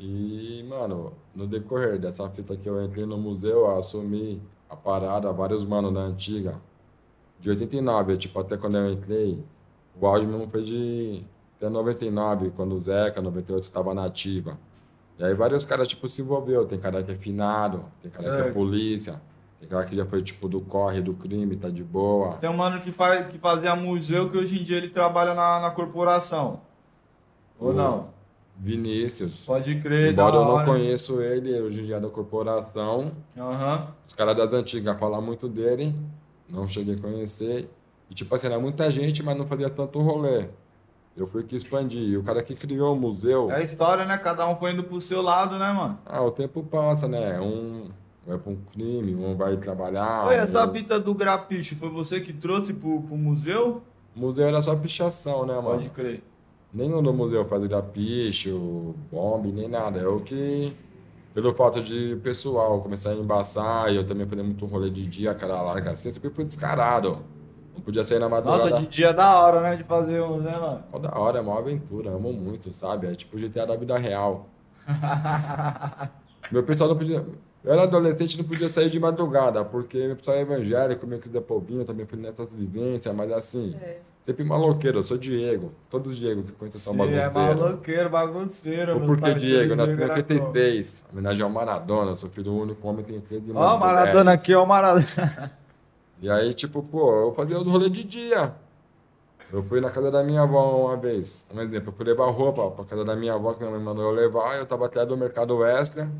E, 0.00 0.66
mano, 0.68 1.12
no 1.32 1.46
decorrer 1.46 1.96
dessa 2.00 2.28
fita 2.28 2.56
que 2.56 2.68
eu 2.68 2.84
entrei 2.84 3.06
no 3.06 3.16
museu, 3.16 3.60
eu 3.60 3.78
assumi 3.78 4.42
a 4.68 4.74
parada, 4.74 5.32
vários 5.32 5.64
manos 5.64 5.94
da 5.94 6.00
antiga. 6.00 6.60
De 7.40 7.50
89, 7.50 8.16
tipo, 8.16 8.38
até 8.40 8.56
quando 8.56 8.76
eu 8.78 8.90
entrei, 8.90 9.42
o 10.00 10.06
áudio 10.06 10.28
mesmo 10.28 10.48
foi 10.48 10.62
de 10.62 11.22
até 11.56 11.68
99, 11.68 12.50
quando 12.50 12.74
o 12.74 12.80
Zeca, 12.80 13.20
98, 13.22 13.62
estava 13.64 13.94
na 13.94 14.04
ativa. 14.04 14.58
E 15.18 15.24
aí 15.24 15.32
vários 15.34 15.64
caras, 15.64 15.88
tipo, 15.88 16.08
se 16.08 16.20
envolveu. 16.22 16.66
Tem 16.66 16.78
cara 16.78 17.02
que 17.02 17.12
é 17.12 17.16
finado, 17.16 17.84
tem 18.02 18.10
cara 18.10 18.42
que 18.42 18.48
é 18.48 18.52
polícia, 18.52 19.20
tem 19.58 19.68
cara 19.68 19.84
que 19.86 19.94
já 19.96 20.04
foi, 20.04 20.20
tipo, 20.22 20.48
do 20.48 20.60
corre, 20.60 21.00
do 21.00 21.14
crime, 21.14 21.56
tá 21.56 21.70
de 21.70 21.82
boa. 21.82 22.34
Tem 22.34 22.50
um 22.50 22.56
mano 22.56 22.80
que, 22.80 22.92
faz, 22.92 23.26
que 23.28 23.38
fazia 23.38 23.74
museu 23.74 24.30
que 24.30 24.36
hoje 24.36 24.60
em 24.60 24.62
dia 24.64 24.76
ele 24.76 24.88
trabalha 24.90 25.32
na, 25.34 25.60
na 25.60 25.70
corporação. 25.70 26.60
Ou 27.58 27.70
O- 27.70 27.72
não? 27.72 28.16
Vinícius. 28.58 29.44
Pode 29.44 29.78
crer, 29.80 30.12
Embora 30.12 30.36
eu 30.36 30.44
não 30.46 30.64
conheço 30.64 31.20
ele, 31.20 31.60
hoje 31.60 31.80
em 31.82 31.84
dia 31.84 31.96
é 31.96 32.00
da 32.00 32.08
corporação, 32.08 33.12
Aham. 33.36 33.88
Os 34.06 34.14
caras 34.14 34.34
das 34.36 34.50
antigas 34.52 34.98
falam 34.98 35.20
muito 35.20 35.46
dele, 35.46 35.94
não 36.48 36.66
cheguei 36.66 36.94
a 36.94 36.98
conhecer. 37.00 37.68
E 38.10 38.14
tipo 38.14 38.34
assim, 38.34 38.46
era 38.46 38.58
muita 38.58 38.90
gente, 38.90 39.22
mas 39.22 39.36
não 39.36 39.46
fazia 39.46 39.68
tanto 39.70 39.98
rolê. 40.00 40.48
Eu 41.16 41.26
fui 41.26 41.42
que 41.42 41.56
expandi. 41.56 41.98
E 41.98 42.16
o 42.16 42.22
cara 42.22 42.42
que 42.42 42.54
criou 42.54 42.94
o 42.94 42.98
museu, 42.98 43.50
É 43.50 43.56
a 43.56 43.62
história, 43.62 44.04
né? 44.04 44.18
Cada 44.18 44.46
um 44.48 44.56
foi 44.56 44.72
indo 44.72 44.84
pro 44.84 45.00
seu 45.00 45.22
lado, 45.22 45.58
né, 45.58 45.72
mano? 45.72 45.98
ah, 46.04 46.22
o 46.22 46.30
tempo 46.30 46.62
passa, 46.62 47.08
né? 47.08 47.40
Um 47.40 47.88
vai 48.26 48.36
pra 48.38 48.52
um 48.52 48.56
crime, 48.72 49.14
um 49.14 49.34
vai 49.36 49.56
trabalhar. 49.56 50.26
Oi, 50.26 50.34
essa 50.34 50.68
fita 50.68 51.00
do 51.00 51.14
grapicho 51.14 51.74
foi 51.76 51.88
você 51.88 52.20
que 52.20 52.32
trouxe 52.32 52.72
pro, 52.74 53.00
pro 53.02 53.16
museu? 53.16 53.82
O 54.14 54.20
museu 54.20 54.46
era 54.46 54.60
só 54.60 54.74
pichação, 54.76 55.46
né, 55.46 55.54
mano? 55.54 55.68
Pode 55.70 55.88
crer. 55.90 56.22
Nenhum 56.72 57.02
do 57.02 57.12
museu 57.14 57.44
faz 57.46 57.64
grapicho, 57.66 58.94
bombe, 59.10 59.50
nem 59.52 59.68
nada. 59.68 60.00
É 60.00 60.06
o 60.06 60.20
que, 60.20 60.76
pelo 61.36 61.52
fato 61.52 61.82
de 61.82 62.14
o 62.14 62.20
pessoal 62.20 62.80
começar 62.80 63.10
a 63.10 63.14
embaçar, 63.14 63.92
e 63.92 63.96
eu 63.96 64.06
também 64.06 64.26
fazer 64.26 64.42
muito 64.42 64.64
rolê 64.64 64.88
de 64.88 65.06
dia, 65.06 65.34
cara 65.34 65.60
larga 65.60 65.90
assim, 65.90 66.10
sempre 66.10 66.30
fui 66.30 66.46
descarado. 66.46 67.18
Não 67.74 67.82
podia 67.82 68.02
sair 68.02 68.18
na 68.18 68.26
madrugada. 68.26 68.70
Nossa, 68.70 68.80
de 68.82 68.86
dia 68.86 69.08
é 69.08 69.12
da 69.12 69.38
hora, 69.38 69.60
né? 69.60 69.76
De 69.76 69.84
fazer 69.84 70.22
uns, 70.22 70.42
né, 70.42 70.52
mano? 70.56 70.82
Mó 70.90 70.98
da 70.98 71.14
hora, 71.14 71.36
é 71.36 71.42
uma 71.42 71.58
aventura, 71.58 72.08
amo 72.08 72.32
muito, 72.32 72.72
sabe? 72.72 73.08
É 73.08 73.14
tipo 73.14 73.36
GTA 73.36 73.66
da 73.66 73.76
vida 73.76 73.98
real. 73.98 74.48
meu 76.50 76.62
pessoal 76.62 76.88
não 76.88 76.96
podia. 76.96 77.22
Eu 77.66 77.72
era 77.72 77.82
adolescente 77.82 78.34
e 78.34 78.38
não 78.38 78.44
podia 78.44 78.68
sair 78.68 78.88
de 78.88 79.00
madrugada, 79.00 79.64
porque 79.64 79.98
meu 80.06 80.14
pessoal 80.14 80.36
é 80.36 80.40
evangélico, 80.42 81.04
meu 81.04 81.18
quiser 81.18 81.40
povinho, 81.40 81.80
eu 81.80 81.84
também 81.84 82.06
fui 82.06 82.16
nessas 82.16 82.54
vivências, 82.54 83.12
mas 83.12 83.32
assim, 83.32 83.74
É. 83.82 83.98
sempre 84.22 84.44
maloqueiro, 84.44 85.00
eu 85.00 85.02
sou 85.02 85.18
Diego. 85.18 85.72
Todos 85.90 86.12
os 86.12 86.16
Diego 86.16 86.44
que 86.44 86.52
conhecem 86.52 86.80
são 86.80 86.94
Você 86.96 87.12
é 87.14 87.28
bagunceiros. 87.28 87.60
maloqueiro, 87.60 88.08
bagunceiro. 88.10 89.00
Porque 89.00 89.20
parceiros, 89.20 89.42
Diego, 89.42 89.74
nasci 89.74 89.92
em 89.92 89.96
Diego 89.96 90.12
era 90.12 90.22
como. 90.22 90.40
86, 90.48 91.04
homenagem 91.12 91.42
ao 91.42 91.50
Maradona, 91.50 92.10
eu 92.12 92.16
sou 92.16 92.30
filho 92.30 92.54
único, 92.54 92.88
homem 92.88 93.04
tem 93.04 93.20
13 93.20 93.48
irmãos. 93.48 93.62
Ó, 93.64 93.76
o 93.76 93.80
Maradona 93.80 94.32
aqui, 94.32 94.54
ó, 94.54 94.62
o 94.62 94.66
Maradona. 94.66 95.52
E 96.22 96.30
aí, 96.30 96.54
tipo, 96.54 96.82
pô, 96.82 97.12
eu 97.26 97.34
fazia 97.34 97.58
os 97.60 97.66
rolês 97.68 97.92
de 97.92 98.02
dia. 98.02 98.54
Eu 99.52 99.62
fui 99.62 99.82
na 99.82 99.90
casa 99.90 100.10
da 100.10 100.22
minha 100.24 100.40
avó 100.42 100.86
uma 100.86 100.96
vez. 100.96 101.46
Um 101.54 101.60
exemplo, 101.60 101.90
eu 101.90 101.92
fui 101.92 102.06
levar 102.06 102.30
roupa 102.30 102.70
pra 102.70 102.84
casa 102.86 103.04
da 103.04 103.14
minha 103.14 103.34
avó, 103.34 103.52
que 103.52 103.58
minha 103.60 103.70
mãe 103.70 103.80
mandou 103.80 104.02
eu 104.02 104.12
levar. 104.12 104.56
Eu 104.56 104.64
tava 104.64 104.86
atrás 104.86 105.06
do 105.06 105.14
mercado 105.14 105.62
extra, 105.62 106.04
com 106.06 106.10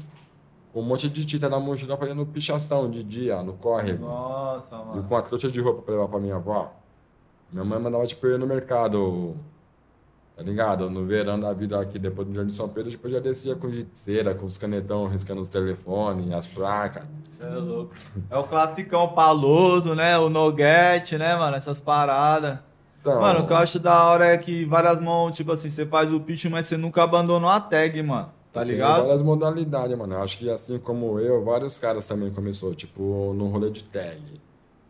um 0.81 0.85
monte 0.85 1.09
de 1.09 1.25
tinta 1.25 1.49
na 1.49 1.59
mochila, 1.61 1.97
fazendo 1.97 2.25
pichação 2.27 2.91
de 2.91 3.03
dia, 3.03 3.43
no 3.43 3.55
córrego. 3.55 4.05
Nossa, 4.07 4.75
E 4.75 4.85
mano. 4.87 5.03
com 5.05 5.17
a 5.17 5.23
trouxa 5.23 5.51
de 5.51 5.61
roupa 5.61 5.83
pra 5.83 5.95
levar 5.95 6.09
pra 6.09 6.19
minha 6.21 6.37
avó. 6.37 6.73
Minha 7.53 7.65
mãe 7.65 7.79
mandava, 7.81 8.05
tipo, 8.07 8.27
eu 8.27 8.39
no 8.39 8.47
mercado, 8.47 9.37
tá 10.37 10.43
ligado? 10.43 10.91
No 10.91 11.07
verão 11.07 11.39
da 11.39 11.53
vida 11.53 11.81
aqui, 11.81 11.99
depois 11.99 12.27
do 12.27 12.35
Jardim 12.35 12.51
de 12.51 12.57
São 12.57 12.69
Pedro, 12.69 12.91
tipo, 12.91 13.07
eu 13.07 13.13
já 13.13 13.21
descia 13.21 13.55
com 13.55 13.71
cera, 13.93 14.35
com 14.35 14.45
os 14.45 14.59
canetão, 14.59 15.07
riscando 15.07 15.41
os 15.41 15.49
telefones, 15.49 16.33
as 16.33 16.47
placas. 16.47 17.05
Você 17.31 17.43
é 17.45 17.49
louco. 17.49 17.95
É 18.29 18.37
o 18.37 18.45
classicão 18.45 19.09
paloso, 19.09 19.95
né? 19.95 20.19
O 20.19 20.29
Noguete, 20.29 21.17
né, 21.17 21.37
mano? 21.37 21.57
Essas 21.57 21.81
paradas. 21.81 22.59
Então, 23.01 23.21
Mano, 23.21 23.41
o 23.41 23.47
que 23.47 23.53
eu 23.53 23.57
acho 23.57 23.79
da 23.79 24.05
hora 24.07 24.27
é 24.27 24.37
que 24.37 24.65
várias 24.65 24.99
mãos, 24.99 25.31
tipo 25.37 25.53
assim, 25.53 25.71
você 25.71 25.87
faz 25.87 26.13
o 26.13 26.19
pitch, 26.19 26.47
mas 26.47 26.67
você 26.67 26.77
nunca 26.77 27.05
abandonou 27.05 27.49
a 27.49 27.61
tag, 27.61 28.03
mano. 28.03 28.31
Tá 28.57 28.63
Tem 28.65 28.71
ligado? 28.73 29.03
várias 29.03 29.23
modalidades, 29.23 29.99
mano. 29.99 30.15
Eu 30.15 30.23
acho 30.23 30.39
que 30.39 30.49
assim 30.51 30.79
como 30.79 31.19
eu, 31.21 31.45
vários 31.45 31.79
caras 31.79 32.07
também 32.07 32.31
começou, 32.31 32.75
tipo, 32.75 33.33
no 33.35 33.49
rolê 33.49 33.71
de 33.71 33.85
tag. 33.85 34.19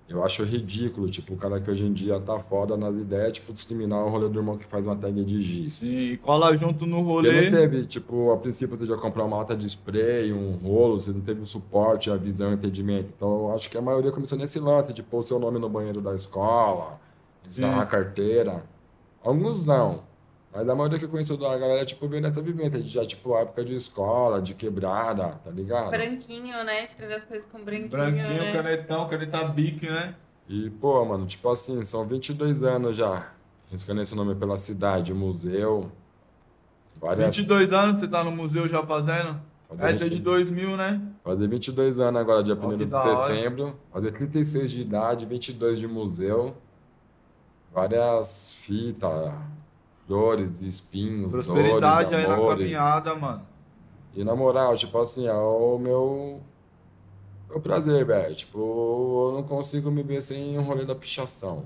Eu 0.09 0.23
acho 0.25 0.45
ridículo, 0.45 1.09
tipo, 1.09 1.35
o 1.35 1.37
cara 1.37 1.59
que 1.59 1.69
hoje 1.69 1.85
em 1.85 1.93
dia 1.93 2.21
tá 2.21 2.39
foda 2.39 2.77
nas 2.77 2.95
ideias, 2.95 3.33
tipo, 3.33 3.53
discriminar 3.53 4.05
o 4.05 4.09
rolê 4.09 4.29
do 4.29 4.39
irmão 4.39 4.57
que 4.57 4.65
faz 4.65 4.87
uma 4.87 4.95
tag 4.95 5.25
de 5.25 5.41
giz. 5.41 5.73
Sim, 5.73 5.89
e 6.13 6.17
cola 6.17 6.57
junto 6.57 6.87
no 6.87 6.99
Porque 7.05 7.29
rolê. 7.29 7.51
não 7.51 7.59
teve, 7.59 7.85
tipo, 7.85 8.31
a 8.31 8.37
princípio 8.37 8.77
tu 8.77 8.87
já 8.87 8.97
comprar 8.97 9.25
uma 9.25 9.39
lata 9.39 9.57
de 9.57 9.67
spray, 9.67 10.33
um 10.33 10.53
rolo, 10.53 11.01
você 11.01 11.11
não 11.11 11.21
teve 11.21 11.41
o 11.41 11.47
suporte, 11.47 12.09
a 12.09 12.17
visão, 12.17 12.51
o 12.51 12.53
entendimento. 12.55 13.11
Então 13.17 13.49
eu 13.49 13.53
acho 13.53 13.69
que 13.69 13.77
a 13.77 13.83
maioria 13.83 14.13
começou 14.13 14.39
nesse 14.39 14.61
lance, 14.61 14.93
de 14.93 15.03
pôr 15.03 15.19
o 15.19 15.23
seu 15.25 15.41
nome 15.41 15.59
no 15.59 15.69
banheiro 15.69 16.01
da 16.01 16.15
escola, 16.15 17.01
desgarrar 17.43 17.75
Sim. 17.79 17.83
a 17.83 17.87
carteira. 17.87 18.63
Alguns 19.25 19.67
não. 19.67 20.05
Mas 20.57 20.67
a 20.67 20.75
maioria 20.75 20.99
que 20.99 21.05
eu 21.05 21.11
conheço 21.11 21.37
da 21.37 21.55
galera, 21.59 21.85
tipo, 21.85 22.09
veio 22.09 22.23
nessa 22.23 22.41
vivência, 22.41 22.81
já, 22.81 23.05
tipo, 23.05 23.35
a 23.35 23.41
época 23.41 23.63
de 23.63 23.75
escola, 23.75 24.41
de 24.41 24.55
quebrada, 24.55 25.39
tá 25.45 25.51
ligado? 25.51 25.91
Branquinho, 25.91 26.65
né? 26.65 26.83
Escrever 26.83 27.13
as 27.13 27.25
coisas 27.25 27.45
com 27.45 27.63
branquinho, 27.63 27.91
Branquinho, 27.91 28.27
né? 28.27 28.53
canetão, 28.55 29.07
caneta 29.07 29.45
bic, 29.49 29.87
né? 29.87 30.15
E, 30.49 30.71
pô, 30.71 31.05
mano, 31.05 31.27
tipo 31.27 31.47
assim, 31.51 31.85
são 31.85 32.07
22 32.07 32.63
anos 32.63 32.97
já, 32.97 33.35
riscando 33.71 34.01
esse 34.01 34.15
nome 34.15 34.35
pela 34.35 34.57
cidade, 34.57 35.13
museu, 35.13 35.93
várias... 36.99 37.37
22 37.37 37.71
anos 37.75 38.01
você 38.01 38.09
tá 38.09 38.25
no 38.25 38.31
museu 38.31 38.67
já 38.67 38.83
fazendo? 38.83 39.39
Fazer 39.69 39.83
É 39.83 39.93
dia 39.93 40.09
de 40.09 40.17
20 40.17 40.25
2000, 40.25 40.77
né? 40.79 41.03
Fazer 41.23 41.49
22 41.49 42.01
anos 42.01 42.19
agora, 42.19 42.43
dia 42.43 42.55
1 42.55 42.71
que 42.71 42.77
de 42.79 42.87
da 42.87 43.05
hora. 43.05 43.35
setembro. 43.35 43.79
Fazer 43.93 44.11
36 44.11 44.71
de 44.71 44.81
idade, 44.81 45.27
22 45.27 45.79
de 45.79 45.87
museu. 45.87 46.57
Várias 47.75 48.55
fitas, 48.55 49.35
flores, 50.07 50.61
espinhos, 50.63 51.33
Prosperidade 51.33 52.11
dores, 52.11 52.27
aí 52.27 52.31
na 52.31 52.49
caminhada, 52.49 53.15
mano. 53.15 53.43
E 54.15 54.25
na 54.25 54.35
moral, 54.35 54.77
tipo 54.77 54.99
assim, 54.99 55.27
é 55.27 55.35
o 55.35 55.79
meu, 55.79 56.41
meu 57.49 57.61
prazer, 57.61 58.05
velho. 58.05 58.35
Tipo, 58.35 59.29
eu 59.29 59.33
não 59.35 59.43
consigo 59.43 59.91
me 59.91 60.03
ver 60.03 60.23
sem 60.23 60.59
um 60.59 60.63
rolê 60.63 60.85
da 60.85 60.95
pichação. 60.95 61.65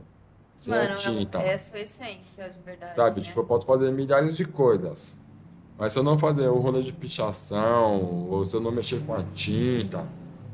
Sem 0.56 0.74
a 0.74 0.82
Mano, 0.82 0.96
tinta. 0.98 1.38
é 1.38 1.54
a 1.54 1.58
sua 1.58 1.78
essência, 1.80 2.50
de 2.50 2.60
verdade. 2.62 2.94
Sabe? 2.94 3.20
né? 3.20 3.26
Tipo, 3.26 3.40
eu 3.40 3.44
posso 3.44 3.64
fazer 3.64 3.90
milhares 3.92 4.36
de 4.36 4.44
coisas. 4.44 5.18
Mas 5.78 5.94
se 5.94 5.98
eu 5.98 6.02
não 6.02 6.18
fazer 6.18 6.48
o 6.48 6.58
rolê 6.58 6.82
de 6.82 6.92
pichação, 6.92 8.28
ou 8.30 8.44
se 8.44 8.54
eu 8.54 8.60
não 8.60 8.70
mexer 8.70 9.00
com 9.06 9.14
a 9.14 9.22
tinta, 9.32 10.06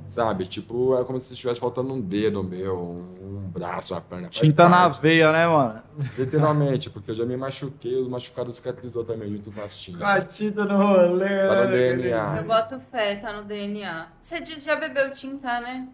sabe? 0.07 0.47
Tipo, 0.47 0.99
é 0.99 1.05
como 1.05 1.21
se 1.21 1.33
estivesse 1.33 1.61
faltando 1.61 1.93
um 1.93 2.01
dedo 2.01 2.43
meu, 2.43 2.79
um, 2.79 3.51
braço, 3.51 3.95
uma 3.95 4.01
perna. 4.01 4.29
Tinta 4.29 4.69
na 4.69 4.89
veia, 4.89 5.33
né, 5.33 5.47
mano? 5.47 5.83
Literalmente, 6.17 6.91
porque 6.91 7.11
eu 7.11 7.15
já 7.15 7.25
me 7.25 7.37
machuquei, 7.37 7.97
os 7.97 8.09
machucados 8.09 8.57
cicatrizou 8.57 9.05
também 9.05 9.31
junto 9.31 9.51
com 9.51 9.63
as 9.63 9.77
tintas. 9.77 10.01
Com 10.01 10.07
a 10.07 10.21
tinta 10.21 10.65
no 10.65 10.77
rolê. 10.77 11.49
Tá 11.49 11.55
no 11.55 11.71
né? 11.71 11.95
DNA. 11.95 12.37
Eu 12.39 12.45
boto 12.45 12.79
fé, 12.79 13.17
tá 13.17 13.33
no 13.33 13.45
DNA. 13.45 14.09
Você 14.21 14.41
disse 14.41 14.67
já 14.67 14.77
bebeu 14.77 15.11
tinta, 15.11 15.61
né? 15.61 15.89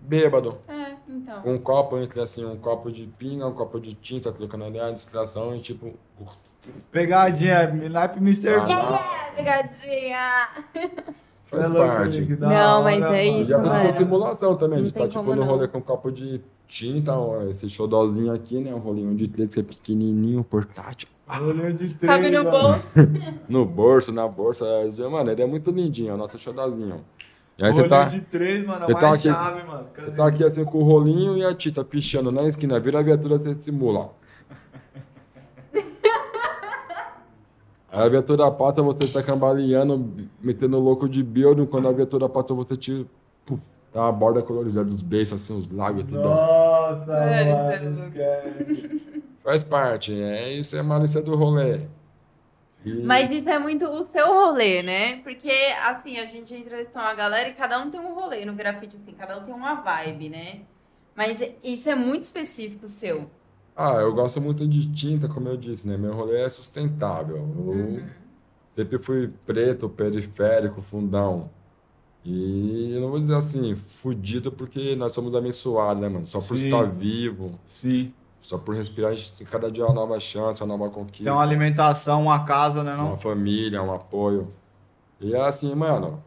Bêbado. 0.00 0.58
É, 0.66 0.96
então. 1.08 1.40
Com 1.42 1.54
um 1.54 1.58
copo 1.58 1.98
entre 1.98 2.20
assim, 2.20 2.44
um 2.44 2.56
copo 2.56 2.90
de 2.90 3.06
pinga, 3.06 3.46
um 3.46 3.52
copo 3.52 3.78
de 3.78 3.92
tinta, 3.94 4.32
trocando 4.32 4.64
ali 4.64 4.80
a 4.80 4.90
distração 4.90 5.54
e 5.54 5.60
tipo. 5.60 5.94
Pegadinha, 6.92 7.72
naipe 7.90 8.18
Mr. 8.18 8.54
Ah, 8.54 8.60
Bean. 8.60 8.94
É, 8.94 9.32
pegadinha! 9.36 10.48
É 11.52 11.60
Faz 11.60 11.72
louco, 11.72 11.88
parte. 11.88 12.20
Nick, 12.20 12.36
da 12.36 12.48
Não, 12.48 12.82
mas 12.82 13.02
é. 13.02 13.26
E 13.26 13.40
isso, 13.42 13.50
já 13.50 13.58
aconteceu 13.58 13.92
simulação 13.92 14.54
também, 14.56 14.78
Não 14.78 14.82
de 14.84 14.88
estar 14.88 15.08
tipo 15.08 15.14
como 15.20 15.34
no 15.34 15.42
não. 15.42 15.48
rolê 15.50 15.68
com 15.68 15.78
um 15.78 15.82
copo 15.82 16.10
de 16.10 16.40
tinta, 16.68 17.14
ó, 17.16 17.42
esse 17.42 17.68
xodózinho 17.68 18.32
aqui, 18.32 18.58
né? 18.58 18.74
Um 18.74 18.78
rolinho 18.78 19.14
de 19.14 19.28
três 19.28 19.52
que 19.54 19.60
é 19.60 19.62
pequenininho, 19.62 20.42
portátil. 20.42 21.08
Rolê 21.26 21.72
de 21.72 21.88
três, 21.94 22.12
Cabe 22.14 22.30
no 22.30 22.44
mano. 22.44 22.50
bolso. 22.50 22.82
No 23.48 23.64
bolso, 23.66 24.12
na 24.12 24.26
bolsa. 24.28 24.64
é, 24.66 25.08
Mano, 25.08 25.30
ele 25.30 25.42
é 25.42 25.46
muito 25.46 25.70
lindinho, 25.70 26.10
é 26.10 26.14
o 26.14 26.16
nosso 26.16 26.38
xodózinho. 26.38 27.00
E 27.58 27.64
aí 27.64 27.72
você 27.72 27.86
tá, 27.86 28.04
de 28.04 28.20
três, 28.22 28.64
mano. 28.66 28.86
você 28.86 28.92
É 28.92 28.94
tá 28.94 29.12
aqui- 29.12 29.28
chave, 29.28 29.62
mano. 29.66 29.86
você 29.94 30.10
tá 30.10 30.26
aqui 30.26 30.42
assim 30.44 30.64
com 30.64 30.78
o 30.78 30.82
rolinho 30.84 31.36
e 31.36 31.44
a 31.44 31.54
tinta 31.54 31.84
pichando 31.84 32.32
na 32.32 32.44
esquina, 32.44 32.80
vira 32.80 32.98
a 32.98 33.02
viatura, 33.02 33.36
você 33.38 33.54
simula. 33.54 34.00
Aí 34.00 34.08
a 37.92 38.08
viatura 38.08 38.50
passa, 38.50 38.82
você 38.82 39.06
sai 39.06 39.22
cambaleando, 39.22 40.28
metendo 40.40 40.78
louco 40.78 41.08
de 41.08 41.22
building. 41.22 41.66
Quando 41.66 41.88
a 41.88 41.92
viatura 41.92 42.28
passa, 42.28 42.54
você 42.54 42.74
tira. 42.76 43.04
Puf, 43.44 43.60
tá 43.92 44.08
a 44.08 44.12
borda 44.12 44.42
colorida 44.42 44.82
dos 44.84 45.02
beijos, 45.02 45.34
assim, 45.34 45.56
os 45.56 45.70
lábios, 45.70 46.06
tudo. 46.06 46.22
Nossa, 46.22 47.04
Mano, 47.06 47.30
é 47.32 47.80
mano. 47.80 48.06
esquece. 48.08 49.22
Faz 49.44 49.62
parte, 49.64 50.14
é 50.20 50.52
isso, 50.54 50.76
é 50.76 50.78
a 50.78 50.82
malícia 50.84 51.20
do 51.20 51.34
rolê. 51.36 51.80
E- 52.84 52.94
Mas 53.02 53.30
isso 53.30 53.48
é 53.48 53.58
muito 53.58 53.84
o 53.86 54.02
seu 54.04 54.26
rolê, 54.26 54.82
né? 54.82 55.16
Porque, 55.22 55.52
assim, 55.84 56.18
a 56.18 56.24
gente 56.26 56.54
entrevistou 56.54 57.02
uma 57.02 57.14
galera 57.14 57.48
e 57.48 57.52
cada 57.52 57.78
um 57.78 57.90
tem 57.90 58.00
um 58.00 58.14
rolê 58.14 58.44
no 58.44 58.54
grafite, 58.54 58.96
assim, 58.96 59.12
cada 59.12 59.38
um 59.38 59.44
tem 59.44 59.54
uma 59.54 59.74
vibe, 59.74 60.28
né? 60.28 60.60
Mas 61.14 61.42
isso 61.62 61.90
é 61.90 61.94
muito 61.94 62.22
específico 62.24 62.88
seu. 62.88 63.28
Ah, 63.74 63.94
eu 63.94 64.12
gosto 64.14 64.40
muito 64.40 64.66
de 64.66 64.90
tinta, 64.92 65.28
como 65.28 65.48
eu 65.48 65.56
disse, 65.56 65.88
né? 65.88 65.96
Meu 65.96 66.14
rolê 66.14 66.42
é 66.42 66.48
sustentável. 66.48 67.36
Eu 67.36 68.02
sempre 68.70 68.98
fui 68.98 69.30
preto, 69.46 69.88
periférico, 69.88 70.82
fundão. 70.82 71.50
E 72.24 72.92
eu 72.94 73.00
não 73.00 73.10
vou 73.10 73.18
dizer 73.18 73.34
assim, 73.34 73.74
fudido, 73.74 74.52
porque 74.52 74.94
nós 74.94 75.12
somos 75.12 75.34
abençoados, 75.34 76.00
né, 76.02 76.08
mano? 76.08 76.26
Só 76.26 76.38
por 76.38 76.56
Sim. 76.56 76.66
estar 76.66 76.84
vivo, 76.84 77.58
Sim. 77.66 78.12
só 78.40 78.56
por 78.58 78.76
respirar, 78.76 79.10
a 79.10 79.14
gente 79.14 79.32
tem 79.32 79.46
cada 79.46 79.70
dia 79.70 79.84
uma 79.84 79.94
nova 79.94 80.20
chance, 80.20 80.62
uma 80.62 80.76
nova 80.76 80.88
conquista. 80.90 81.24
Tem 81.24 81.32
uma 81.32 81.42
alimentação, 81.42 82.22
uma 82.22 82.44
casa, 82.44 82.84
né, 82.84 82.94
uma 82.94 83.10
não? 83.10 83.18
família, 83.18 83.82
um 83.82 83.92
apoio. 83.92 84.52
E 85.20 85.34
é 85.34 85.40
assim, 85.40 85.74
mano, 85.74 86.22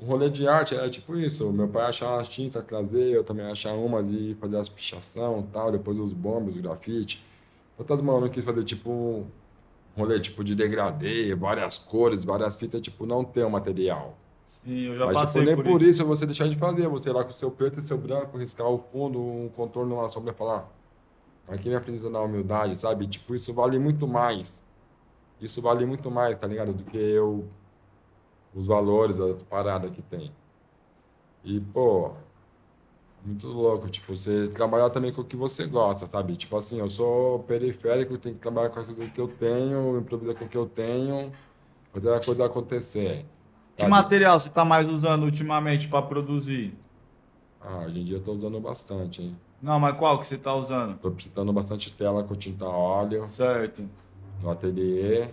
um 0.00 0.06
rolê 0.06 0.30
de 0.30 0.48
arte 0.48 0.74
é 0.74 0.88
tipo 0.88 1.16
isso. 1.16 1.52
Meu 1.52 1.68
pai 1.68 1.84
achar 1.84 2.14
umas 2.14 2.28
tintas, 2.28 2.64
trazer, 2.64 3.14
eu 3.14 3.22
também 3.24 3.46
achar 3.46 3.74
umas 3.74 4.10
e 4.10 4.36
fazer 4.40 4.56
as 4.56 4.68
pichação 4.68 5.40
e 5.40 5.52
tal, 5.52 5.70
depois 5.70 5.98
os 5.98 6.12
bombos, 6.12 6.56
o 6.56 6.62
grafite. 6.62 7.22
Outras 7.78 8.00
mãos 8.00 8.20
não 8.20 8.28
quis 8.28 8.44
fazer 8.44 8.64
tipo 8.64 8.90
um 8.90 9.26
rolê 9.96 10.20
tipo 10.20 10.42
de 10.44 10.54
degradê, 10.54 11.34
várias 11.34 11.78
cores, 11.78 12.24
várias 12.24 12.56
fitas, 12.56 12.80
tipo, 12.80 13.04
não 13.06 13.24
ter 13.24 13.44
o 13.44 13.50
material. 13.50 14.16
Sim, 14.46 14.88
eu 14.88 14.96
já 14.96 15.06
Mas 15.06 15.16
tipo, 15.16 15.26
passei 15.26 15.44
nem 15.44 15.56
por, 15.56 15.80
isso. 15.80 15.90
isso 15.90 16.04
você 16.04 16.26
deixar 16.26 16.48
de 16.48 16.56
fazer, 16.56 16.88
você 16.88 17.10
ir 17.10 17.12
lá 17.12 17.24
com 17.24 17.30
o 17.30 17.34
seu 17.34 17.50
preto 17.50 17.78
e 17.78 17.82
seu 17.82 17.96
branco, 17.96 18.36
riscar 18.36 18.66
o 18.66 18.78
fundo, 18.78 19.20
um 19.20 19.48
contorno, 19.48 19.94
uma 19.94 20.08
sombra 20.08 20.32
e 20.32 20.34
falar. 20.34 20.68
Mas 21.48 21.60
quem 21.60 21.70
me 21.70 21.76
aprendeu 21.76 22.10
na 22.10 22.20
humildade, 22.20 22.76
sabe? 22.78 23.06
Tipo, 23.06 23.34
isso 23.34 23.52
vale 23.54 23.78
muito 23.78 24.06
mais. 24.06 24.62
Isso 25.40 25.62
vale 25.62 25.86
muito 25.86 26.10
mais, 26.10 26.36
tá 26.36 26.46
ligado? 26.46 26.72
Do 26.72 26.84
que 26.84 26.96
eu. 26.98 27.44
Os 28.54 28.66
valores, 28.66 29.20
a 29.20 29.34
parada 29.48 29.88
que 29.88 30.02
tem. 30.02 30.32
E, 31.44 31.60
pô. 31.60 32.12
Muito 33.24 33.48
louco. 33.48 33.88
Tipo, 33.88 34.16
você 34.16 34.48
trabalhar 34.48 34.90
também 34.90 35.12
com 35.12 35.20
o 35.20 35.24
que 35.24 35.36
você 35.36 35.66
gosta, 35.66 36.06
sabe? 36.06 36.36
Tipo 36.36 36.56
assim, 36.56 36.78
eu 36.78 36.88
sou 36.88 37.40
periférico, 37.40 38.16
tenho 38.18 38.34
que 38.34 38.40
trabalhar 38.40 38.70
com 38.70 38.80
as 38.80 38.86
coisas 38.86 39.10
que 39.12 39.20
eu 39.20 39.28
tenho, 39.28 39.98
improvisar 39.98 40.34
com 40.34 40.44
o 40.46 40.48
que 40.48 40.56
eu 40.56 40.66
tenho, 40.66 41.30
fazer 41.92 42.14
a 42.14 42.20
coisa 42.20 42.46
acontecer. 42.46 43.26
Que 43.76 43.82
sabe? 43.82 43.90
material 43.90 44.40
você 44.40 44.48
tá 44.50 44.64
mais 44.64 44.88
usando 44.88 45.24
ultimamente 45.24 45.86
pra 45.86 46.00
produzir? 46.02 46.74
Ah, 47.60 47.84
hoje 47.86 48.00
em 48.00 48.04
dia 48.04 48.16
eu 48.16 48.20
tô 48.20 48.32
usando 48.32 48.58
bastante, 48.58 49.22
hein? 49.22 49.36
Não, 49.60 49.78
mas 49.78 49.96
qual 49.98 50.18
que 50.18 50.26
você 50.26 50.38
tá 50.38 50.54
usando? 50.54 50.98
Tô 50.98 51.10
pintando 51.10 51.52
bastante 51.52 51.92
tela 51.92 52.24
com 52.24 52.34
tinta 52.34 52.64
óleo 52.66 53.26
Certo. 53.26 53.86
no 54.42 54.50
ateliê. 54.50 55.28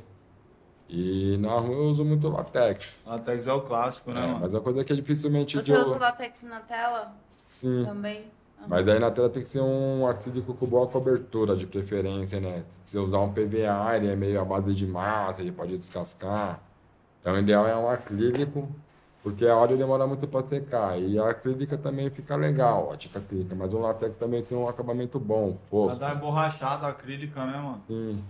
E 0.89 1.37
na 1.37 1.53
rua 1.59 1.75
eu 1.75 1.83
uso 1.91 2.05
muito 2.05 2.29
latex. 2.29 2.99
Latex 3.05 3.45
é 3.47 3.53
o 3.53 3.61
clássico, 3.61 4.11
né, 4.11 4.23
É, 4.23 4.27
mano? 4.27 4.39
mas 4.41 4.53
é 4.53 4.57
uma 4.57 4.63
coisa 4.63 4.83
que 4.83 4.93
é 4.93 4.95
dificilmente 4.95 5.57
de 5.59 5.63
Você 5.65 5.73
usa 5.73 5.93
eu... 5.95 5.99
latex 5.99 6.43
na 6.43 6.59
tela 6.61 7.13
Sim. 7.43 7.83
também? 7.85 8.25
Mas 8.67 8.87
aí 8.87 8.97
na 8.99 9.11
tela 9.11 9.29
tem 9.29 9.43
que 9.43 9.47
ser 9.49 9.61
um 9.61 10.07
acrílico 10.07 10.53
com 10.53 10.65
boa 10.65 10.87
cobertura, 10.87 11.55
de 11.55 11.67
preferência, 11.67 12.39
né? 12.39 12.63
Se 12.83 12.97
usar 12.97 13.19
um 13.19 13.31
PVA, 13.31 13.95
ele 13.95 14.07
é 14.07 14.15
meio 14.15 14.41
à 14.41 14.45
base 14.45 14.73
de 14.73 14.87
massa, 14.87 15.41
ele 15.41 15.51
pode 15.51 15.77
descascar. 15.77 16.59
Então 17.21 17.33
o 17.35 17.37
ideal 17.37 17.67
é 17.67 17.75
um 17.75 17.87
acrílico, 17.89 18.67
porque 19.21 19.45
a 19.45 19.55
óleo 19.55 19.77
demora 19.77 20.07
muito 20.07 20.27
para 20.27 20.45
secar. 20.47 20.99
E 20.99 21.19
a 21.19 21.29
acrílica 21.29 21.77
também 21.77 22.09
fica 22.09 22.35
legal, 22.35 22.91
a 22.91 22.97
tinta 22.97 23.19
acrílica. 23.19 23.53
Mas 23.53 23.73
o 23.73 23.79
latex 23.79 24.17
também 24.17 24.41
tem 24.41 24.57
um 24.57 24.67
acabamento 24.67 25.19
bom, 25.19 25.51
Pra 25.51 25.59
fosco. 25.69 25.99
dar 25.99 26.15
emborrachada 26.15 26.87
acrílica, 26.87 27.45
né, 27.45 27.57
mano? 27.57 27.81
Sim. 27.87 28.23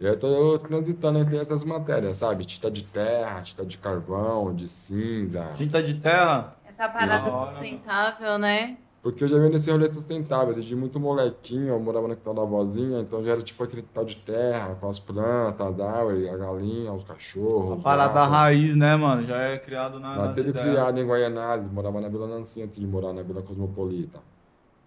E 0.00 0.06
aí 0.06 0.12
eu 0.12 0.18
tô 0.18 0.58
transitando 0.58 1.18
entre 1.18 1.36
essas 1.38 1.64
matérias, 1.64 2.18
sabe? 2.18 2.44
Tinta 2.44 2.70
de 2.70 2.84
terra, 2.84 3.40
tinta 3.42 3.66
de 3.66 3.76
carvão, 3.78 4.54
de 4.54 4.68
cinza. 4.68 5.50
Tinta 5.54 5.82
de 5.82 5.94
terra? 5.94 6.56
Essa 6.64 6.88
parada 6.88 7.28
Da 7.28 7.36
hora, 7.36 7.50
sustentável, 7.58 8.38
né? 8.38 8.76
Porque 9.02 9.24
eu 9.24 9.28
já 9.28 9.38
venho 9.38 9.50
nesse 9.50 9.70
rolê 9.70 9.88
sustentável, 9.88 10.52
desde 10.52 10.74
muito 10.76 11.00
molequinho, 11.00 11.68
eu 11.68 11.80
morava 11.80 12.06
no 12.08 12.14
quintal 12.16 12.34
da 12.34 12.44
vozinha, 12.44 13.00
então 13.00 13.24
já 13.24 13.32
era 13.32 13.42
tipo 13.42 13.62
aquele 13.62 13.82
quintal 13.82 14.04
de 14.04 14.16
terra, 14.16 14.76
com 14.80 14.88
as 14.88 14.98
plantas, 14.98 15.80
a 15.80 15.90
árvore, 15.90 16.28
a 16.28 16.36
galinha, 16.36 16.92
os 16.92 17.04
A 17.04 17.14
cachorros. 17.14 17.82
parada 17.82 18.12
gatos. 18.12 18.30
raiz, 18.30 18.76
né, 18.76 18.96
mano? 18.96 19.26
Já 19.26 19.36
é 19.36 19.58
criado 19.58 19.98
na. 20.00 20.16
nas 20.16 20.28
Nascido 20.28 20.52
criado 20.52 20.98
em 21.00 21.06
Guaianazes, 21.06 21.70
morava 21.72 22.00
na 22.00 22.08
Vila 22.08 22.26
Nancy 22.26 22.62
antes 22.62 22.78
de 22.78 22.86
morar 22.86 23.12
na 23.12 23.22
Vila 23.22 23.40
Cosmopolita. 23.42 24.18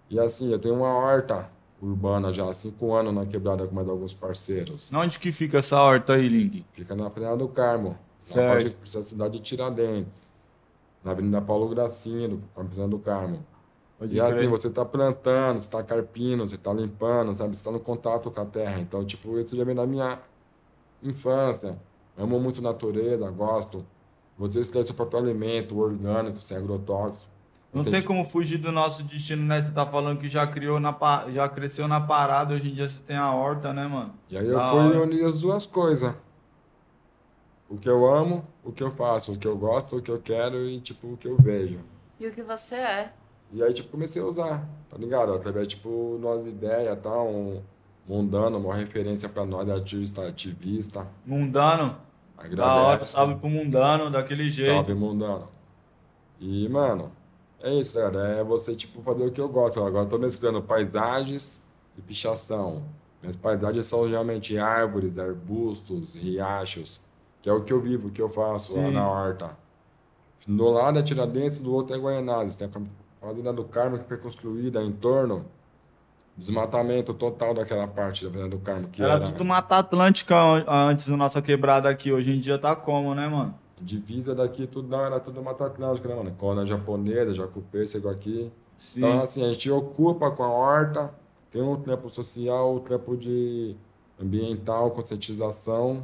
E 0.09 0.19
assim, 0.19 0.51
eu 0.51 0.59
tenho 0.59 0.75
uma 0.75 0.93
horta 0.93 1.49
urbana 1.81 2.31
já 2.31 2.47
há 2.47 2.53
cinco 2.53 2.93
anos 2.93 3.13
na 3.13 3.25
quebrada 3.25 3.65
com 3.67 3.73
mais 3.73 3.89
alguns 3.89 4.13
parceiros. 4.13 4.91
Onde 4.93 5.17
que 5.19 5.31
fica 5.31 5.57
essa 5.59 5.79
horta 5.81 6.13
aí, 6.13 6.27
Link? 6.29 6.65
Fica 6.73 6.95
na 6.95 7.09
Fernanda 7.09 7.37
do 7.37 7.47
Carmo, 7.47 7.97
Certo. 8.19 8.45
na 8.45 8.51
parte 8.51 8.69
que 8.69 8.75
precisa 8.75 8.99
da 8.99 9.05
cidade 9.05 9.33
de 9.37 9.41
Tiradentes, 9.41 10.31
na 11.03 11.11
Avenida 11.11 11.41
Paulo 11.41 11.67
Gracindo, 11.69 12.41
com 12.53 12.61
a 12.61 12.65
Fernanda 12.65 12.89
do 12.89 12.99
Carmo. 12.99 13.43
Pode 13.97 14.15
E 14.15 14.19
assim, 14.19 14.31
crer. 14.33 14.49
você 14.49 14.69
tá 14.69 14.83
plantando, 14.85 15.59
você 15.59 15.69
tá 15.69 15.81
carpindo, 15.83 16.47
você 16.47 16.57
tá 16.57 16.71
limpando, 16.73 17.33
sabe? 17.35 17.55
Você 17.55 17.63
tá 17.63 17.71
no 17.71 17.79
contato 17.79 18.29
com 18.31 18.41
a 18.41 18.45
terra. 18.45 18.79
Então, 18.79 19.03
tipo, 19.05 19.37
isso 19.39 19.55
já 19.55 19.63
vem 19.63 19.75
da 19.75 19.85
minha 19.85 20.19
infância. 21.03 21.77
Amo 22.17 22.39
muito 22.39 22.61
natureza, 22.61 23.29
gosto. 23.31 23.85
Você 24.37 24.59
extrai 24.59 24.83
seu 24.83 24.95
próprio 24.95 25.19
alimento, 25.19 25.77
orgânico, 25.79 26.41
sem 26.41 26.57
agrotóxico. 26.57 27.30
Não 27.73 27.83
tem 27.83 28.03
como 28.03 28.25
fugir 28.25 28.57
do 28.57 28.71
nosso 28.71 29.03
destino, 29.03 29.43
né? 29.45 29.61
Você 29.61 29.71
tá 29.71 29.85
falando 29.85 30.19
que 30.19 30.27
já 30.27 30.45
criou 30.45 30.77
na 30.79 30.93
já 31.33 31.47
cresceu 31.47 31.87
na 31.87 32.01
parada, 32.01 32.53
hoje 32.53 32.69
em 32.69 32.73
dia 32.73 32.89
você 32.89 32.99
tem 32.99 33.15
a 33.15 33.33
horta, 33.33 33.71
né, 33.71 33.87
mano? 33.87 34.13
E 34.29 34.37
aí 34.37 34.45
eu 34.45 34.57
Da 34.57 34.69
fui 34.71 34.79
hora. 34.79 35.01
unir 35.03 35.23
as 35.25 35.39
duas 35.41 35.65
coisas. 35.65 36.13
O 37.69 37.77
que 37.77 37.87
eu 37.87 38.13
amo, 38.13 38.45
o 38.65 38.71
que 38.73 38.83
eu 38.83 38.91
faço, 38.91 39.31
o 39.31 39.37
que 39.37 39.47
eu 39.47 39.57
gosto, 39.57 39.95
o 39.95 40.01
que 40.01 40.11
eu 40.11 40.19
quero 40.19 40.57
e, 40.69 40.81
tipo, 40.81 41.13
o 41.13 41.17
que 41.17 41.25
eu 41.27 41.37
vejo. 41.37 41.79
E 42.19 42.27
o 42.27 42.31
que 42.33 42.43
você 42.43 42.75
é? 42.75 43.13
E 43.53 43.63
aí, 43.63 43.73
tipo, 43.73 43.89
comecei 43.89 44.21
a 44.21 44.25
usar, 44.25 44.67
tá 44.89 44.97
ligado? 44.97 45.33
Através, 45.33 45.67
tipo, 45.69 46.17
nós 46.21 46.45
ideias, 46.45 46.99
tá? 47.01 47.21
Um 47.21 47.61
mundano, 48.05 48.57
uma 48.57 48.75
referência 48.75 49.29
pra 49.29 49.45
nós, 49.45 49.69
artista, 49.69 50.27
ativista. 50.27 51.07
Mundano. 51.25 51.95
Da 52.55 52.65
hora, 52.75 52.85
Agradeço. 52.87 53.13
salve 53.13 53.35
pro 53.35 53.49
mundano, 53.49 54.09
daquele 54.09 54.49
jeito. 54.51 54.73
Salve, 54.73 54.93
mundano. 54.93 55.47
E, 56.39 56.67
mano, 56.67 57.11
é 57.63 57.73
isso, 57.75 57.97
cara. 57.99 58.19
É 58.39 58.43
você, 58.43 58.75
tipo, 58.75 59.01
fazer 59.01 59.23
o 59.25 59.31
que 59.31 59.39
eu 59.41 59.49
gosto. 59.49 59.83
Agora 59.83 60.05
eu 60.05 60.09
tô 60.09 60.17
mesclando 60.17 60.61
paisagens 60.61 61.61
e 61.97 62.01
pichação. 62.01 62.83
Minhas 63.21 63.35
paisagens 63.35 63.85
são 63.87 64.07
geralmente 64.07 64.57
árvores, 64.57 65.17
arbustos, 65.17 66.15
riachos, 66.15 66.99
que 67.41 67.49
é 67.49 67.53
o 67.53 67.63
que 67.63 67.71
eu 67.71 67.79
vivo, 67.79 68.07
o 68.07 68.11
que 68.11 68.21
eu 68.21 68.29
faço 68.29 68.75
lá 68.77 68.87
Sim. 68.87 68.93
na 68.93 69.07
horta. 69.07 69.57
Do 70.47 70.69
lado 70.69 70.97
é 70.97 71.03
Tiradentes, 71.03 71.59
do 71.59 71.73
outro 71.73 71.95
é 71.95 71.99
Guaianazes. 71.99 72.55
Tem 72.55 72.67
a 72.67 73.25
Fazenda 73.27 73.53
do 73.53 73.63
Carmo 73.65 73.99
que 73.99 74.05
foi 74.05 74.17
construída 74.17 74.81
em 74.81 74.91
torno 74.91 75.45
desmatamento 76.35 77.13
total 77.13 77.53
daquela 77.53 77.87
parte 77.87 78.25
da 78.25 78.31
Fazenda 78.31 78.49
do 78.49 78.57
Carmo, 78.59 78.87
que 78.87 79.03
Era 79.03 79.13
era, 79.15 79.25
tudo 79.25 79.45
Mata 79.45 79.77
Atlântica 79.77 80.35
an- 80.35 80.65
antes 80.89 81.07
da 81.07 81.15
nossa 81.17 81.41
quebrada 81.41 81.89
aqui. 81.89 82.11
Hoje 82.11 82.31
em 82.31 82.39
dia 82.39 82.57
tá 82.57 82.75
como, 82.75 83.13
né, 83.13 83.27
mano? 83.27 83.53
Divisa 83.81 84.35
daqui, 84.35 84.67
tudo 84.67 84.87
não, 84.87 85.03
era 85.03 85.19
tudo 85.19 85.41
Mata 85.41 85.65
Atlântica, 85.65 86.07
né, 86.07 86.15
mano? 86.15 86.31
Colônia 86.37 86.65
japonesa, 86.65 87.33
jacupêssego 87.33 88.07
aqui. 88.09 88.51
Sim. 88.77 88.99
Então, 88.99 89.21
assim, 89.21 89.43
a 89.43 89.51
gente 89.51 89.69
ocupa 89.69 90.31
com 90.31 90.43
a 90.43 90.49
horta, 90.49 91.13
tem 91.51 91.61
um 91.61 91.75
trampo 91.75 92.09
social, 92.09 92.75
um 92.75 92.79
trampo 92.79 93.17
de 93.17 93.75
ambiental, 94.19 94.91
conscientização. 94.91 96.03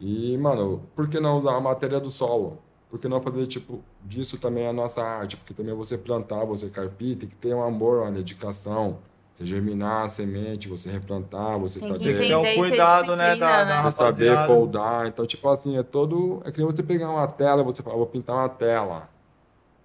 E, 0.00 0.36
mano, 0.38 0.82
por 0.94 1.08
que 1.08 1.20
não 1.20 1.36
usar 1.38 1.56
a 1.56 1.60
matéria 1.60 2.00
do 2.00 2.10
solo? 2.10 2.58
Por 2.88 2.98
que 2.98 3.08
não 3.08 3.20
fazer, 3.20 3.46
tipo, 3.46 3.82
disso 4.02 4.38
também 4.38 4.66
a 4.66 4.72
nossa 4.72 5.02
arte? 5.02 5.36
Porque 5.36 5.52
também 5.52 5.74
você 5.74 5.98
plantar, 5.98 6.44
você 6.44 6.70
carpir, 6.70 7.16
tem 7.16 7.28
que 7.28 7.36
ter 7.36 7.54
um 7.54 7.62
amor, 7.62 8.02
uma 8.02 8.12
dedicação. 8.12 8.98
Você 9.38 9.46
germinar 9.46 10.04
a 10.04 10.08
semente, 10.08 10.68
você 10.68 10.90
replantar, 10.90 11.56
você 11.60 11.78
Tem 11.78 11.88
que 11.92 11.94
saber... 11.94 12.18
Tem 12.18 12.34
um 12.34 12.40
e 12.40 12.42
ter 12.42 12.56
cuidado, 12.56 13.14
né, 13.14 13.36
da- 13.36 13.64
né? 13.64 13.82
Você 13.84 13.98
saber 13.98 14.36
poldar. 14.48 15.06
Então, 15.06 15.24
tipo 15.24 15.48
assim, 15.48 15.78
é 15.78 15.82
todo. 15.84 16.42
É 16.44 16.50
que 16.50 16.58
nem 16.58 16.66
você 16.66 16.82
pegar 16.82 17.08
uma 17.08 17.24
tela, 17.28 17.62
você 17.62 17.80
fala, 17.80 17.96
vou 17.96 18.06
pintar 18.06 18.34
uma 18.34 18.48
tela. 18.48 19.08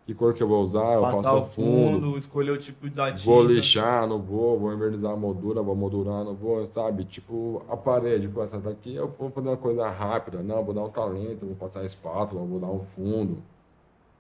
Que 0.08 0.16
cor 0.16 0.34
que 0.34 0.42
eu 0.42 0.48
vou 0.48 0.64
usar? 0.64 0.94
Eu 0.96 1.02
faço 1.04 1.30
o 1.30 1.38
o 1.44 1.46
fundo. 1.46 2.00
fundo, 2.02 2.18
escolher 2.18 2.50
o 2.50 2.58
tipo 2.58 2.90
da 2.90 3.12
tinta. 3.12 3.30
Vou 3.30 3.44
lixar, 3.44 4.08
não 4.08 4.20
vou, 4.20 4.58
vou 4.60 4.74
invernizar 4.74 5.12
a 5.12 5.16
moldura, 5.16 5.62
vou 5.62 5.76
moldurar, 5.76 6.24
não 6.24 6.34
vou, 6.34 6.66
sabe? 6.66 7.04
Tipo, 7.04 7.62
a 7.70 7.78
parede, 7.78 8.28
pô, 8.28 8.42
essa 8.42 8.58
daqui 8.58 8.96
eu 8.96 9.08
vou 9.08 9.30
fazer 9.30 9.50
uma 9.50 9.58
coisa 9.58 9.88
rápida. 9.88 10.42
Não, 10.42 10.64
vou 10.64 10.74
dar 10.74 10.82
um 10.82 10.90
talento, 10.90 11.46
vou 11.46 11.56
passar 11.56 11.82
a 11.82 11.86
espátula, 11.86 12.42
vou 12.44 12.60
dar 12.60 12.72
um 12.72 12.84
fundo. 12.84 13.38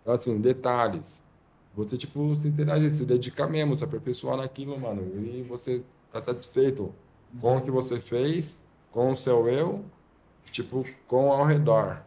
Então, 0.03 0.13
assim, 0.13 0.39
detalhes. 0.39 1.22
Você, 1.75 1.97
tipo, 1.97 2.35
se 2.35 2.47
interagir, 2.47 2.91
se 2.91 3.05
dedicar 3.05 3.47
mesmo, 3.47 3.75
se 3.75 3.83
aperfeiçoar 3.83 4.37
naquilo, 4.37 4.79
mano. 4.79 5.01
E 5.25 5.41
você 5.41 5.83
tá 6.11 6.23
satisfeito 6.23 6.93
com 7.41 7.57
o 7.57 7.61
que 7.61 7.71
você 7.71 7.99
fez, 7.99 8.61
com 8.91 9.11
o 9.11 9.17
seu 9.17 9.49
eu, 9.49 9.83
tipo, 10.51 10.85
com 11.07 11.31
ao 11.31 11.45
redor. 11.45 12.03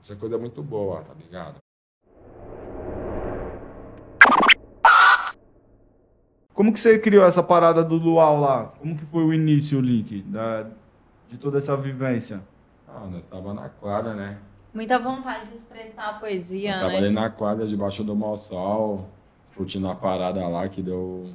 Essa 0.00 0.14
coisa 0.14 0.36
é 0.36 0.38
muito 0.38 0.62
boa, 0.62 1.02
tá 1.02 1.12
ligado? 1.14 1.56
Como 6.54 6.72
que 6.72 6.78
você 6.78 6.98
criou 6.98 7.24
essa 7.24 7.42
parada 7.42 7.82
do 7.82 7.96
Luau 7.96 8.40
lá? 8.40 8.66
Como 8.78 8.96
que 8.96 9.04
foi 9.06 9.24
o 9.24 9.32
início, 9.32 9.80
Link, 9.80 10.22
da, 10.22 10.70
de 11.26 11.38
toda 11.38 11.58
essa 11.58 11.76
vivência? 11.76 12.42
Ah, 12.86 13.06
nós 13.10 13.26
tava 13.26 13.54
na 13.54 13.68
quadra, 13.68 14.14
né? 14.14 14.38
Muita 14.72 14.98
vontade 14.98 15.48
de 15.48 15.54
expressar 15.54 16.10
a 16.10 16.12
poesia, 16.14 16.74
Eu 16.74 16.80
tava 16.80 16.92
né? 16.92 16.96
ali 16.98 17.10
na 17.10 17.28
quadra, 17.28 17.66
debaixo 17.66 18.04
do 18.04 18.14
mau 18.14 18.38
sol, 18.38 19.08
curtindo 19.56 19.88
a 19.88 19.94
parada 19.94 20.46
lá 20.46 20.68
que 20.68 20.80
deu, 20.80 21.28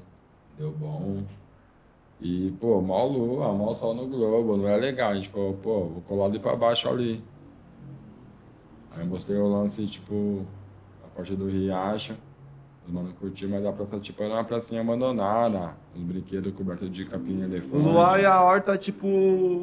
deu 0.58 0.72
bom. 0.72 1.24
E, 2.22 2.52
pô, 2.62 2.82
mal 2.82 3.08
lua, 3.10 3.52
mal 3.54 3.74
sol 3.76 3.94
no 3.94 4.08
globo, 4.08 4.56
não 4.56 4.68
é 4.68 4.78
legal. 4.78 5.12
A 5.12 5.16
gente 5.16 5.28
falou, 5.30 5.54
pô, 5.56 5.86
vou 5.86 6.02
colar 6.08 6.26
ali 6.26 6.40
pra 6.40 6.56
baixo 6.56 6.88
ali. 6.88 7.22
Aí 8.92 9.02
eu 9.02 9.06
mostrei 9.06 9.38
o 9.38 9.48
lance, 9.48 9.86
tipo, 9.86 10.46
a 11.04 11.08
parte 11.10 11.36
do 11.36 11.50
riacho. 11.50 12.16
Os 12.88 12.94
mano 12.94 13.12
curtiram, 13.20 13.52
mas 13.52 13.66
a 13.66 13.72
praça, 13.74 14.00
tipo, 14.00 14.22
era 14.22 14.36
uma 14.36 14.44
pracinha 14.44 14.82
abandonada. 14.82 15.76
Os 15.96 16.04
brinquedos 16.04 16.54
cobertos 16.54 16.92
de 16.92 17.06
capim 17.06 17.40
O 17.42 17.44
elefante. 17.46 17.76
Luau 17.78 18.20
e 18.20 18.26
a 18.26 18.40
horta, 18.44 18.78
tipo, 18.78 19.08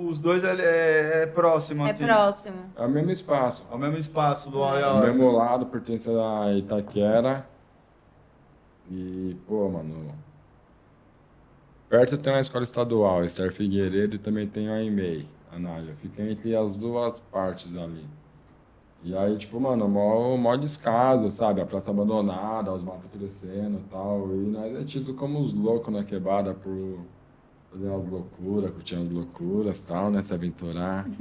os 0.08 0.18
dois 0.18 0.42
é, 0.42 0.54
é, 0.56 1.22
é 1.22 1.26
próximo, 1.26 1.86
É 1.86 1.90
assim. 1.92 2.02
próximo. 2.04 2.56
É 2.76 2.84
o 2.84 2.88
mesmo 2.90 3.10
espaço. 3.12 3.68
É 3.70 3.74
o 3.74 3.78
mesmo 3.78 3.96
espaço, 3.96 4.48
o 4.48 4.52
Luau 4.52 4.76
e 4.76 4.82
a 4.82 4.92
O 4.92 4.96
horta. 4.96 5.06
mesmo 5.12 5.30
lado 5.30 5.66
pertence 5.66 6.10
a 6.10 6.52
Itaquera. 6.52 7.46
E, 8.90 9.36
pô, 9.46 9.68
mano. 9.68 10.12
Perto 11.88 12.16
tem 12.18 12.32
uma 12.32 12.40
escola 12.40 12.64
estadual, 12.64 13.24
Esther 13.24 13.52
Figueiredo, 13.52 14.16
e 14.16 14.18
também 14.18 14.48
tem 14.48 14.68
a 14.68 14.82
EMEI, 14.82 15.28
a 15.52 15.58
Nádia. 15.58 15.94
Fica 16.00 16.22
entre 16.22 16.56
as 16.56 16.74
duas 16.76 17.20
partes 17.30 17.76
ali. 17.76 18.04
E 19.04 19.16
aí, 19.16 19.36
tipo, 19.36 19.58
mano, 19.60 19.88
mó, 19.88 20.36
mó 20.36 20.54
descaso, 20.56 21.30
sabe? 21.30 21.60
A 21.60 21.66
praça 21.66 21.90
abandonada, 21.90 22.72
os 22.72 22.82
matos 22.82 23.10
crescendo 23.10 23.78
e 23.78 23.82
tal. 23.90 24.28
E 24.32 24.46
nós 24.46 24.76
é 24.76 24.84
tido 24.84 25.14
como 25.14 25.40
os 25.40 25.52
loucos 25.52 25.92
na 25.92 26.04
quebrada 26.04 26.54
por 26.54 27.00
fazer 27.70 27.88
umas 27.88 28.08
loucuras, 28.08 28.70
curtir 28.70 28.96
umas 28.96 29.10
loucuras 29.10 29.80
e 29.80 29.86
tal, 29.86 30.10
né? 30.10 30.22
Se 30.22 30.32
aventurar. 30.34 31.06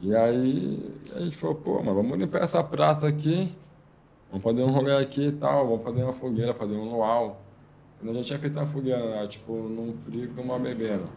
E 0.00 0.14
aí 0.14 0.94
a 1.14 1.20
gente 1.20 1.36
falou, 1.36 1.56
pô, 1.56 1.82
mas 1.82 1.94
vamos 1.94 2.18
limpar 2.18 2.42
essa 2.42 2.62
praça 2.62 3.06
aqui, 3.08 3.50
vamos 4.28 4.44
fazer 4.44 4.62
um 4.62 4.70
rolê 4.70 4.94
aqui 4.96 5.28
e 5.28 5.32
tal, 5.32 5.66
vamos 5.66 5.82
fazer 5.82 6.02
uma 6.02 6.12
fogueira, 6.12 6.52
fazer 6.52 6.74
um 6.74 6.90
luau. 6.90 7.40
Quando 7.98 8.10
a 8.10 8.14
gente 8.14 8.26
tinha 8.26 8.38
feito 8.38 8.58
uma 8.58 8.66
fogueira, 8.66 9.26
tipo, 9.26 9.52
num 9.54 9.94
frio 10.04 10.28
com 10.34 10.42
uma 10.42 10.58
bebendo. 10.58 11.08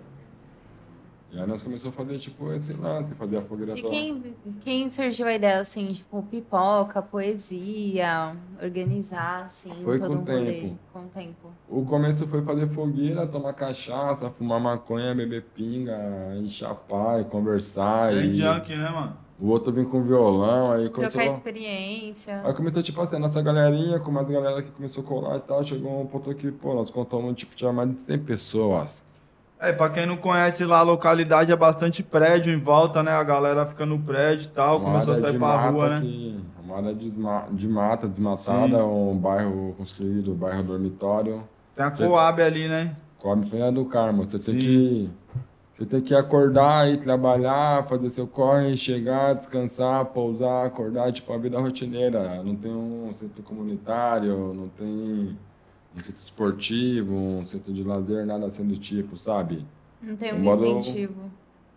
E 1.32 1.40
aí 1.40 1.46
nós 1.46 1.62
começamos 1.62 1.98
a 1.98 2.04
fazer, 2.04 2.18
tipo, 2.20 2.52
esse 2.54 2.74
lance, 2.74 3.14
fazer 3.16 3.38
a 3.38 3.42
fogueira 3.42 3.74
De 3.76 3.82
toda. 3.82 3.94
quem, 3.94 4.36
quem 4.62 4.90
surgiu 4.90 5.28
a 5.28 5.34
ideia, 5.34 5.60
assim, 5.60 5.92
tipo, 5.92 6.24
pipoca, 6.24 7.02
poesia, 7.02 8.36
organizar, 8.64 9.44
assim, 9.44 9.74
Foi 9.84 10.00
todo 10.00 10.10
com 10.10 10.22
um 10.22 10.24
tempo. 10.24 10.80
Com 10.94 11.00
o 11.00 11.08
tempo. 11.10 11.52
O 11.68 11.86
começo 11.86 12.26
foi 12.28 12.42
fazer 12.44 12.70
fogueira, 12.70 13.28
tomar 13.28 13.54
cachaça, 13.54 14.30
fumar 14.30 14.60
maconha, 14.60 15.14
beber 15.14 15.44
pinga, 15.54 15.98
e 16.42 16.50
chapar, 16.50 17.22
e 17.22 17.26
conversar. 17.26 18.14
Bem 18.14 18.32
e 18.32 18.36
junk, 18.36 18.76
né, 18.76 18.90
mano? 18.90 19.28
o 19.40 19.50
outro 19.50 19.72
vir 19.72 19.86
com 19.86 20.02
violão, 20.02 20.72
aí 20.72 20.90
começou... 20.90 21.22
Trocar 21.22 21.38
experiência. 21.38 22.42
Aí 22.44 22.54
começou, 22.54 22.82
tipo 22.82 23.00
assim, 23.02 23.18
a 23.18 23.20
nossa 23.20 23.42
galerinha, 23.42 24.00
com 24.00 24.12
mais 24.12 24.28
galera 24.28 24.64
que 24.64 24.72
começou 24.72 25.04
a 25.04 25.08
colar 25.08 25.38
e 25.38 25.42
tal, 25.42 25.64
chegou 25.64 26.02
um 26.02 26.08
ponto 26.08 26.34
que, 26.34 26.52
pô, 26.52 26.74
nós 26.74 26.90
contamos, 26.90 27.36
tipo, 27.36 27.56
tinha 27.56 27.72
mais 27.72 27.94
de 27.94 28.02
100 28.02 28.20
pessoas. 28.20 29.04
É, 29.60 29.74
pra 29.74 29.90
quem 29.90 30.06
não 30.06 30.18
conhece 30.18 30.64
lá, 30.66 30.80
a 30.80 30.84
localidade 30.84 31.52
é 31.52 31.56
bastante 31.56 32.04
prédio 32.04 32.54
em 32.54 32.60
volta, 32.60 33.02
né? 33.02 33.12
A 33.12 33.24
galera 33.24 33.66
fica 33.66 33.86
no 33.86 33.98
prédio 34.00 34.46
e 34.46 34.50
tal, 34.50 34.78
Uma 34.78 34.92
começou 34.92 35.16
a 35.16 35.20
sair 35.20 35.38
pra 35.38 35.70
rua, 35.70 36.00
né? 36.00 36.38
uma 36.64 36.78
área 36.78 36.94
de, 36.94 37.10
de 37.10 37.68
mata 37.68 38.08
desmatada, 38.08 38.78
Sim. 38.78 38.84
um 38.84 39.18
bairro 39.18 39.74
construído, 39.78 40.34
um 40.34 40.36
bairro 40.36 40.62
dormitório. 40.64 41.44
Tem 41.76 41.86
a 41.86 41.92
Coab 41.92 42.42
ali, 42.42 42.68
né? 42.68 42.96
Come 43.20 43.46
Feira 43.46 43.72
do 43.72 43.86
Carmo. 43.86 44.24
Você 44.26 44.38
tem 44.38 44.56
Sim. 44.56 44.60
que. 44.60 45.10
Você 45.74 45.86
tem 45.86 46.02
que 46.02 46.16
acordar 46.16 46.90
e 46.90 46.98
trabalhar, 46.98 47.86
fazer 47.86 48.10
seu 48.10 48.26
corre, 48.26 48.76
chegar, 48.76 49.36
descansar, 49.36 50.06
pousar, 50.06 50.66
acordar, 50.66 51.12
tipo, 51.12 51.32
a 51.32 51.38
vida 51.38 51.60
rotineira. 51.60 52.42
Não 52.44 52.56
tem 52.56 52.72
um 52.72 53.12
centro 53.14 53.44
comunitário, 53.44 54.54
não 54.56 54.68
tem 54.70 55.38
um 55.98 56.04
centro 56.04 56.22
esportivo, 56.22 57.14
um 57.16 57.44
centro 57.44 57.74
de 57.74 57.84
lazer, 57.84 58.26
nada 58.26 58.46
assim 58.46 58.66
do 58.66 58.78
tipo, 58.78 59.18
sabe? 59.18 59.66
Não 60.02 60.16
tem 60.16 60.34
um 60.34 60.40
moro- 60.40 60.66
incentivo. 60.66 61.16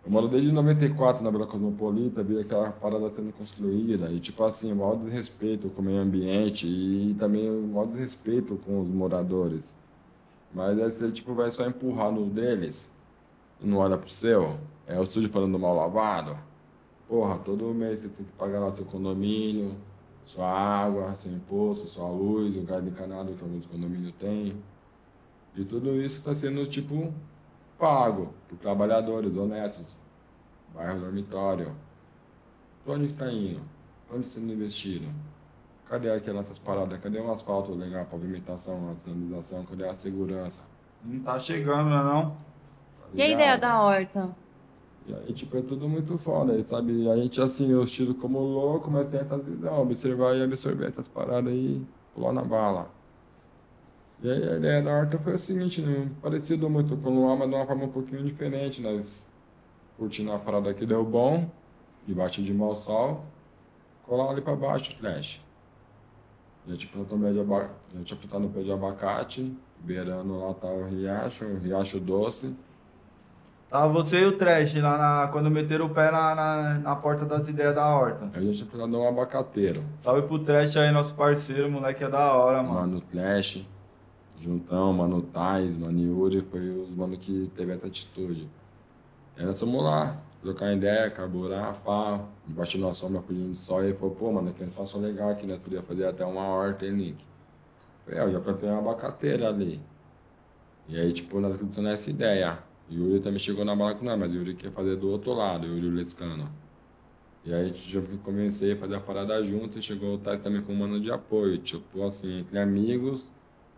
Eu 0.03 0.11
moro 0.11 0.27
desde 0.27 0.51
94 0.51 1.23
na 1.23 1.29
Vila 1.29 1.45
Cosmopolita, 1.45 2.23
vi 2.23 2.39
aquela 2.39 2.71
parada 2.71 3.09
sendo 3.11 3.31
construída, 3.33 4.11
e 4.11 4.19
tipo 4.19 4.43
assim, 4.43 4.71
o 4.71 4.75
maior 4.75 4.95
desrespeito 4.95 5.69
com 5.69 5.81
o 5.81 5.85
meio 5.85 5.99
ambiente 6.01 6.65
e 6.67 7.13
também 7.19 7.49
o 7.49 7.67
maior 7.67 7.85
desrespeito 7.87 8.55
com 8.65 8.81
os 8.81 8.89
moradores. 8.89 9.75
Mas 10.53 10.79
aí 10.79 10.89
você 10.91 11.11
tipo, 11.11 11.33
vai 11.35 11.51
só 11.51 11.67
empurrar 11.67 12.11
no 12.11 12.25
deles 12.25 12.91
e 13.61 13.67
não 13.67 13.77
olha 13.77 13.95
pro 13.97 14.09
seu. 14.09 14.57
É 14.87 14.99
o 14.99 15.05
sujo 15.05 15.29
falando 15.29 15.57
mal 15.59 15.75
lavado. 15.75 16.35
Porra, 17.07 17.37
todo 17.37 17.65
mês 17.73 17.99
você 17.99 18.07
tem 18.09 18.25
que 18.25 18.31
pagar 18.33 18.59
lá 18.59 18.71
seu 18.71 18.85
condomínio, 18.85 19.75
sua 20.23 20.47
água, 20.49 21.15
seu 21.15 21.31
imposto, 21.31 21.87
sua 21.87 22.09
luz, 22.09 22.55
o 22.55 22.61
gás 22.63 22.85
encanado 22.85 23.33
que 23.33 23.43
alguns 23.43 23.65
condomínios 23.65 24.13
têm. 24.19 24.55
E 25.55 25.65
tudo 25.65 25.95
isso 26.01 26.15
está 26.15 26.33
sendo, 26.33 26.65
tipo, 26.65 27.13
pago 27.77 28.33
por 28.47 28.57
trabalhadores 28.57 29.35
honestos. 29.35 29.97
Bairro 30.73 30.99
dormitório. 31.01 31.75
Para 32.85 32.93
onde 32.93 33.07
está 33.07 33.31
indo? 33.31 33.61
Para 34.07 34.17
onde 34.17 34.25
está 34.25 34.39
sendo 34.39 34.53
investido? 34.53 35.07
Cadê 35.89 36.09
aquelas 36.09 36.57
paradas? 36.59 36.99
Cadê 37.01 37.19
um 37.19 37.31
asfalto 37.33 37.73
legal, 37.73 38.05
pavimentação, 38.05 38.91
a 38.91 38.95
sinalização? 38.99 39.65
Cadê 39.65 39.87
a 39.87 39.93
segurança? 39.93 40.61
Não 41.03 41.19
tá 41.21 41.37
chegando, 41.37 41.89
né, 41.89 42.01
não? 42.03 42.31
Tá 42.31 43.07
E 43.13 43.21
a 43.21 43.27
ligado? 43.27 43.31
ideia 43.41 43.57
da 43.57 43.81
horta? 43.81 44.29
E 45.07 45.13
aí, 45.13 45.33
tipo, 45.33 45.57
é 45.57 45.61
tudo 45.61 45.89
muito 45.89 46.17
foda, 46.17 46.61
sabe? 46.63 47.09
A 47.09 47.15
gente, 47.17 47.41
assim, 47.41 47.71
eu 47.71 47.85
tiro 47.85 48.13
como 48.15 48.39
louco, 48.39 48.89
mas 48.91 49.07
tenta 49.09 49.35
não, 49.37 49.81
observar 49.81 50.35
e 50.37 50.43
absorver 50.43 50.87
essas 50.89 51.07
paradas 51.07 51.51
aí, 51.51 51.83
pular 52.13 52.31
na 52.33 52.43
bala. 52.43 52.89
E 54.23 54.29
aí 54.29 54.49
a 54.49 54.57
ideia 54.57 54.81
da 54.83 54.91
horta 54.91 55.17
foi 55.17 55.33
o 55.33 55.37
seguinte, 55.37 55.81
né? 55.81 56.09
parecido 56.21 56.69
muito 56.69 56.95
com 56.97 57.09
o 57.09 57.13
Luar, 57.13 57.37
mas 57.37 57.49
de 57.49 57.55
uma 57.55 57.65
forma 57.65 57.85
um 57.85 57.89
pouquinho 57.89 58.23
diferente. 58.23 58.81
Nós 58.81 59.25
curtindo 59.97 60.31
a 60.33 60.39
parada 60.39 60.73
que 60.73 60.85
deu 60.85 61.03
bom, 61.05 61.49
debaixo 62.07 62.41
de 62.43 62.53
mau 62.53 62.75
sol, 62.75 63.25
colar 64.03 64.31
ali 64.31 64.41
pra 64.41 64.55
baixo 64.55 64.93
o 64.93 64.97
trash. 64.97 65.41
Tinha 66.65 66.91
plantado 66.91 67.15
um 67.15 67.21
pé 67.21 67.33
de 67.33 67.39
aba- 67.39 67.75
já 67.93 68.03
tinha 68.03 68.19
plantado 68.19 68.49
pé 68.49 68.61
de 68.63 68.71
abacate, 68.71 69.57
beirando 69.79 70.39
lá 70.39 70.53
tá 70.53 70.67
o 70.67 70.85
riacho, 70.87 71.45
o 71.45 71.57
riacho 71.57 71.99
doce. 71.99 72.55
Tava 73.71 73.87
você 73.87 74.23
e 74.23 74.25
o 74.25 74.33
Trash 74.33 74.75
lá 74.81 74.97
na, 74.97 75.27
quando 75.29 75.49
meteram 75.49 75.85
o 75.85 75.89
pé 75.89 76.11
na, 76.11 76.35
na, 76.35 76.79
na 76.79 76.93
porta 76.93 77.23
das 77.23 77.47
ideias 77.47 77.73
da 77.73 77.87
horta. 77.87 78.29
Aí 78.33 78.45
já 78.47 78.65
tinha 78.65 78.69
plantado 78.69 78.99
um 78.99 79.07
abacateiro. 79.07 79.81
Salve 79.97 80.27
pro 80.27 80.39
Trash 80.39 80.75
aí, 80.75 80.91
nosso 80.91 81.15
parceiro, 81.15 81.71
moleque 81.71 82.03
é 82.03 82.09
da 82.09 82.33
hora, 82.33 82.61
mano. 82.61 82.73
Mano 82.73 83.01
Flash, 83.09 83.65
Juntão, 84.41 84.91
Mano 84.91 85.21
Tais, 85.21 85.77
Mano 85.77 85.97
Yuri, 85.97 86.45
foi 86.51 86.69
os 86.69 86.89
mano 86.89 87.17
que 87.17 87.49
teve 87.55 87.71
essa 87.71 87.87
atitude. 87.87 88.49
Nós 89.37 89.57
fomos 89.57 89.81
lá, 89.81 90.17
trocar 90.41 90.73
ideia, 90.73 91.09
carburar, 91.09 91.75
pá, 91.75 92.19
debaixo 92.45 92.77
da 92.77 92.93
sombra, 92.93 93.21
pedindo 93.21 93.55
sol, 93.55 93.85
e 93.85 93.93
falou, 93.93 94.13
pô, 94.13 94.33
mano, 94.33 94.49
aqui 94.49 94.63
é 94.63 94.65
um 94.65 94.69
espaço 94.69 94.99
legal 94.99 95.29
aqui, 95.29 95.47
né? 95.47 95.57
Podia 95.63 95.81
fazer 95.81 96.05
até 96.05 96.25
uma 96.25 96.45
horta, 96.45 96.85
hein, 96.85 96.97
Link? 96.97 97.25
Falei, 98.03 98.19
é, 98.19 98.23
eu 98.23 98.31
já 98.33 98.41
plantei 98.41 98.69
uma 98.69 98.79
abacateira 98.79 99.47
ali. 99.47 99.79
E 100.89 100.99
aí, 100.99 101.13
tipo, 101.13 101.39
nós 101.39 101.53
acreditamos 101.53 101.89
nessa 101.89 102.09
ideia. 102.09 102.69
Yuri 102.91 103.19
também 103.21 103.39
chegou 103.39 103.63
na 103.63 103.75
bala 103.75 103.95
com 103.95 104.03
nós, 104.03 104.19
mas 104.19 104.33
Yuri 104.33 104.53
quer 104.53 104.71
fazer 104.71 104.97
do 104.97 105.09
outro 105.09 105.33
lado, 105.33 105.65
Yuri 105.65 105.89
Lescano. 105.89 106.51
E 107.43 107.53
aí, 107.53 107.73
já 107.73 108.01
comecei 108.23 108.73
a 108.73 108.75
fazer 108.75 108.95
a 108.95 108.99
parada 108.99 109.43
junto 109.43 109.79
e 109.79 109.81
chegou 109.81 110.13
o 110.13 110.17
Tais 110.17 110.39
também 110.39 110.61
com 110.61 110.73
um 110.73 110.75
mano 110.75 110.99
de 110.99 111.11
apoio, 111.11 111.57
tipo 111.57 112.03
assim, 112.03 112.39
entre 112.39 112.59
amigos, 112.59 113.31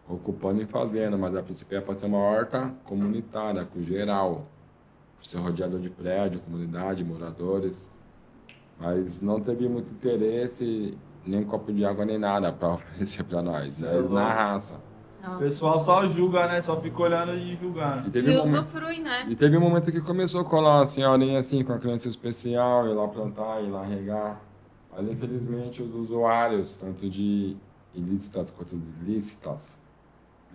ocupando 0.10 0.62
e 0.62 0.66
fazendo, 0.66 1.18
mas 1.18 1.34
a 1.36 1.44
princípio 1.44 1.78
é 1.78 1.82
para 1.82 1.98
ser 1.98 2.08
uma 2.08 2.18
horta 2.18 2.74
comunitária, 2.84 3.64
com 3.64 3.82
geral, 3.82 4.48
por 5.18 5.26
ser 5.26 5.38
rodeado 5.38 5.80
de 5.80 5.90
prédio, 5.90 6.42
comunidade, 6.42 7.04
moradores. 7.06 7.90
Mas 8.78 9.22
não 9.22 9.40
teve 9.40 9.70
muito 9.70 9.94
interesse, 9.94 10.98
nem 11.26 11.42
um 11.42 11.46
copo 11.46 11.72
de 11.72 11.86
água, 11.86 12.04
nem 12.04 12.18
nada 12.18 12.52
para 12.52 12.74
oferecer 12.74 13.24
para 13.24 13.42
nós. 13.42 13.82
É 13.82 14.02
na 14.02 14.34
raça. 14.34 14.93
O 15.26 15.38
pessoal 15.40 15.80
só 15.80 16.06
julga, 16.10 16.48
né? 16.48 16.62
Só 16.62 16.80
fica 16.82 17.02
olhando 17.02 17.34
e 17.34 17.56
julgando. 17.56 18.08
E 18.08 18.12
teve 18.12 18.32
E 18.32 18.36
um 18.36 18.46
momento. 18.46 18.60
usufrui, 18.60 19.00
né? 19.00 19.26
E 19.30 19.36
teve 19.36 19.58
um 19.58 19.62
momento 19.62 19.92
que 19.92 20.02
começou 20.02 20.42
a 20.42 20.46
colar 20.46 20.80
uma 20.80 20.86
senhorinha 20.86 21.40
assim, 21.40 21.64
com 21.64 21.72
a 21.74 21.80
criança 21.80 22.10
especial, 22.10 22.88
ir 22.88 22.94
lá 22.94 23.08
plantar, 23.08 23.62
ir 23.64 23.70
lá 23.70 23.84
regar. 23.86 24.42
Mas 24.92 25.10
infelizmente 25.10 25.82
os 25.82 25.94
usuários, 25.96 26.76
tanto 26.76 27.10
de 27.10 27.56
ilícitas 27.96 28.50
quanto 28.52 28.76
de 28.78 29.12
ilícitas, 29.12 29.78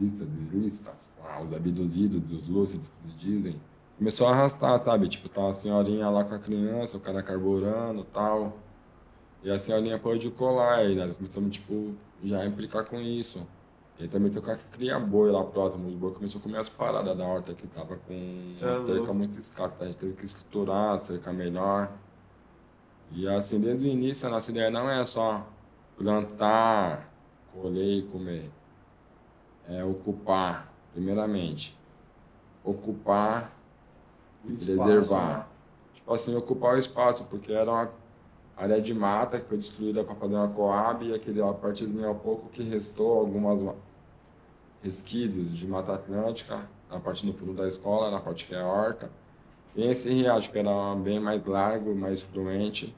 listas 0.00 0.28
ilícitas, 0.52 1.10
ah, 1.24 1.40
os 1.42 1.52
abduzidos, 1.52 2.20
os 2.30 2.46
lúcidos, 2.48 2.88
que 2.88 3.12
dizem, 3.16 3.56
começou 3.96 4.28
a 4.28 4.32
arrastar, 4.32 4.82
sabe? 4.84 5.08
Tipo, 5.08 5.28
tá 5.28 5.48
a 5.48 5.52
senhorinha 5.52 6.08
lá 6.10 6.24
com 6.24 6.34
a 6.34 6.38
criança, 6.38 6.96
o 6.98 7.00
cara 7.00 7.22
carburando 7.22 8.02
e 8.02 8.04
tal. 8.04 8.58
E 9.42 9.50
a 9.50 9.58
senhorinha 9.58 9.98
pôde 9.98 10.30
colar, 10.30 10.84
e 10.84 10.94
nós 10.94 11.16
começamos, 11.16 11.50
tipo, 11.50 11.94
já 12.22 12.40
a 12.40 12.46
implicar 12.46 12.84
com 12.84 13.00
isso. 13.00 13.46
E 14.00 14.06
também 14.06 14.30
tem 14.30 14.40
o 14.40 14.44
cara 14.44 14.56
que 14.56 14.70
cria 14.70 14.98
boi 14.98 15.30
lá 15.30 15.42
próximo, 15.44 15.88
os 15.88 15.94
boi 15.94 16.12
começou 16.12 16.38
a 16.38 16.42
comer 16.42 16.58
as 16.58 16.68
paradas 16.68 17.16
da 17.16 17.24
horta 17.26 17.52
que 17.52 17.66
tava 17.66 17.96
com 17.96 18.52
Cê 18.54 18.64
é 18.64 18.80
cerca 18.80 19.12
muito 19.12 19.38
escassa, 19.40 19.74
a 19.80 19.84
gente 19.86 19.96
teve 19.96 20.12
que 20.14 20.24
estruturar, 20.24 20.98
cerca 21.00 21.32
melhor. 21.32 21.90
E 23.10 23.26
assim, 23.28 23.58
desde 23.58 23.86
o 23.86 23.90
início 23.90 24.28
a 24.28 24.30
nossa 24.30 24.50
ideia 24.50 24.70
não 24.70 24.88
é 24.88 25.04
só 25.04 25.44
plantar, 25.96 27.12
colher 27.52 27.98
e 27.98 28.02
comer. 28.02 28.50
É 29.68 29.82
ocupar, 29.84 30.72
primeiramente. 30.92 31.76
Ocupar 32.64 33.52
e 34.44 34.52
preservar. 34.52 35.38
né? 35.38 35.44
Tipo 35.94 36.14
assim, 36.14 36.36
ocupar 36.36 36.74
o 36.74 36.78
espaço, 36.78 37.24
porque 37.24 37.52
era 37.52 37.70
uma 37.70 37.90
área 38.56 38.80
de 38.80 38.94
mata 38.94 39.38
que 39.40 39.46
foi 39.46 39.58
destruída 39.58 40.04
para 40.04 40.14
fazer 40.14 40.34
uma 40.34 40.48
coab 40.48 41.04
e 41.04 41.14
aquele 41.14 41.42
a 41.42 41.52
partezinho 41.52 42.06
ao 42.06 42.14
pouco 42.14 42.48
que 42.48 42.62
restou 42.62 43.18
algumas 43.20 43.60
ma- 43.62 43.74
resquícios 44.82 45.56
de 45.56 45.66
Mata 45.66 45.94
Atlântica, 45.94 46.68
na 46.90 46.98
parte 46.98 47.26
no 47.26 47.32
fundo 47.32 47.52
da 47.52 47.66
escola, 47.66 48.10
na 48.10 48.20
parte 48.20 48.46
que 48.46 48.54
é 48.54 48.60
a 48.60 48.66
horta. 48.66 49.10
Tem 49.74 49.90
esse 49.90 50.10
riacho 50.10 50.50
que 50.50 50.58
era 50.58 50.94
bem 50.96 51.20
mais 51.20 51.44
largo, 51.44 51.94
mais 51.94 52.22
fluente. 52.22 52.94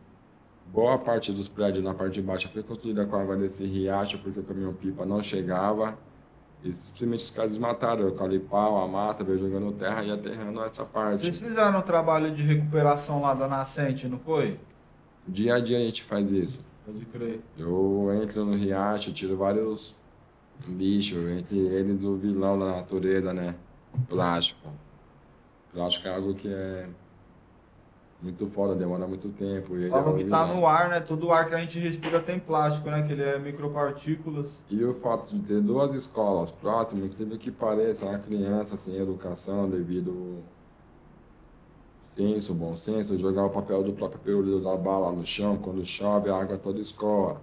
Boa 0.67 0.99
parte 0.99 1.33
dos 1.33 1.49
prédios 1.49 1.83
na 1.83 1.93
parte 1.93 2.15
de 2.15 2.23
baixo 2.23 2.49
foi 2.49 2.63
construída 2.63 3.05
com 3.05 3.17
a 3.17 3.23
água 3.23 3.37
desse 3.37 3.65
riacho, 3.65 4.19
porque 4.19 4.41
o 4.41 4.43
caminhão-pipa 4.43 5.05
não 5.05 5.23
chegava. 5.23 5.99
E 6.63 6.73
simplesmente 6.73 7.25
os 7.25 7.31
caras 7.31 7.57
mataram 7.57 8.05
o 8.05 8.09
eucalipau, 8.09 8.83
a 8.83 8.87
mata, 8.87 9.25
veio 9.25 9.39
jogando 9.39 9.73
terra 9.73 10.05
e 10.05 10.11
aterrando 10.11 10.63
essa 10.63 10.85
parte. 10.85 11.23
Vocês 11.23 11.41
fizeram 11.41 11.79
um 11.79 11.83
trabalho 11.83 12.31
de 12.31 12.43
recuperação 12.43 13.21
lá 13.23 13.35
da 13.35 13.49
nascente, 13.49 14.07
não 14.07 14.19
foi? 14.19 14.61
Dia 15.27 15.57
a 15.57 15.61
dia 15.61 15.79
a 15.79 15.81
gente 15.81 16.03
faz 16.03 16.31
isso. 16.31 16.65
Pode 16.85 17.05
crer. 17.07 17.41
Eu 17.59 18.11
entro 18.23 18.45
no 18.45 18.55
riacho, 18.55 19.13
tiro 19.13 19.37
vários 19.37 19.97
lixos, 20.67 21.19
entre 21.31 21.59
eles 21.59 22.05
o 22.05 22.17
vilão 22.17 22.59
da 22.59 22.67
natureza, 22.67 23.33
né? 23.33 23.55
Plástico. 24.09 24.69
Plástico 25.73 26.09
é 26.09 26.15
algo 26.15 26.35
que 26.35 26.49
é 26.49 26.89
muito 28.23 28.47
foda, 28.49 28.75
demora 28.75 29.07
muito 29.07 29.31
tempo. 29.31 29.77
E 29.77 29.87
é 29.87 29.89
Falam 29.89 30.15
um 30.15 30.19
que 30.19 30.25
tá 30.25 30.47
no 30.47 30.67
ar, 30.67 30.89
né? 30.89 31.01
Todo 31.01 31.31
ar 31.31 31.49
que 31.49 31.55
a 31.55 31.59
gente 31.59 31.79
respira 31.79 32.21
tem 32.21 32.39
plástico, 32.39 32.91
né? 32.91 33.03
Que 33.03 33.13
ele 33.13 33.23
é 33.23 33.39
micropartículas. 33.39 34.63
E 34.71 34.85
o 34.85 34.95
fato 34.95 35.35
de 35.35 35.41
ter 35.41 35.61
duas 35.61 35.95
escolas 35.95 36.51
próximas, 36.51 37.07
incrível 37.07 37.39
que 37.39 37.51
pareça, 37.51 38.07
uma 38.07 38.19
criança 38.19 38.77
sem 38.77 38.97
educação 38.97 39.69
devido 39.69 40.39
senso, 42.15 42.53
bom 42.53 42.77
senso, 42.77 43.17
jogar 43.19 43.47
o 43.47 43.51
papel 43.51 43.83
do 43.83 43.93
próprio 43.93 44.21
pirulito 44.21 44.61
da 44.61 44.77
bala 44.77 45.11
no 45.13 45.25
chão, 45.25 45.57
quando 45.57 45.85
chove 45.87 46.29
a 46.29 46.37
água 46.37 46.59
toda 46.59 46.79
escoa. 46.81 47.41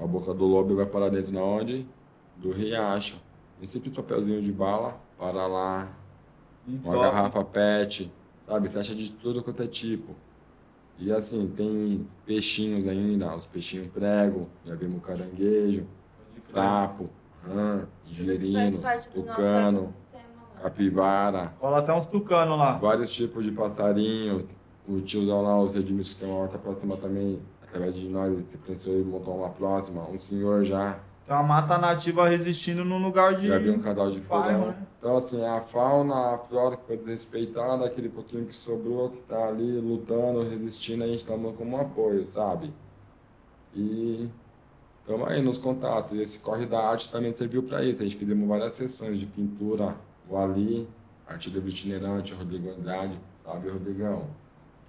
A 0.00 0.06
boca 0.06 0.32
do 0.34 0.46
lobo 0.46 0.74
vai 0.74 0.86
para 0.86 1.08
dentro 1.10 1.32
na 1.32 1.42
onde? 1.42 1.86
Do 2.40 2.52
riacho. 2.52 3.20
Um 3.62 3.66
simples 3.66 3.94
papelzinho 3.94 4.40
de 4.40 4.50
bala, 4.50 4.98
para 5.18 5.46
lá, 5.46 5.88
uma 6.66 6.76
Entope. 6.76 6.96
garrafa 6.98 7.44
pet, 7.44 8.10
sabe? 8.48 8.70
Você 8.70 8.78
acha 8.78 8.94
de 8.94 9.12
tudo 9.12 9.42
quanto 9.42 9.62
é 9.62 9.66
tipo. 9.66 10.14
E 10.98 11.12
assim, 11.12 11.46
tem 11.48 12.06
peixinhos 12.24 12.86
ainda, 12.86 13.34
os 13.34 13.46
peixinhos 13.46 13.88
prego, 13.88 14.48
já 14.64 14.74
vimos 14.74 15.02
caranguejo, 15.02 15.86
sapo, 16.52 17.08
rã, 17.46 17.86
nosso 18.86 19.10
tucano, 19.10 19.94
capivara, 20.62 21.54
Cola 21.58 21.78
até 21.78 21.92
uns 21.92 22.06
tucanos 22.06 22.58
lá. 22.58 22.78
vários 22.78 23.12
tipos 23.14 23.44
de 23.44 23.52
passarinho. 23.52 24.46
O 24.88 25.00
tiozão 25.00 25.42
lá, 25.42 25.60
os 25.60 25.76
Edmilson, 25.76 26.14
que 26.14 26.20
tem 26.20 26.28
uma 26.28 26.38
horta 26.40 26.58
próxima 26.58 26.96
também, 26.96 27.40
através 27.62 27.94
de 27.94 28.08
nós, 28.08 28.36
se 28.50 28.56
pensou 28.58 28.94
em 28.94 29.04
montar 29.04 29.30
uma 29.30 29.50
próxima. 29.50 30.02
Um 30.08 30.18
senhor 30.18 30.64
já, 30.64 30.98
Tem 31.30 31.36
uma 31.36 31.44
mata 31.44 31.78
nativa 31.78 32.26
resistindo 32.28 32.84
num 32.84 33.00
lugar 33.00 33.36
de. 33.36 33.46
já 33.46 33.56
viu 33.56 33.74
um 33.74 33.78
casal 33.78 34.10
de 34.10 34.20
forró. 34.20 34.50
né? 34.50 34.86
Então, 34.98 35.16
assim, 35.16 35.44
a 35.44 35.60
fauna, 35.60 36.34
a 36.34 36.38
flora 36.38 36.76
que 36.76 36.84
foi 36.84 36.96
desrespeitada, 36.96 37.86
aquele 37.86 38.08
pouquinho 38.08 38.44
que 38.46 38.56
sobrou, 38.56 39.10
que 39.10 39.22
tá 39.22 39.46
ali 39.46 39.78
lutando, 39.78 40.42
resistindo, 40.42 41.04
a 41.04 41.06
gente 41.06 41.24
toma 41.24 41.52
como 41.52 41.76
um 41.76 41.80
apoio, 41.80 42.26
sabe? 42.26 42.72
E 43.72 44.28
estamos 45.02 45.28
aí 45.28 45.40
nos 45.40 45.56
contatos. 45.56 46.18
E 46.18 46.20
esse 46.20 46.40
corre 46.40 46.66
da 46.66 46.80
arte 46.80 47.08
também 47.12 47.32
serviu 47.32 47.62
para 47.62 47.80
isso. 47.84 48.02
A 48.02 48.04
gente 48.04 48.16
fizemos 48.16 48.48
várias 48.48 48.72
sessões 48.72 49.20
de 49.20 49.26
pintura, 49.26 49.94
o 50.28 50.36
Ali, 50.36 50.88
arte 51.28 51.48
do 51.48 51.60
itinerante, 51.68 52.34
Rodrigo 52.34 52.70
Andrade, 52.70 53.16
sabe, 53.44 53.68
Rodrigão? 53.68 54.26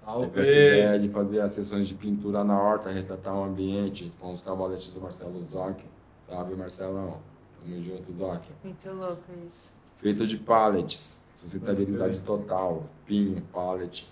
Teve 0.04 0.16
essa 0.24 0.32
Salve! 0.34 0.40
ideia 0.40 0.98
de 0.98 1.08
fazer 1.08 1.40
as 1.40 1.52
sessões 1.52 1.86
de 1.86 1.94
pintura 1.94 2.42
na 2.42 2.60
horta, 2.60 2.90
retratar 2.90 3.32
o 3.32 3.44
ambiente 3.44 4.10
com 4.18 4.34
os 4.34 4.42
cavaletes 4.42 4.90
do 4.90 5.00
Marcelo 5.00 5.40
Zoc, 5.46 5.80
sabe, 6.32 6.54
Marcelão? 6.54 7.20
Tamo 7.60 7.82
junto, 7.82 8.12
Zoc 8.18 8.42
Muito 8.64 8.92
louco 8.92 9.22
isso. 9.46 9.72
feito 9.98 10.26
de 10.26 10.36
pallets, 10.36 11.22
sustentabilidade 11.34 12.20
total, 12.22 12.84
pinho, 13.06 13.40
pallet, 13.52 14.08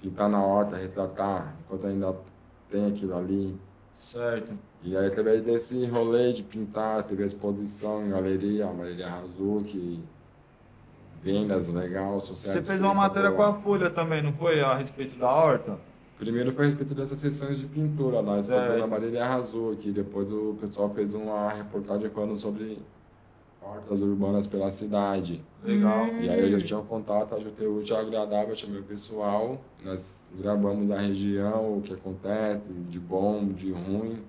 pintar 0.00 0.28
na 0.28 0.42
horta, 0.42 0.76
retratar, 0.76 1.54
enquanto 1.60 1.86
ainda 1.86 2.16
tem 2.70 2.86
aquilo 2.86 3.16
ali, 3.16 3.58
Certo. 3.94 4.58
E 4.82 4.96
aí, 4.96 5.06
através 5.06 5.42
desse 5.42 5.84
rolê 5.84 6.32
de 6.32 6.42
pintar, 6.42 7.02
teve 7.04 7.22
a 7.22 7.26
exposição 7.26 8.04
em 8.04 8.08
galeria, 8.10 8.66
a 8.66 8.72
Galeria 8.72 9.12
Hazuki, 9.12 10.02
vendas 11.22 11.68
legal, 11.68 12.18
sucesso. 12.18 12.54
Você 12.54 12.64
fez 12.64 12.80
uma 12.80 12.94
matéria 12.94 13.30
com 13.30 13.42
a 13.42 13.54
Folha 13.60 13.90
também, 13.90 14.22
não 14.22 14.32
foi? 14.32 14.60
A 14.60 14.74
respeito 14.74 15.16
da 15.18 15.30
horta? 15.30 15.78
Primeiro 16.22 16.52
foi 16.52 16.66
a 16.66 16.68
respeito 16.68 16.94
dessas 16.94 17.18
sessões 17.18 17.58
de 17.58 17.66
pintura 17.66 18.20
lá, 18.20 18.36
a 18.36 18.76
da 18.76 18.86
Marília 18.86 19.26
Hazuki. 19.26 19.90
Depois 19.90 20.30
o 20.30 20.56
pessoal 20.60 20.88
fez 20.90 21.14
uma 21.14 21.52
reportagem 21.52 22.08
falando 22.10 22.38
sobre 22.38 22.78
hortas 23.60 24.00
urbanas 24.00 24.46
pela 24.46 24.70
cidade. 24.70 25.42
Legal. 25.64 26.06
E 26.20 26.30
aí 26.30 26.42
eu 26.42 26.60
já 26.60 26.64
tinha 26.64 26.78
um 26.78 26.84
contato, 26.86 27.34
ajudei 27.34 27.66
o 27.66 27.78
útil 27.78 27.96
agradável, 27.96 28.54
chamei 28.54 28.78
o 28.78 28.84
pessoal, 28.84 29.60
nós 29.84 30.16
gravamos 30.38 30.88
a 30.92 31.00
região, 31.00 31.78
o 31.78 31.82
que 31.82 31.92
acontece, 31.92 32.62
de 32.88 33.00
bom, 33.00 33.48
de 33.48 33.72
ruim. 33.72 34.22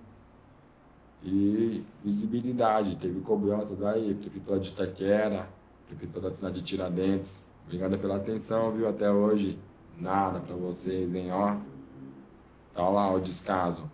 E 1.22 1.84
visibilidade, 2.04 2.96
teve 2.96 3.20
cobrança 3.22 3.76
daí, 3.76 4.16
prefeitura 4.16 4.60
de 4.60 4.70
Itaquera, 4.70 5.48
prefeitura 5.88 6.30
da 6.30 6.36
cidade 6.36 6.56
de 6.56 6.64
Tiradentes. 6.64 7.44
Obrigado 7.68 8.00
pela 8.00 8.16
atenção, 8.16 8.72
viu, 8.72 8.90
até 8.90 9.12
hoje. 9.12 9.60
Nada 10.00 10.40
pra 10.40 10.56
vocês, 10.56 11.14
hein, 11.14 11.32
ó. 11.32 11.56
Tá 12.76 12.88
lá 12.90 13.12
o 13.14 13.20
descaso. 13.20 13.90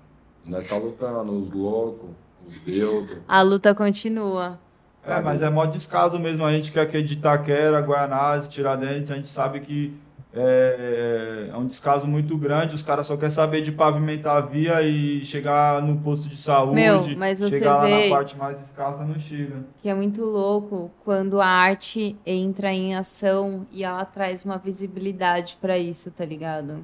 Nós 0.46 0.66
tá 0.66 0.78
lutando, 0.78 1.32
os 1.34 1.52
loucos, 1.52 2.10
os 2.48 2.58
beltos. 2.58 3.18
A 3.28 3.42
luta 3.42 3.76
continua. 3.76 4.58
É, 5.06 5.20
mas 5.22 5.42
é 5.42 5.50
mó 5.50 5.66
descaso 5.66 6.20
mesmo. 6.20 6.44
A 6.46 6.52
gente 6.54 6.72
quer 6.72 6.86
que 6.90 7.02
de 7.02 7.14
Itaquera, 7.14 7.80
Guaianazes, 7.80 8.48
Tiradentes, 8.48 9.12
a 9.12 9.16
gente 9.16 9.28
sabe 9.28 9.60
que 9.62 9.94
é, 10.34 11.50
é 11.52 11.58
um 11.58 11.66
descaso 11.66 12.08
muito 12.08 12.38
grande. 12.38 12.76
Os 12.76 12.84
caras 12.84 13.08
só 13.08 13.16
querem 13.16 13.30
saber 13.32 13.62
de 13.62 13.72
pavimentar 13.72 14.38
a 14.38 14.42
via 14.42 14.82
e 14.82 15.24
chegar 15.26 15.82
no 15.82 15.98
posto 16.00 16.28
de 16.30 16.36
saúde. 16.36 16.76
Meu, 16.76 17.02
mas 17.18 17.40
você 17.40 17.52
chegar 17.52 17.78
lá 17.78 17.86
vê- 17.86 18.10
na 18.10 18.16
parte 18.16 18.38
mais 18.38 18.60
escassa, 18.62 19.04
não 19.04 19.18
chega. 19.20 19.64
Que 19.82 19.90
é 19.90 19.94
muito 19.94 20.22
louco 20.24 20.92
quando 21.04 21.40
a 21.42 21.48
arte 21.48 22.16
entra 22.26 22.72
em 22.74 22.96
ação 22.96 23.66
e 23.72 23.84
ela 23.84 24.06
traz 24.06 24.44
uma 24.46 24.58
visibilidade 24.58 25.58
pra 25.62 25.78
isso, 25.78 26.12
tá 26.12 26.26
ligado? 26.26 26.82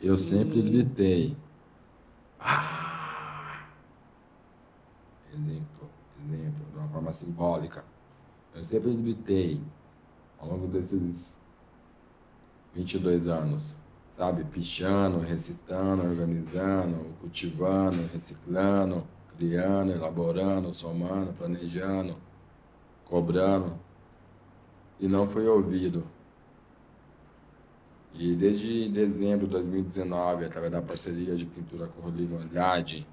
Eu 0.00 0.16
sempre 0.16 0.58
E- 0.60 0.62
gritei. 0.62 1.36
Ah! 2.38 3.66
Exemplo, 5.32 5.88
exemplo, 6.24 6.66
de 6.72 6.78
uma 6.78 6.88
forma 6.88 7.12
simbólica. 7.12 7.84
Eu 8.54 8.62
sempre 8.62 8.94
gritei 8.94 9.60
ao 10.38 10.48
longo 10.48 10.68
desses 10.68 11.38
22 12.74 13.28
anos, 13.28 13.74
sabe? 14.16 14.44
Pichando, 14.44 15.18
recitando, 15.20 16.02
organizando, 16.04 17.14
cultivando, 17.20 18.08
reciclando, 18.12 19.06
criando, 19.36 19.92
elaborando, 19.92 20.72
somando, 20.72 21.32
planejando, 21.32 22.16
cobrando. 23.04 23.78
E 25.00 25.06
não 25.08 25.28
fui 25.28 25.46
ouvido. 25.46 26.04
E 28.18 28.34
desde 28.34 28.88
dezembro 28.88 29.46
de 29.46 29.52
2019, 29.52 30.44
através 30.44 30.72
da 30.72 30.82
parceria 30.82 31.36
de 31.36 31.46
pintura 31.46 31.86
com 31.86 32.00
o 32.00 32.04
Rodrigo 32.04 32.36
Andrade, 32.36 33.06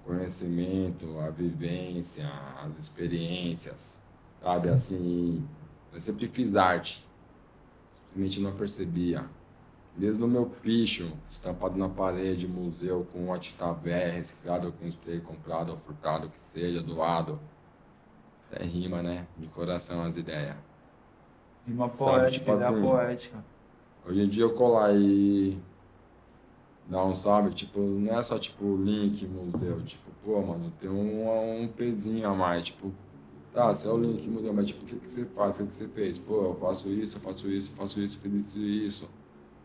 o 0.00 0.08
conhecimento, 0.08 1.16
a 1.20 1.30
vivência, 1.30 2.28
as 2.60 2.76
experiências, 2.76 4.00
sabe, 4.42 4.68
assim, 4.68 5.46
eu 5.92 6.00
sempre 6.00 6.26
fiz 6.26 6.56
arte, 6.56 7.06
simplesmente 8.08 8.40
não 8.40 8.56
percebia. 8.56 9.26
Desde 9.96 10.24
o 10.24 10.26
meu 10.26 10.46
picho, 10.46 11.12
estampado 11.30 11.78
na 11.78 11.88
parede, 11.88 12.48
museu, 12.48 13.06
com 13.12 13.26
um 13.26 13.32
atitavé 13.32 14.10
reciclado, 14.10 14.72
com 14.72 14.88
spray 14.88 15.20
comprado 15.20 15.70
ou 15.70 15.78
furtado, 15.78 16.28
que 16.28 16.38
seja, 16.40 16.82
doado. 16.82 17.38
É 18.50 18.64
rima, 18.64 19.00
né? 19.00 19.28
De 19.38 19.46
coração 19.46 20.02
as 20.02 20.16
ideias. 20.16 20.56
Rima 21.64 21.86
Sabe, 21.94 21.98
poética, 21.98 22.30
tipo 22.32 22.52
ideia 22.54 22.70
assim, 22.70 22.82
poética. 22.82 23.53
Hoje 24.06 24.20
em 24.22 24.28
dia 24.28 24.44
eu 24.44 24.52
colar 24.52 24.94
e 24.94 25.58
dar 26.86 27.04
um 27.06 27.14
salve, 27.14 27.54
tipo, 27.54 27.80
não 27.80 28.18
é 28.18 28.22
só 28.22 28.38
tipo 28.38 28.76
link 28.76 29.26
museu, 29.26 29.80
tipo, 29.82 30.10
pô, 30.22 30.42
mano, 30.42 30.70
tem 30.78 30.90
um, 30.90 31.62
um 31.62 31.68
pezinho 31.68 32.28
a 32.28 32.34
mais, 32.34 32.64
tipo, 32.64 32.92
tá, 33.52 33.72
você 33.72 33.88
é 33.88 33.90
o 33.90 33.96
link 33.96 34.28
museu, 34.28 34.52
mas 34.52 34.66
tipo, 34.66 34.82
o 34.82 34.86
que, 34.86 34.96
que 34.96 35.10
você 35.10 35.24
faz? 35.24 35.56
O 35.56 35.60
que, 35.60 35.68
que 35.68 35.74
você 35.74 35.88
fez? 35.88 36.18
Pô, 36.18 36.42
eu 36.42 36.54
faço 36.60 36.90
isso, 36.90 37.16
eu 37.16 37.20
faço 37.22 37.48
isso, 37.48 37.72
eu 37.72 37.76
faço 37.76 38.00
isso, 38.00 38.18
fiz 38.18 38.32
isso 38.34 38.58
e 38.58 38.86
isso. 38.86 39.08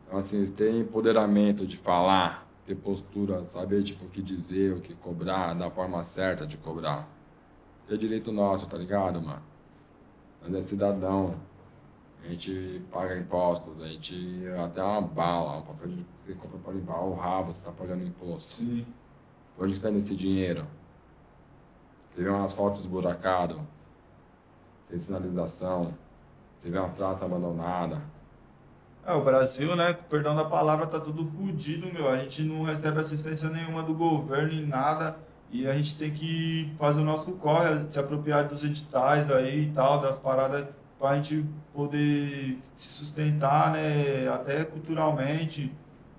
Então, 0.08 0.18
assim, 0.18 0.46
ter 0.48 0.74
empoderamento 0.74 1.68
de 1.68 1.76
falar, 1.76 2.48
ter 2.66 2.76
postura, 2.76 3.44
saber, 3.44 3.84
tipo, 3.84 4.06
o 4.06 4.10
que 4.10 4.22
dizer, 4.22 4.74
o 4.74 4.80
que 4.80 4.96
cobrar, 4.96 5.54
da 5.54 5.70
forma 5.70 6.02
certa 6.06 6.48
de 6.48 6.58
cobrar. 6.58 7.08
É 7.90 7.98
direito 7.98 8.32
nosso, 8.32 8.68
tá 8.68 8.78
ligado, 8.78 9.22
mano? 9.22 9.42
Nós 10.42 10.56
é 10.56 10.62
cidadão, 10.62 11.36
a 12.24 12.28
gente 12.28 12.82
paga 12.92 13.18
impostos, 13.18 13.82
a 13.82 13.88
gente 13.88 14.44
até 14.64 14.84
uma 14.84 15.02
bala, 15.02 15.58
um 15.58 15.62
papel 15.62 15.88
de 15.90 16.06
você 16.26 16.34
compra 16.34 16.60
para 16.60 16.74
limpar 16.74 17.02
o 17.02 17.16
rabo, 17.16 17.54
você 17.54 17.60
está 17.60 17.72
pagando 17.72 18.04
imposto. 18.04 18.50
Sim. 18.50 18.86
Onde 19.58 19.74
está 19.74 19.90
nesse 19.90 20.16
dinheiro? 20.16 20.66
Você 22.10 22.24
vê 22.24 22.30
um 22.30 22.44
asfalto 22.44 22.80
esburacado, 22.80 23.60
sem 24.90 25.00
sinalização, 25.00 25.94
você 26.58 26.70
vê 26.70 26.78
uma 26.78 26.90
praça 26.90 27.26
abandonada. 27.26 28.02
É, 29.06 29.14
o 29.14 29.24
Brasil, 29.24 29.76
né, 29.76 29.94
com 29.94 30.04
perdão 30.04 30.36
da 30.36 30.46
palavra, 30.46 30.86
tá 30.86 31.00
tudo 31.00 31.26
fodido, 31.32 31.92
meu. 31.92 32.08
A 32.08 32.18
gente 32.18 32.44
não 32.44 32.64
recebe 32.64 33.00
assistência 33.00 33.50
nenhuma 33.50 33.82
do 33.82 33.94
governo 33.94 34.54
em 34.54 34.66
nada. 34.66 35.18
E 35.52 35.68
a 35.68 35.74
gente 35.74 35.98
tem 35.98 36.12
que 36.12 36.72
fazer 36.78 37.00
o 37.00 37.04
nosso 37.04 37.32
corre, 37.32 37.88
se 37.90 37.98
apropriar 37.98 38.48
dos 38.48 38.64
editais 38.64 39.32
aí 39.32 39.64
e 39.64 39.72
tal, 39.72 40.00
das 40.00 40.20
paradas, 40.20 40.68
pra 41.00 41.16
gente 41.16 41.46
poder 41.74 42.60
se 42.78 42.90
sustentar, 42.90 43.72
né, 43.72 44.28
até 44.28 44.66
culturalmente, 44.66 45.74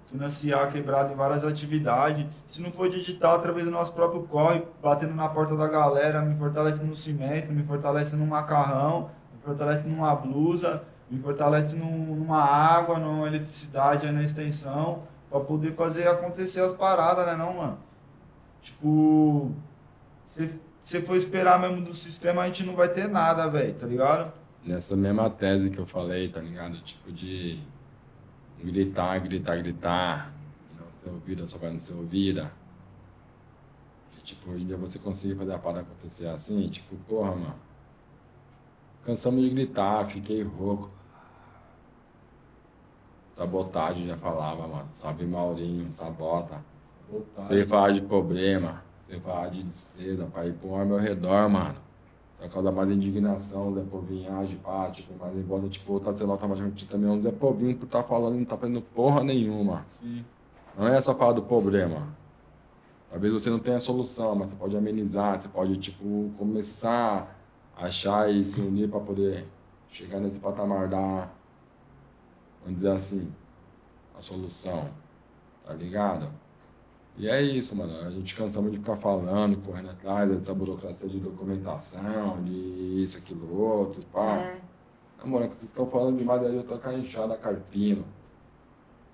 financiar 0.07 0.65
a 0.65 0.67
quebrada 0.69 1.13
em 1.13 1.17
várias 1.17 1.45
atividades. 1.45 2.27
Se 2.49 2.61
não 2.63 2.73
for 2.73 2.89
digital, 2.89 3.37
através 3.37 3.65
do 3.65 3.71
nosso 3.71 3.93
próprio 3.93 4.23
corre, 4.23 4.63
batendo 4.83 5.15
na 5.15 5.29
porta 5.29 5.55
da 5.55 5.69
galera, 5.69 6.23
me 6.23 6.37
fortalece 6.37 6.83
no 6.83 6.97
cimento, 6.97 7.53
me 7.53 7.63
fortalece 7.63 8.17
no 8.17 8.27
macarrão, 8.27 9.11
me 9.35 9.41
fortalece 9.45 9.87
numa 9.87 10.15
blusa, 10.17 10.83
me 11.11 11.21
fortalece 11.21 11.77
num- 11.77 12.15
numa 12.17 12.43
água, 12.43 12.99
numa 12.99 13.27
eletricidade, 13.27 14.07
aí 14.07 14.13
na 14.13 14.23
extensão, 14.23 15.03
pra 15.29 15.41
poder 15.41 15.73
fazer 15.75 16.09
acontecer 16.09 16.61
as 16.63 16.73
paradas, 16.73 17.27
né, 17.27 17.37
não, 17.37 17.55
mano? 17.55 17.79
Tipo, 18.63 19.53
se 20.27 20.61
você 20.83 21.01
for 21.03 21.15
esperar 21.17 21.59
mesmo 21.61 21.83
do 21.83 21.95
sistema, 21.95 22.43
a 22.43 22.47
gente 22.47 22.65
não 22.65 22.75
vai 22.75 22.89
ter 22.89 23.09
nada, 23.09 23.49
velho, 23.49 23.75
tá 23.75 23.87
ligado? 23.87 24.33
Nessa 24.65 24.95
mesma 24.95 25.31
tese 25.31 25.71
que 25.71 25.79
eu 25.79 25.87
falei, 25.87 26.29
tá 26.29 26.41
ligado? 26.41 26.81
Tipo 26.83 27.11
de 27.11 27.61
gritar, 28.63 29.19
gritar, 29.21 29.57
gritar, 29.57 30.33
não 30.79 30.87
ser 31.03 31.09
ouvida, 31.09 31.47
só 31.49 31.59
vai 31.59 31.71
não 31.71 31.79
ser 31.79 31.95
ouvida. 31.95 32.53
E, 34.19 34.23
tipo, 34.23 34.51
hoje 34.51 34.65
em 34.65 34.67
dia 34.67 34.77
você 34.77 34.99
conseguir 34.99 35.35
fazer 35.35 35.55
a 35.55 35.59
parada 35.59 35.81
acontecer 35.81 36.29
assim, 36.29 36.69
tipo, 36.69 36.95
porra, 37.09 37.31
mano. 37.35 37.55
Cansamos 39.05 39.43
de 39.43 39.49
gritar, 39.49 40.07
fiquei 40.07 40.43
rouco. 40.43 40.91
Sabotagem 43.35 44.05
já 44.05 44.17
falava, 44.19 44.69
mano. 44.69 44.89
Sabe 44.95 45.25
Maurinho, 45.25 45.91
sabota. 45.91 46.63
Você 47.39 47.67
falar 47.67 47.93
de 47.93 48.03
problema, 48.03 48.83
você 49.09 49.19
falar 49.19 49.49
de 49.49 49.63
despesa, 49.63 50.27
pra 50.27 50.47
ir 50.47 50.53
pro 50.53 50.75
ao 50.75 50.85
meu 50.85 50.99
redor, 50.99 51.49
mano. 51.49 51.77
Só 52.41 52.49
causa 52.49 52.73
mais 52.73 52.91
indignação, 52.91 53.75
Zé 53.75 53.83
Povinhagem, 53.83 54.57
pá, 54.59 54.91
tipo, 54.91 55.13
mas 55.21 55.37
em 55.37 55.43
volta, 55.43 55.69
tipo, 55.69 56.01
tá 56.01 56.15
sendo 56.17 56.33
automaticamente 56.33 56.87
também 56.87 57.11
um 57.11 57.21
Zé 57.21 57.31
Povinho 57.31 57.77
por 57.77 57.87
tá 57.87 58.03
falando 58.03 58.37
não 58.37 58.45
tá 58.47 58.57
fazendo 58.57 58.81
porra 58.81 59.23
nenhuma. 59.23 59.85
Sim. 60.01 60.25
Não 60.77 60.89
é 60.89 60.99
só 61.01 61.15
falar 61.15 61.33
do 61.33 61.43
problema. 61.43 62.09
Talvez 63.11 63.33
você 63.33 63.51
não 63.51 63.59
tenha 63.59 63.77
a 63.77 63.81
solução, 63.81 64.35
mas 64.35 64.51
você 64.51 64.57
pode 64.57 64.77
amenizar, 64.77 65.39
você 65.39 65.49
pode, 65.49 65.77
tipo, 65.77 66.31
começar 66.39 67.37
a 67.77 67.87
achar 67.87 68.33
e 68.33 68.43
se 68.43 68.61
unir 68.63 68.89
para 68.89 69.01
poder 69.01 69.47
chegar 69.91 70.19
nesse 70.19 70.39
patamar 70.39 70.89
da, 70.89 71.29
vamos 72.63 72.77
dizer 72.77 72.93
assim, 72.93 73.31
a 74.17 74.23
solução. 74.23 74.89
Tá 75.67 75.75
ligado? 75.75 76.29
E 77.21 77.29
é 77.29 77.43
isso, 77.43 77.77
mano. 77.77 77.95
A 78.01 78.11
gente 78.11 78.35
cansamos 78.35 78.73
de 78.73 78.79
ficar 78.79 78.97
falando, 78.97 79.63
correndo 79.63 79.91
atrás 79.91 80.31
dessa 80.31 80.55
burocracia 80.55 81.07
de 81.07 81.21
documentação, 81.21 82.43
de 82.43 83.03
isso, 83.03 83.19
aquilo, 83.19 83.61
outro, 83.61 84.01
pá. 84.07 84.39
É. 84.39 84.61
Que 85.19 85.29
vocês 85.29 85.65
estão 85.65 85.87
falando 85.87 86.17
demais 86.17 86.43
aí, 86.43 86.57
eu 86.57 86.63
tô 86.63 86.79
carrinchado 86.79 87.35
a 87.35 87.37
carpino. 87.37 88.07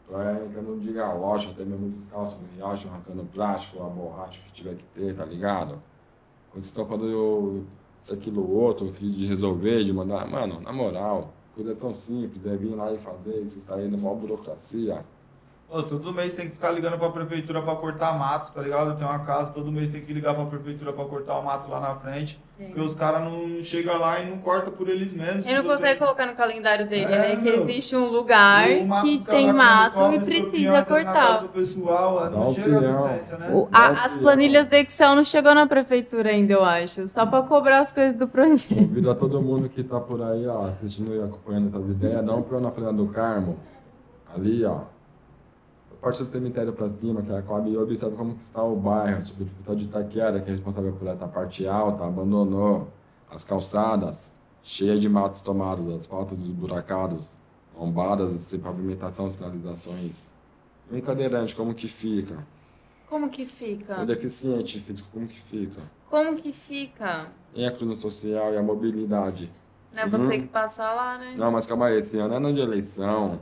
Tô 0.07 0.20
é, 0.20 0.44
entrando 0.44 0.80
de 0.80 0.92
galocha, 0.92 1.50
até 1.50 1.64
mesmo 1.64 1.90
descalço 1.90 2.38
no 2.38 2.46
riacho, 2.54 2.86
arrancando 2.86 3.24
plástico, 3.24 3.82
a 3.82 3.88
borracha 3.88 4.40
que 4.46 4.52
tiver 4.52 4.76
que 4.76 4.84
ter, 4.94 5.16
tá 5.16 5.24
ligado? 5.24 5.70
Quando 6.52 6.62
vocês 6.62 6.66
estão 6.66 6.86
falando 6.86 7.11
eu, 7.11 7.64
isso, 8.00 8.14
aquilo, 8.14 8.48
outro, 8.48 8.88
fiz 8.88 9.16
de 9.16 9.26
resolver, 9.26 9.82
de 9.82 9.92
mandar. 9.92 10.30
Mano, 10.30 10.61
na 10.61 10.72
moral, 10.72 11.34
coisa 11.57 11.74
tão 11.74 11.92
simples, 11.92 12.46
é 12.46 12.57
vir 12.57 12.72
lá 12.72 12.92
e 12.92 12.98
fazer, 12.98 13.32
vocês 13.32 13.57
estão 13.57 13.78
aí 13.78 13.88
numa 13.88 14.14
burocracia. 14.14 15.04
Ô, 15.69 15.83
todo 15.83 16.12
mês 16.12 16.33
tem 16.33 16.47
que 16.49 16.53
ficar 16.53 16.71
ligando 16.71 16.97
pra 16.97 17.11
prefeitura 17.11 17.61
pra 17.61 17.75
cortar 17.75 18.17
mato, 18.17 18.53
tá 18.53 18.62
ligado? 18.62 18.91
Eu 18.91 18.95
tenho 18.95 19.11
uma 19.11 19.19
casa, 19.19 19.51
todo 19.51 19.71
mês 19.73 19.89
tem 19.89 20.01
que 20.01 20.12
ligar 20.12 20.33
pra 20.33 20.45
prefeitura 20.45 20.93
pra 20.93 21.05
cortar 21.07 21.37
o 21.41 21.45
mato 21.45 21.69
lá 21.69 21.81
na 21.81 21.97
frente. 21.97 22.41
Sim. 22.57 22.67
Porque 22.67 22.81
os 22.83 22.95
caras 22.95 23.21
não 23.25 23.61
chegam 23.62 23.99
lá 23.99 24.21
e 24.21 24.31
não 24.31 24.39
cortam 24.39 24.73
por 24.73 24.89
eles 24.89 25.12
mesmos. 25.12 25.45
Ele 25.45 25.55
não 25.57 25.62
Se 25.62 25.69
você- 25.69 25.77
consegue 25.83 25.99
colocar 25.99 26.25
no 26.27 26.37
calendário 26.37 26.89
dele, 26.89 27.12
É, 27.12 27.19
né? 27.19 27.37
Que 27.37 27.43
meu. 27.51 27.64
existe 27.69 27.97
um 27.97 28.07
lugar 28.07 28.64
que 29.03 29.19
tem 29.19 29.53
mato 29.53 29.99
e 30.14 30.21
precisa 30.21 30.79
entra 30.79 30.79
na 30.79 30.85
casa 30.85 31.27
cortar. 31.27 31.43
do 31.43 31.49
pessoal, 31.49 32.21
Dá 32.21 32.31
não 32.31 32.51
um 32.51 32.55
chega 32.55 32.77
opinião. 32.77 33.05
assistência, 33.07 33.39
né? 33.39 33.51
O- 33.53 33.69
a- 33.73 33.93
Não, 33.93 34.05
as 34.05 34.17
planilhas 34.17 34.67
do 34.69 34.75
Excel 34.75 35.17
não 35.17 35.25
chegou 35.25 35.53
na 35.53 35.67
prefeitura 35.67 36.31
ainda, 36.31 36.53
eu 36.53 36.64
acho. 36.64 37.09
Só 37.09 37.27
pra 37.27 37.43
cobrar 37.43 37.81
as 37.81 37.91
coisas 37.91 38.14
do 38.14 38.29
projeto. 38.29 38.73
Convido 38.73 39.11
a 39.11 39.14
todo 39.17 39.43
mundo 39.43 39.69
que 39.69 39.83
tá 39.83 39.99
por 39.99 40.23
aí, 40.23 40.47
ó, 40.47 40.67
assistindo 40.69 41.12
e 41.12 41.21
acompanhando 41.21 41.69
essas 41.77 41.91
ideias, 41.91 42.25
dá 42.25 42.35
um 42.37 42.43
pulo 42.43 42.61
na 42.61 42.71
Fernanda 42.71 43.03
do 43.03 43.09
Carmo, 43.09 43.59
ali, 44.33 44.64
ó. 44.64 44.83
Parte 46.01 46.22
do 46.22 46.28
cemitério 46.28 46.72
pra 46.72 46.88
cima, 46.88 47.22
que 47.22 47.30
é 47.32 47.38
a 47.38 47.42
Coab 47.42 47.68
e 47.68 47.76
observa 47.76 48.14
como 48.16 48.34
que 48.36 48.42
está 48.42 48.62
o 48.62 48.76
bairro. 48.76 49.22
Tipo, 49.24 49.42
o 49.42 49.47
hospital 49.47 49.74
de 49.74 49.84
Itaquera, 49.84 50.40
que 50.40 50.49
é 50.49 50.53
responsável 50.53 50.92
por 50.92 51.09
essa 51.09 51.26
parte 51.26 51.66
alta, 51.66 52.05
abandonou 52.05 52.88
as 53.30 53.42
calçadas, 53.42 54.32
cheias 54.62 55.01
de 55.01 55.09
matos 55.09 55.40
tomados, 55.40 55.88
asfaltos 55.94 56.38
esburacados, 56.40 57.32
lombadas 57.76 58.32
sem 58.42 58.61
pavimentação, 58.61 59.28
sinalizações. 59.30 60.28
E 60.90 60.97
um 60.97 61.01
cadeirante, 61.01 61.55
como 61.57 61.74
que 61.74 61.88
fica? 61.88 62.47
Como 63.09 63.28
que 63.28 63.44
fica? 63.44 64.03
O 64.03 64.07
deficiente 64.07 64.78
físico, 64.80 65.09
como 65.12 65.26
que 65.26 65.40
fica? 65.40 65.80
Como 66.11 66.36
que 66.36 66.53
fica? 66.53 67.28
E 67.55 67.64
a 67.64 67.68
inclusão 67.68 67.97
social 67.97 68.53
e 68.53 68.57
a 68.59 68.62
mobilidade? 68.62 69.51
Não 69.92 70.03
é 70.03 70.05
Uhum. 70.05 70.11
você 70.11 70.38
que 70.40 70.47
passa 70.47 70.92
lá, 70.92 71.18
né? 71.18 71.34
Não, 71.36 71.51
mas 71.51 71.66
calma 71.66 71.86
aí, 71.86 71.99
esse 71.99 72.18
ano 72.18 72.34
é 72.34 72.36
ano 72.36 72.53
de 72.53 72.61
eleição. 72.61 73.40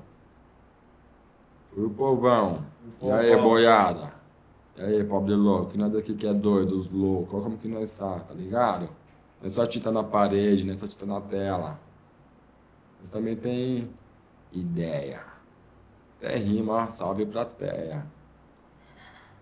O 1.77 1.91
povão. 1.91 2.65
O 3.01 3.09
E 3.09 3.13
aí, 3.13 3.37
boiada? 3.37 4.13
E 4.77 4.83
aí, 4.83 5.05
pobre 5.05 5.35
louco? 5.35 5.67
Que 5.67 5.79
nós 5.79 5.93
daqui 5.93 6.15
que 6.15 6.27
é 6.27 6.35
doido, 6.35 6.77
os 6.77 6.91
loucos. 6.91 7.35
Olha 7.35 7.43
como 7.45 7.59
que 7.59 7.69
nós 7.69 7.91
tá, 7.93 8.21
tá 8.21 8.35
ligado? 8.35 8.89
Não 9.41 9.47
é 9.47 9.49
só 9.49 9.67
tinta 9.67 9.91
na 9.93 10.03
parede, 10.03 10.65
não 10.65 10.73
é 10.73 10.77
só 10.77 10.87
tinta 10.87 11.07
na 11.07 11.21
tela. 11.21 11.79
Mas 13.01 13.11
também 13.11 13.37
tem 13.37 13.91
ideia. 14.53 15.21
Até 16.19 16.37
rima, 16.37 16.89
salve 16.91 17.27
pra 17.27 17.45
teia. 17.45 18.07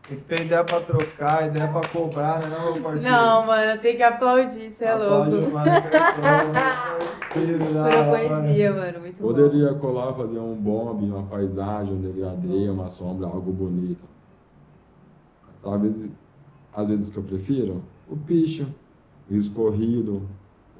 Tem 0.09 0.19
que 0.19 0.25
ter 0.25 0.47
ideia 0.47 0.65
pra 0.65 0.81
trocar, 0.81 1.47
ideia 1.47 1.69
pra 1.69 1.81
cobrar, 1.89 2.41
né, 2.43 2.49
não, 2.57 2.73
meu 2.73 2.83
parceiro? 2.83 3.17
Não, 3.17 3.47
mano, 3.47 3.81
tem 3.81 3.97
que 3.97 4.03
aplaudir, 4.03 4.69
você 4.71 4.85
é 4.85 4.93
Aplaude 4.93 5.31
louco. 5.31 5.59
é 5.59 5.63
Pura 7.33 7.83
hora. 7.83 8.29
poesia, 8.29 8.73
mano, 8.75 9.01
muito 9.01 9.23
bom. 9.23 9.29
Poderia 9.29 9.75
colar, 9.75 10.13
fazer 10.15 10.39
um 10.39 10.55
bombe, 10.57 11.07
uma 11.07 11.23
paisagem, 11.23 11.95
um 11.95 12.01
degradê, 12.01 12.69
uma 12.69 12.91
sombra, 12.91 13.27
algo 13.29 13.53
bonito. 13.53 14.03
Sabe, 15.63 16.11
às 16.75 16.89
vezes 16.89 17.09
que 17.09 17.19
eu 17.19 17.23
prefiro? 17.23 17.83
O 18.11 18.17
picho, 18.17 18.67
o 19.31 19.35
escorrido, 19.37 20.23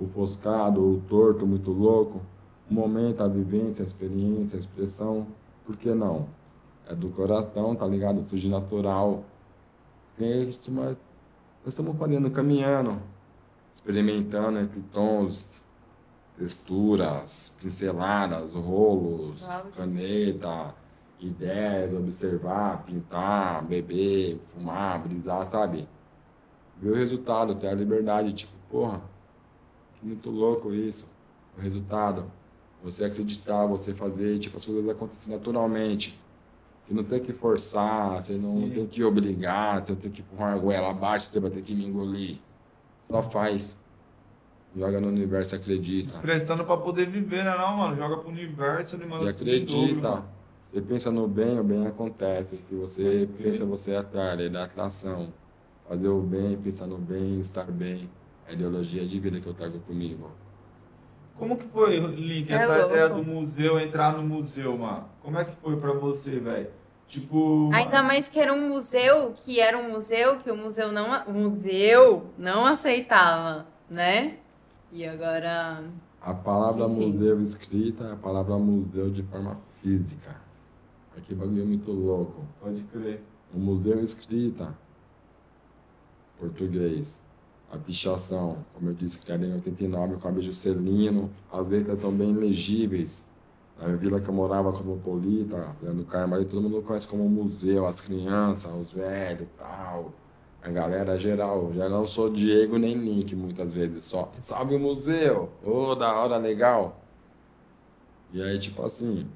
o 0.01 0.07
foscado, 0.09 0.81
o 0.83 1.01
torto, 1.09 1.47
muito 1.47 1.71
louco. 1.71 2.21
O 2.69 2.75
momento, 2.75 3.23
a 3.23 3.29
vivência, 3.29 3.85
a 3.85 3.87
experiência, 3.87 4.57
a 4.57 4.61
expressão. 4.61 5.27
Por 5.65 5.77
que 5.77 5.91
não? 5.95 6.27
É 6.87 6.95
do 6.95 7.11
coração, 7.11 7.75
tá 7.75 7.87
ligado? 7.87 8.23
Surge 8.25 8.49
natural. 8.49 9.25
E 10.19 10.45
isso, 10.45 10.71
mas 10.71 10.97
nós 11.65 11.69
estamos 11.75 11.97
fazendo, 11.97 12.31
caminhando, 12.31 13.01
experimentando 13.75 14.59
entre 14.59 14.81
tons, 14.93 15.47
texturas, 16.37 17.55
pinceladas, 17.61 18.53
rolos, 18.53 19.45
Claro 19.45 19.71
caneta, 19.77 20.75
ideias, 21.21 21.95
observar, 21.95 22.83
pintar, 22.85 23.65
beber, 23.65 24.41
fumar, 24.53 25.01
brisar, 25.01 25.49
sabe? 25.51 25.89
Ver 26.81 26.91
o 26.91 26.95
resultado, 26.95 27.55
ter 27.55 27.69
a 27.69 27.75
liberdade, 27.75 28.33
tipo, 28.33 28.53
porra, 28.69 29.01
que 29.95 30.07
muito 30.07 30.31
louco 30.31 30.75
isso. 30.75 31.09
O 31.57 31.61
resultado. 31.61 32.31
Você 32.83 33.05
acreditar, 33.05 33.67
você 33.67 33.95
fazer, 33.95 34.41
tipo, 34.41 34.57
as 34.57 34.65
coisas 34.65 34.89
acontecerem 34.89 35.37
naturalmente. 35.37 36.21
Você 36.83 36.93
não 36.95 37.05
tem 37.05 37.21
que 37.21 37.33
forçar, 37.33 38.21
você 38.21 38.33
não 38.35 38.57
Sim. 38.63 38.71
tem 38.71 38.87
que 38.87 39.05
obrigar, 39.05 39.85
você 39.85 39.93
não 39.93 40.01
tem 40.01 40.11
que 40.11 40.21
empurrar 40.21 40.55
a 40.55 40.59
goela 40.59 40.91
abaixo, 40.91 41.31
você 41.31 41.39
vai 41.39 41.51
ter 41.51 41.63
que 41.63 41.75
me 41.75 41.87
engolir. 41.87 42.39
Só 43.05 43.23
faz. 43.23 43.79
Joga 44.77 45.01
no 45.01 45.09
universo, 45.09 45.51
Se 45.51 45.57
acredita. 45.57 46.09
expressando 46.09 46.65
pra 46.65 46.77
poder 46.77 47.07
viver, 47.09 47.45
né, 47.45 47.55
não, 47.57 47.77
mano? 47.77 47.95
Joga 47.97 48.17
pro 48.17 48.31
universo, 48.31 48.97
ele 48.97 49.05
manda 49.07 49.31
E 49.31 49.33
dobro, 49.33 49.43
acredita. 49.43 50.09
mano. 50.11 50.25
Você 50.73 50.81
pensa 50.81 51.11
no 51.13 51.29
bem, 51.29 51.59
o 51.61 51.63
bem 51.63 51.87
acontece. 51.87 52.57
Que 52.69 52.75
você 52.75 53.27
pensa, 53.27 53.65
você 53.67 53.95
atrai, 53.95 54.35
lei 54.37 54.49
da 54.49 54.65
atração. 54.65 55.33
Fazer 55.87 56.09
o 56.09 56.21
bem, 56.23 56.57
pensar 56.57 56.87
no 56.87 56.97
bem, 56.97 57.39
estar 57.39 57.71
bem. 57.71 58.09
É 58.47 58.51
a 58.51 58.55
ideologia 58.55 59.07
de 59.07 59.21
vida 59.21 59.39
que 59.39 59.47
eu 59.47 59.53
trago 59.53 59.79
comigo. 59.81 60.31
Como 61.39 61.57
que 61.57 61.67
foi, 61.69 61.99
Link, 61.99 62.53
é 62.53 62.57
essa 62.57 62.87
ideia 62.87 63.09
do 63.09 63.25
museu, 63.25 63.81
entrar 63.81 64.17
no 64.17 64.23
museu, 64.23 64.77
mano? 64.79 65.05
Como 65.21 65.39
é 65.39 65.45
que 65.45 65.57
foi 65.57 65.77
pra 65.77 65.93
você, 65.93 66.39
velho? 66.39 66.69
Tipo... 67.09 67.71
Ainda 67.73 68.03
mais 68.03 68.29
que 68.29 68.41
era 68.41 68.53
um 68.53 68.69
museu, 68.69 69.35
que 69.45 69.61
era 69.61 69.77
um 69.77 69.91
museu 69.91 70.39
que 70.39 70.51
o 70.51 70.57
museu 70.57 70.91
não, 70.91 71.25
o 71.27 71.33
museu 71.33 72.31
não 72.39 72.65
aceitava, 72.65 73.67
né? 73.91 74.39
E 74.91 75.07
agora 75.07 75.85
A 76.21 76.33
palavra 76.33 76.87
Enfim. 76.87 77.13
museu 77.13 77.41
escrita 77.41 78.05
é 78.05 78.13
a 78.13 78.17
palavra 78.17 78.57
museu 78.57 79.11
de 79.11 79.23
forma 79.25 79.59
física. 79.83 80.37
Aqui 81.17 81.35
bagulho 81.35 81.63
é 81.63 81.65
muito 81.67 81.91
louco. 81.91 82.47
Pode 82.61 82.83
crer. 82.85 83.23
O 83.55 83.59
museu 83.59 84.03
escrita, 84.03 84.75
português. 86.39 87.21
A 87.73 87.79
pichação, 87.79 88.59
como 88.75 88.91
eu 88.91 88.95
disse, 88.95 89.19
criada 89.19 89.47
em 89.47 89.55
89 89.55 90.17
com 90.17 90.29
a 90.29 90.41
Juscelino. 90.41 91.31
As 91.51 91.67
letras 91.71 92.01
são 92.01 92.13
bem 92.13 92.35
legíveis. 92.35 93.25
Na 93.81 93.89
vila 93.97 94.21
que 94.21 94.29
eu 94.29 94.35
morava, 94.35 94.71
Cosmopolita, 94.71 95.75
Leandro 95.83 96.05
Carmo, 96.05 96.35
ali 96.35 96.45
todo 96.45 96.61
mundo 96.61 96.83
conhece 96.83 97.09
como 97.09 97.27
museu, 97.27 97.87
as 97.87 97.99
crianças, 97.99 98.71
os 98.71 98.93
velhos 98.93 99.49
tal. 99.57 100.13
A 100.63 100.69
galera 100.69 101.19
geral. 101.19 101.73
Já 101.73 101.89
não 101.89 102.07
sou 102.07 102.29
Diego 102.29 102.77
nem 102.77 102.95
Link 102.95 103.35
muitas 103.35 103.73
vezes, 103.73 104.05
só 104.05 104.31
salve 104.39 104.77
o 104.77 104.79
museu! 104.79 105.51
Ô, 105.65 105.95
da 105.95 106.13
hora, 106.15 106.37
legal! 106.37 107.01
E 108.33 108.43
aí, 108.43 108.59
tipo 108.59 108.85
assim, 108.85 109.27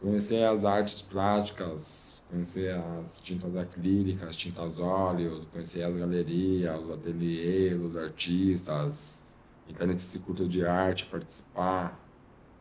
conhecer 0.00 0.44
as 0.44 0.66
artes 0.66 1.00
plásticas, 1.00 2.15
conhecer 2.30 2.74
as 2.74 3.20
tintas 3.20 3.54
acrílicas, 3.56 4.34
tintas 4.34 4.78
óleos, 4.78 5.46
conhecer 5.52 5.82
as 5.82 5.94
galerias, 5.94 6.80
os 6.82 6.90
ateliês, 6.90 7.80
os 7.80 7.96
artistas, 7.96 9.22
entrar 9.68 9.86
nesse 9.86 10.04
circuito 10.04 10.46
de 10.48 10.64
arte, 10.64 11.06
participar. 11.06 12.00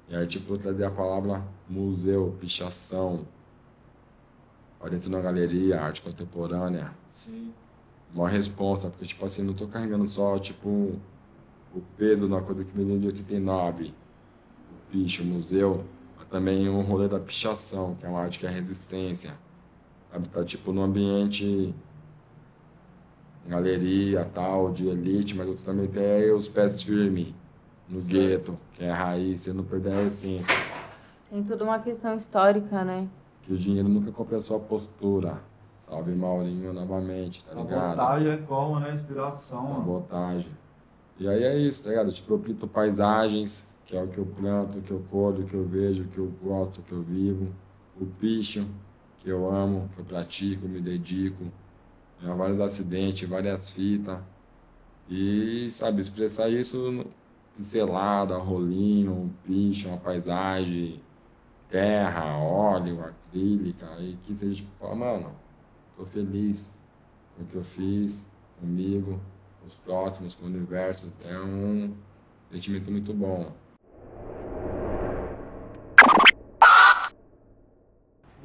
E 0.07 0.15
aí, 0.15 0.27
tipo, 0.27 0.57
trazer 0.57 0.85
a 0.85 0.91
palavra 0.91 1.43
museu, 1.67 2.35
pichação, 2.39 3.27
para 4.79 4.89
dentro 4.89 5.09
da 5.09 5.19
galeria, 5.19 5.81
arte 5.81 6.01
contemporânea. 6.01 6.91
Sim. 7.11 7.51
Uma 8.13 8.29
responsa, 8.29 8.89
porque, 8.89 9.05
tipo 9.05 9.25
assim, 9.25 9.43
não 9.43 9.53
tô 9.53 9.67
carregando 9.67 10.07
só, 10.07 10.37
tipo, 10.37 10.69
o 11.73 11.81
peso 11.97 12.27
da 12.29 12.39
coisa 12.39 12.63
que 12.63 12.71
veio 12.71 12.99
de 12.99 13.07
89, 13.07 13.85
o 13.85 14.91
picho, 14.91 15.23
o 15.23 15.25
museu, 15.25 15.83
mas 16.15 16.27
também 16.27 16.69
o 16.69 16.81
rolê 16.81 17.07
da 17.07 17.19
pichação, 17.19 17.95
que 17.95 18.05
é 18.05 18.09
uma 18.09 18.21
arte 18.21 18.37
que 18.37 18.45
é 18.45 18.49
resistência. 18.49 19.33
Sabe? 20.15 20.29
Tá, 20.29 20.43
tipo, 20.45 20.71
no 20.71 20.81
ambiente 20.81 21.75
galeria, 23.47 24.25
tal, 24.33 24.71
de 24.71 24.87
elite, 24.87 25.35
mas 25.35 25.45
você 25.47 25.65
também 25.65 25.87
tem 25.87 26.31
os 26.31 26.47
pés 26.47 26.81
firmes 26.81 27.33
no 27.87 28.01
Certo. 28.01 28.09
gueto, 28.09 28.57
que 28.73 28.83
é 28.83 28.89
a 28.89 28.95
raiz, 28.95 29.41
você 29.41 29.53
não 29.53 29.63
perder 29.63 29.93
a 29.93 30.03
essência. 30.03 30.47
tem 31.29 31.43
tudo 31.43 31.65
uma 31.65 31.77
questão 31.79 32.15
histórica, 32.15 32.83
né? 32.83 33.07
Que 33.43 33.53
o 33.53 33.57
dinheiro 33.57 33.89
nunca 33.89 34.11
compra 34.11 34.37
a 34.37 34.39
sua 34.39 34.59
postura. 34.59 35.39
Salve 35.85 36.15
Maurinho 36.15 36.73
novamente, 36.73 37.45
tá 37.45 37.53
ligado? 37.53 37.97
Sabotagem 37.97 38.29
é 38.31 38.37
como, 38.37 38.79
né? 38.79 38.95
Inspiração, 38.95 39.63
mano. 39.63 39.75
Sabotagem. 39.79 40.51
E 41.19 41.27
aí 41.27 41.43
é 41.43 41.57
isso, 41.59 41.83
tá 41.83 41.89
ligado? 41.91 42.11
Tipo, 42.11 42.33
eu 42.33 42.39
pinto 42.39 42.67
paisagens, 42.67 43.69
que 43.85 43.95
é 43.95 44.01
o 44.01 44.07
que 44.07 44.17
eu 44.17 44.25
planto, 44.25 44.81
que 44.81 44.91
eu 44.91 45.03
colho, 45.11 45.45
que 45.45 45.53
eu 45.53 45.65
vejo, 45.65 46.05
que 46.05 46.17
eu 46.17 46.31
gosto, 46.41 46.81
que 46.81 46.91
eu 46.93 47.03
vivo. 47.03 47.49
O 48.01 48.05
picho, 48.05 48.65
que 49.25 49.31
eu 49.31 49.49
amo, 49.49 49.89
que 49.95 49.99
eu 49.99 50.05
pratico, 50.05 50.67
me 50.67 50.79
dedico. 50.79 51.51
Já 52.21 52.33
vários 52.35 52.59
acidentes, 52.59 53.27
várias 53.27 53.71
fitas. 53.71 54.19
E, 55.09 55.67
sabe, 55.71 55.99
expressar 55.99 56.47
isso 56.47 57.05
pincelada, 57.55 58.37
rolinho, 58.37 59.33
picho, 59.43 59.87
uma 59.87 59.97
paisagem, 59.97 61.01
terra, 61.69 62.37
óleo, 62.37 63.03
acrílica. 63.03 63.87
E 63.99 64.15
que 64.23 64.35
seja, 64.35 64.61
tipo, 64.61 64.95
mano, 64.95 65.31
tô 65.97 66.05
feliz 66.05 66.71
com 67.35 67.43
o 67.43 67.47
que 67.47 67.55
eu 67.55 67.63
fiz, 67.63 68.27
comigo, 68.59 69.19
com 69.59 69.67
os 69.67 69.75
próximos, 69.75 70.35
com 70.35 70.45
o 70.45 70.49
universo. 70.49 71.11
É 71.23 71.39
um 71.39 71.95
sentimento 72.51 72.91
muito 72.91 73.11
bom. 73.11 73.51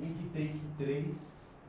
Link 0.01 0.31
Take 0.33 0.61
3. 0.79 1.61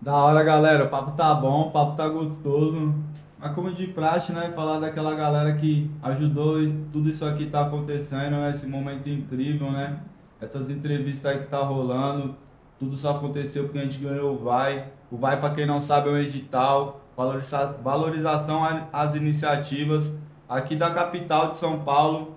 Da 0.00 0.16
hora, 0.16 0.42
galera. 0.42 0.84
O 0.84 0.88
papo 0.88 1.16
tá 1.16 1.32
bom, 1.34 1.68
o 1.68 1.70
papo 1.70 1.96
tá 1.96 2.08
gostoso. 2.08 2.92
Mas 3.38 3.54
como 3.54 3.72
de 3.72 3.86
praxe, 3.86 4.32
né? 4.32 4.52
Falar 4.54 4.80
daquela 4.80 5.14
galera 5.14 5.54
que 5.54 5.88
ajudou 6.02 6.60
e 6.60 6.72
tudo 6.92 7.08
isso 7.08 7.24
aqui 7.24 7.46
tá 7.46 7.62
acontecendo, 7.62 8.32
né? 8.32 8.50
Esse 8.50 8.66
momento 8.66 9.08
incrível, 9.08 9.70
né? 9.70 10.00
Essas 10.40 10.68
entrevistas 10.68 11.32
aí 11.32 11.38
que 11.38 11.46
tá 11.46 11.58
rolando. 11.58 12.34
Tudo 12.78 12.96
só 12.96 13.12
aconteceu 13.12 13.64
porque 13.64 13.78
a 13.78 13.82
gente 13.82 14.00
ganhou 14.00 14.34
o 14.34 14.38
Vai. 14.38 14.88
O 15.12 15.16
Vai, 15.16 15.38
para 15.38 15.54
quem 15.54 15.64
não 15.64 15.80
sabe, 15.80 16.08
é 16.08 16.12
um 16.12 16.16
edital. 16.18 17.00
Valoriza 17.16 17.76
valorização 17.84 18.62
às 18.92 19.14
iniciativas 19.14 20.12
aqui 20.48 20.74
da 20.74 20.90
capital 20.90 21.50
de 21.50 21.58
São 21.58 21.80
Paulo. 21.80 22.36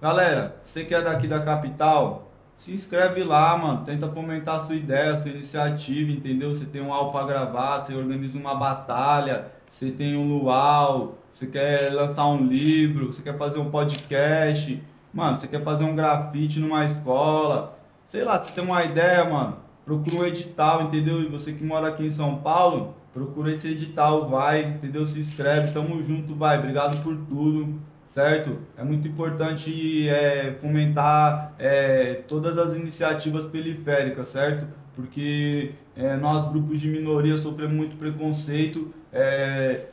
Galera, 0.00 0.56
você 0.62 0.84
que 0.84 0.94
é 0.94 1.02
daqui 1.02 1.26
da 1.26 1.40
capital, 1.40 2.30
se 2.56 2.72
inscreve 2.72 3.24
lá, 3.24 3.56
mano. 3.56 3.84
Tenta 3.84 4.08
fomentar 4.08 4.56
a 4.56 4.66
sua 4.66 4.74
ideia, 4.74 5.12
a 5.12 5.20
sua 5.20 5.30
iniciativa, 5.30 6.10
entendeu? 6.10 6.54
Você 6.54 6.64
tem 6.64 6.80
um 6.80 6.92
álbum 6.92 7.12
para 7.12 7.26
gravar, 7.26 7.84
você 7.84 7.94
organiza 7.94 8.38
uma 8.38 8.54
batalha, 8.54 9.52
você 9.68 9.90
tem 9.90 10.16
um 10.16 10.28
luau, 10.28 11.18
você 11.32 11.46
quer 11.46 11.92
lançar 11.92 12.26
um 12.26 12.46
livro, 12.46 13.06
você 13.06 13.22
quer 13.22 13.36
fazer 13.36 13.58
um 13.58 13.70
podcast, 13.70 14.82
mano, 15.12 15.36
você 15.36 15.48
quer 15.48 15.62
fazer 15.64 15.84
um 15.84 15.96
grafite 15.96 16.60
numa 16.60 16.84
escola. 16.84 17.78
Sei 18.06 18.22
lá, 18.22 18.40
você 18.40 18.52
tem 18.52 18.62
uma 18.64 18.84
ideia, 18.84 19.24
mano. 19.24 19.56
Procura 19.84 20.16
um 20.22 20.24
edital, 20.24 20.82
entendeu? 20.82 21.20
E 21.22 21.28
você 21.28 21.52
que 21.52 21.64
mora 21.64 21.88
aqui 21.88 22.04
em 22.04 22.10
São 22.10 22.36
Paulo, 22.36 22.94
procura 23.12 23.52
esse 23.52 23.68
edital, 23.68 24.28
vai, 24.28 24.62
entendeu? 24.62 25.06
Se 25.06 25.18
inscreve, 25.18 25.72
tamo 25.72 26.02
junto, 26.04 26.34
vai. 26.34 26.58
Obrigado 26.58 27.02
por 27.02 27.16
tudo 27.16 27.80
certo? 28.06 28.58
É 28.76 28.84
muito 28.84 29.08
importante 29.08 30.08
é, 30.08 30.56
fomentar 30.60 31.52
é, 31.58 32.22
todas 32.28 32.58
as 32.58 32.76
iniciativas 32.76 33.46
periféricas, 33.46 34.28
certo? 34.28 34.66
Porque 34.94 35.72
é, 35.96 36.16
nós, 36.16 36.44
grupos 36.48 36.80
de 36.80 36.88
minoria, 36.88 37.36
sofremos 37.36 37.74
muito 37.74 37.96
preconceito 37.96 38.92
é, 39.12 39.86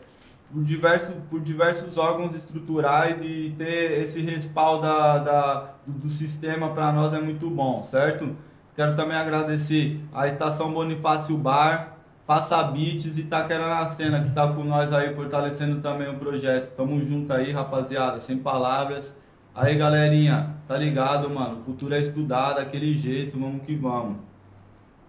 por, 0.52 0.64
diversos, 0.64 1.16
por 1.30 1.40
diversos 1.40 1.98
órgãos 1.98 2.36
estruturais 2.36 3.18
e 3.22 3.54
ter 3.58 4.02
esse 4.02 4.22
respaldo 4.22 4.84
da, 4.84 5.18
da 5.18 5.74
do, 5.86 6.10
sistema 6.10 6.70
para 6.70 6.92
nós 6.92 7.14
é 7.14 7.22
muito 7.22 7.50
bom, 7.50 7.84
certo? 7.84 8.36
Quero 8.76 8.96
também 8.96 9.18
agradecer 9.18 10.00
a 10.14 10.28
Estação 10.28 10.72
Bonifácio 10.72 11.38
Bar, 11.38 11.91
Passa 12.26 12.64
Beats 12.64 13.18
e 13.18 13.24
Taquera 13.24 13.68
na 13.68 13.86
Cena, 13.88 14.24
que 14.24 14.30
tá 14.32 14.48
com 14.48 14.64
nós 14.64 14.94
aí, 14.94 15.14
fortalecendo 15.16 15.82
também 15.82 16.10
o 16.10 16.18
projeto. 16.18 16.76
Tamo 16.76 17.02
junto 17.04 17.34
aí, 17.34 17.52
rapaziada, 17.52 18.20
sem 18.20 18.38
palavras. 18.38 19.16
Aí, 19.54 19.76
galerinha, 19.76 20.56
tá 20.68 20.78
ligado, 20.78 21.30
mano? 21.30 21.64
Futuro 21.66 21.94
é 21.94 22.00
estudar 22.00 22.54
daquele 22.54 22.94
jeito, 22.98 23.38
vamos 23.38 23.64
que 23.64 23.76
vamos. 23.76 24.18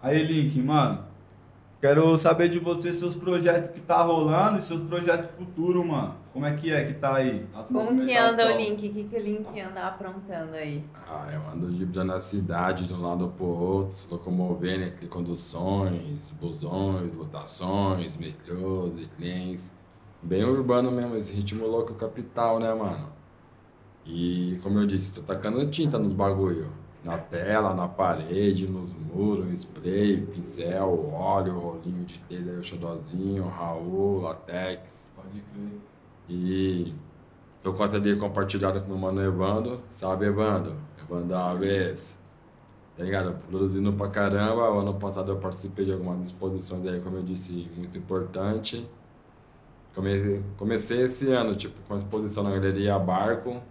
Aí, 0.02 0.20
Link, 0.20 0.58
mano, 0.60 1.04
quero 1.80 2.16
saber 2.16 2.48
de 2.48 2.58
você 2.58 2.92
seus 2.92 3.14
projetos 3.14 3.70
que 3.70 3.80
tá 3.80 4.02
rolando 4.02 4.58
e 4.58 4.62
seus 4.62 4.82
projetos 4.82 5.30
futuros, 5.38 5.86
mano. 5.86 6.21
Como 6.32 6.46
é 6.46 6.56
que 6.56 6.72
é 6.72 6.84
que 6.84 6.94
tá 6.94 7.16
aí? 7.16 7.46
Como 7.68 8.00
que 8.06 8.16
anda 8.16 8.54
o 8.54 8.56
Link? 8.56 8.88
O 8.88 8.92
que, 8.92 9.04
que 9.04 9.16
o 9.16 9.20
Link 9.20 9.60
anda 9.60 9.86
aprontando 9.86 10.54
aí? 10.54 10.82
Ah, 11.06 11.28
eu 11.30 11.46
ando 11.46 11.70
de 11.70 12.04
na 12.04 12.18
cidade, 12.18 12.86
de 12.86 12.94
um 12.94 13.02
lado 13.02 13.28
pro 13.28 13.44
outro, 13.44 13.94
se 13.94 14.10
locomovendo 14.10 14.84
entre 14.84 15.06
conduções, 15.08 16.30
busões, 16.40 17.14
lotações, 17.14 18.16
metrôs 18.16 18.94
e 18.98 19.06
trens. 19.08 19.72
Bem 20.22 20.42
urbano 20.42 20.90
mesmo, 20.90 21.16
esse 21.16 21.34
ritmo 21.34 21.66
louco 21.66 21.94
capital, 21.94 22.58
né, 22.58 22.72
mano? 22.72 23.12
E, 24.06 24.54
como 24.62 24.78
eu 24.78 24.86
disse, 24.86 25.12
tô 25.14 25.22
tacando 25.22 25.64
tinta 25.66 25.98
nos 25.98 26.14
bagulho. 26.14 26.72
Na 27.04 27.18
tela, 27.18 27.74
na 27.74 27.88
parede, 27.88 28.66
nos 28.66 28.94
muros, 28.94 29.52
spray, 29.52 30.22
pincel, 30.22 31.10
óleo, 31.12 31.58
rolinho 31.58 32.04
de 32.04 32.18
telha, 32.20 32.62
xodózinho, 32.62 33.48
Raul, 33.48 34.20
latex. 34.22 35.12
Pode 35.14 35.40
crer. 35.40 35.91
E 36.34 36.94
tô 37.62 37.74
com 37.74 37.82
a 37.82 37.86
ateliê 37.86 38.16
compartilhada 38.16 38.80
com 38.80 38.94
o 38.94 38.98
mano 38.98 39.22
Evando. 39.22 39.82
Sabe, 39.90 40.24
Evando? 40.24 40.74
Evando 40.98 41.34
Alves. 41.34 42.18
Tá 42.96 43.04
ligado? 43.04 43.36
Produzindo 43.50 43.92
pra 43.92 44.08
caramba. 44.08 44.70
O 44.70 44.78
ano 44.78 44.94
passado 44.94 45.30
eu 45.30 45.36
participei 45.36 45.84
de 45.84 45.92
algumas 45.92 46.26
exposições 46.26 46.86
aí, 46.86 47.00
como 47.02 47.18
eu 47.18 47.22
disse, 47.22 47.70
muito 47.76 47.98
importante. 47.98 48.88
Comecei, 49.94 50.42
comecei 50.56 51.02
esse 51.02 51.30
ano, 51.30 51.54
tipo, 51.54 51.78
com 51.82 51.92
a 51.92 51.96
exposição 51.98 52.42
na 52.42 52.50
Galeria 52.50 52.98
Barco, 52.98 53.62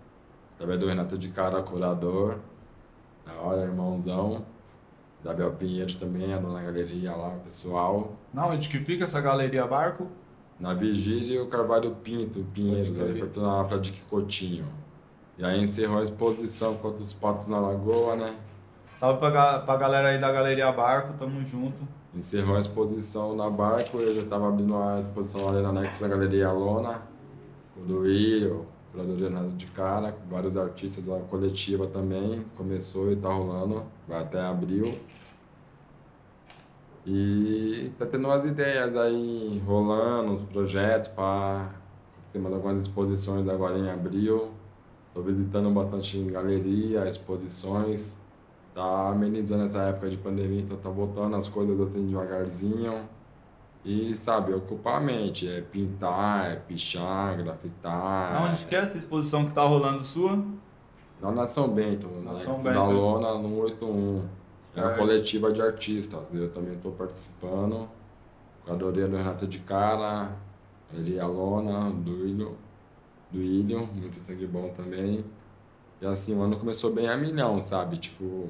através 0.53 0.79
do 0.79 0.85
Renato 0.85 1.17
de 1.17 1.29
Cara, 1.29 1.63
curador. 1.63 2.37
Da 3.25 3.33
hora, 3.41 3.63
irmãozão. 3.63 4.45
Da 5.23 5.33
Bel 5.33 5.51
Pinheiro 5.53 5.95
também, 5.97 6.31
ando 6.31 6.51
na 6.51 6.61
galeria 6.61 7.15
lá, 7.15 7.31
pessoal. 7.43 8.13
Na 8.31 8.45
onde 8.45 8.69
que 8.69 8.79
fica 8.79 9.05
essa 9.05 9.19
Galeria 9.19 9.65
Barco? 9.65 10.07
Na 10.61 10.75
Vigília, 10.75 11.41
o 11.41 11.47
Carvalho 11.47 11.89
Pinto, 12.03 12.45
perto 12.53 13.41
da 13.41 13.63
Praia 13.63 13.81
de 13.81 13.91
Quicotinho. 13.91 14.65
E 15.35 15.43
aí 15.43 15.59
encerrou 15.59 15.97
a 15.97 16.03
exposição 16.03 16.75
com 16.75 16.89
os 16.89 17.13
patos 17.13 17.47
na 17.47 17.59
Lagoa, 17.59 18.15
né? 18.15 18.35
Salve 18.99 19.19
pra, 19.19 19.57
pra 19.57 19.75
galera 19.75 20.09
aí 20.09 20.21
da 20.21 20.31
Galeria 20.31 20.71
Barco, 20.71 21.15
tamo 21.17 21.43
junto. 21.43 21.81
Encerrou 22.13 22.57
a 22.57 22.59
exposição 22.59 23.35
na 23.35 23.49
Barco, 23.49 23.97
eu 23.97 24.15
já 24.15 24.23
tava 24.27 24.49
abrindo 24.49 24.77
a 24.77 25.01
exposição 25.01 25.49
ali 25.49 25.63
na 25.63 25.69
Anexo 25.69 25.99
da 25.99 26.07
Galeria 26.07 26.51
Lona, 26.51 27.01
o 27.75 27.79
do 27.83 28.07
Ilho, 28.07 28.67
curador 28.91 29.17
Renato 29.17 29.53
de 29.53 29.65
Cara, 29.65 30.15
vários 30.29 30.55
artistas 30.55 31.03
da 31.03 31.17
coletiva 31.21 31.87
também. 31.87 32.45
Começou 32.55 33.11
e 33.11 33.15
tá 33.15 33.29
rolando, 33.29 33.83
vai 34.07 34.21
até 34.21 34.39
abril. 34.39 34.93
E 37.05 37.91
tá 37.97 38.05
tendo 38.05 38.27
umas 38.27 38.45
ideias 38.45 38.95
aí 38.95 39.61
rolando, 39.65 40.33
os 40.33 40.41
projetos 40.43 41.07
para 41.07 41.69
ter 42.31 42.39
mais 42.39 42.53
algumas 42.53 42.81
exposições 42.81 43.47
agora 43.47 43.77
em 43.77 43.89
abril. 43.89 44.51
Tô 45.13 45.21
visitando 45.21 45.69
bastante 45.71 46.21
galeria, 46.23 47.07
exposições. 47.07 48.17
Tá 48.73 49.09
amenizando 49.09 49.65
essa 49.65 49.79
época 49.79 50.09
de 50.09 50.17
pandemia, 50.17 50.61
então 50.61 50.77
tá 50.77 50.89
voltando 50.89 51.35
as 51.35 51.49
coisas 51.49 51.79
assim 51.81 52.07
devagarzinho. 52.07 53.09
E, 53.83 54.15
sabe, 54.15 54.53
ocupar 54.53 54.97
a 54.97 54.99
mente, 54.99 55.49
é 55.49 55.59
pintar, 55.59 56.51
é 56.51 56.55
pichar, 56.55 57.35
grafitar. 57.35 58.43
Onde 58.43 58.63
que 58.65 58.75
é 58.75 58.79
essa 58.79 58.97
exposição 58.97 59.43
que 59.43 59.51
tá 59.51 59.63
rolando 59.63 60.03
sua? 60.03 60.39
Na 61.19 61.31
Nação 61.31 61.67
Bento, 61.67 62.07
na, 62.23 62.35
São 62.35 62.61
Bento. 62.61 62.75
na 62.75 62.83
Lona, 62.83 63.33
no 63.39 63.59
81. 63.61 64.23
É 64.75 64.81
uma 64.81 64.95
coletiva 64.95 65.51
de 65.51 65.61
artistas, 65.61 66.33
eu 66.33 66.49
também 66.51 66.73
estou 66.73 66.91
participando. 66.93 67.89
Curadoria 68.63 69.07
do 69.07 69.17
Renato 69.17 69.47
de 69.47 69.59
Cara, 69.59 70.35
ele 70.93 71.19
a 71.19 71.27
Lona, 71.27 71.89
do 71.91 72.25
Ilho, 72.25 72.57
do 73.31 73.41
Ilho, 73.41 73.87
muito 73.87 74.21
sangue 74.23 74.47
bom 74.47 74.69
também. 74.69 75.25
E 76.01 76.05
assim, 76.05 76.35
o 76.35 76.41
ano 76.41 76.57
começou 76.57 76.91
bem 76.91 77.09
a 77.09 77.17
milhão, 77.17 77.61
sabe? 77.61 77.97
Tipo, 77.97 78.49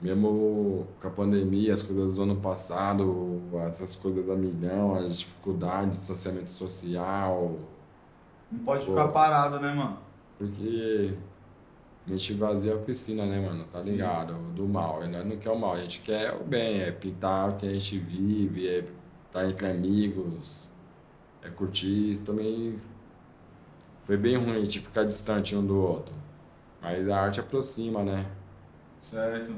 mesmo 0.00 0.86
com 1.00 1.08
a 1.08 1.10
pandemia, 1.10 1.72
as 1.72 1.82
coisas 1.82 2.16
do 2.16 2.22
ano 2.22 2.36
passado, 2.36 3.40
essas 3.66 3.96
coisas 3.96 4.24
da 4.26 4.36
milhão, 4.36 4.94
as 4.94 5.18
dificuldades, 5.18 5.98
distanciamento 5.98 6.50
social. 6.50 7.56
Não 8.50 8.60
pode 8.60 8.86
pô, 8.86 8.92
ficar 8.92 9.08
parado, 9.08 9.58
né, 9.58 9.72
mano? 9.74 9.98
Porque 10.38 11.14
mente 12.08 12.32
vazia 12.34 12.72
é 12.72 12.74
a 12.74 12.78
piscina, 12.78 13.26
né, 13.26 13.38
mano? 13.40 13.64
Tá 13.72 13.80
ligado? 13.80 14.34
Sim. 14.34 14.54
Do 14.54 14.68
mal. 14.68 15.04
E 15.04 15.08
nós 15.08 15.26
não 15.26 15.36
quer 15.36 15.50
o 15.50 15.58
mal, 15.58 15.74
a 15.74 15.80
gente 15.80 16.00
quer 16.00 16.34
o 16.34 16.44
bem, 16.44 16.80
é 16.80 16.90
pintar 16.90 17.50
o 17.50 17.56
que 17.56 17.66
a 17.66 17.72
gente 17.72 17.98
vive, 17.98 18.66
é 18.66 18.78
estar 18.78 18.90
tá 19.30 19.46
entre 19.46 19.68
amigos, 19.68 20.68
é 21.42 21.50
curtir. 21.50 22.10
Isso 22.10 22.24
também 22.24 22.78
foi 24.04 24.16
bem 24.16 24.36
ruim 24.36 24.56
a 24.56 24.60
gente 24.60 24.80
ficar 24.80 25.04
distante 25.04 25.54
um 25.54 25.64
do 25.64 25.76
outro. 25.76 26.14
Mas 26.80 27.08
a 27.08 27.20
arte 27.20 27.40
aproxima, 27.40 28.02
né? 28.02 28.24
Certo. 29.00 29.54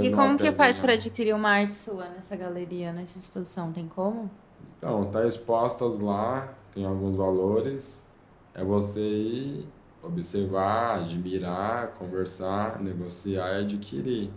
e 0.00 0.12
como 0.12 0.36
que 0.36 0.52
faz 0.52 0.78
para 0.78 0.92
adquirir 0.92 1.34
uma 1.34 1.48
arte 1.48 1.74
sua 1.74 2.08
nessa 2.08 2.36
galeria, 2.36 2.92
nessa 2.92 3.18
exposição? 3.18 3.72
Tem 3.72 3.88
como? 3.88 4.30
Então, 4.76 5.04
tá 5.06 5.26
expostas 5.26 5.98
lá, 5.98 6.52
tem 6.72 6.84
alguns 6.84 7.16
valores. 7.16 8.04
É 8.54 8.62
você 8.62 9.00
ir 9.00 9.68
observar, 10.02 11.00
admirar, 11.00 11.88
conversar, 11.98 12.80
negociar 12.80 13.60
e 13.60 13.64
adquirir. 13.64 14.30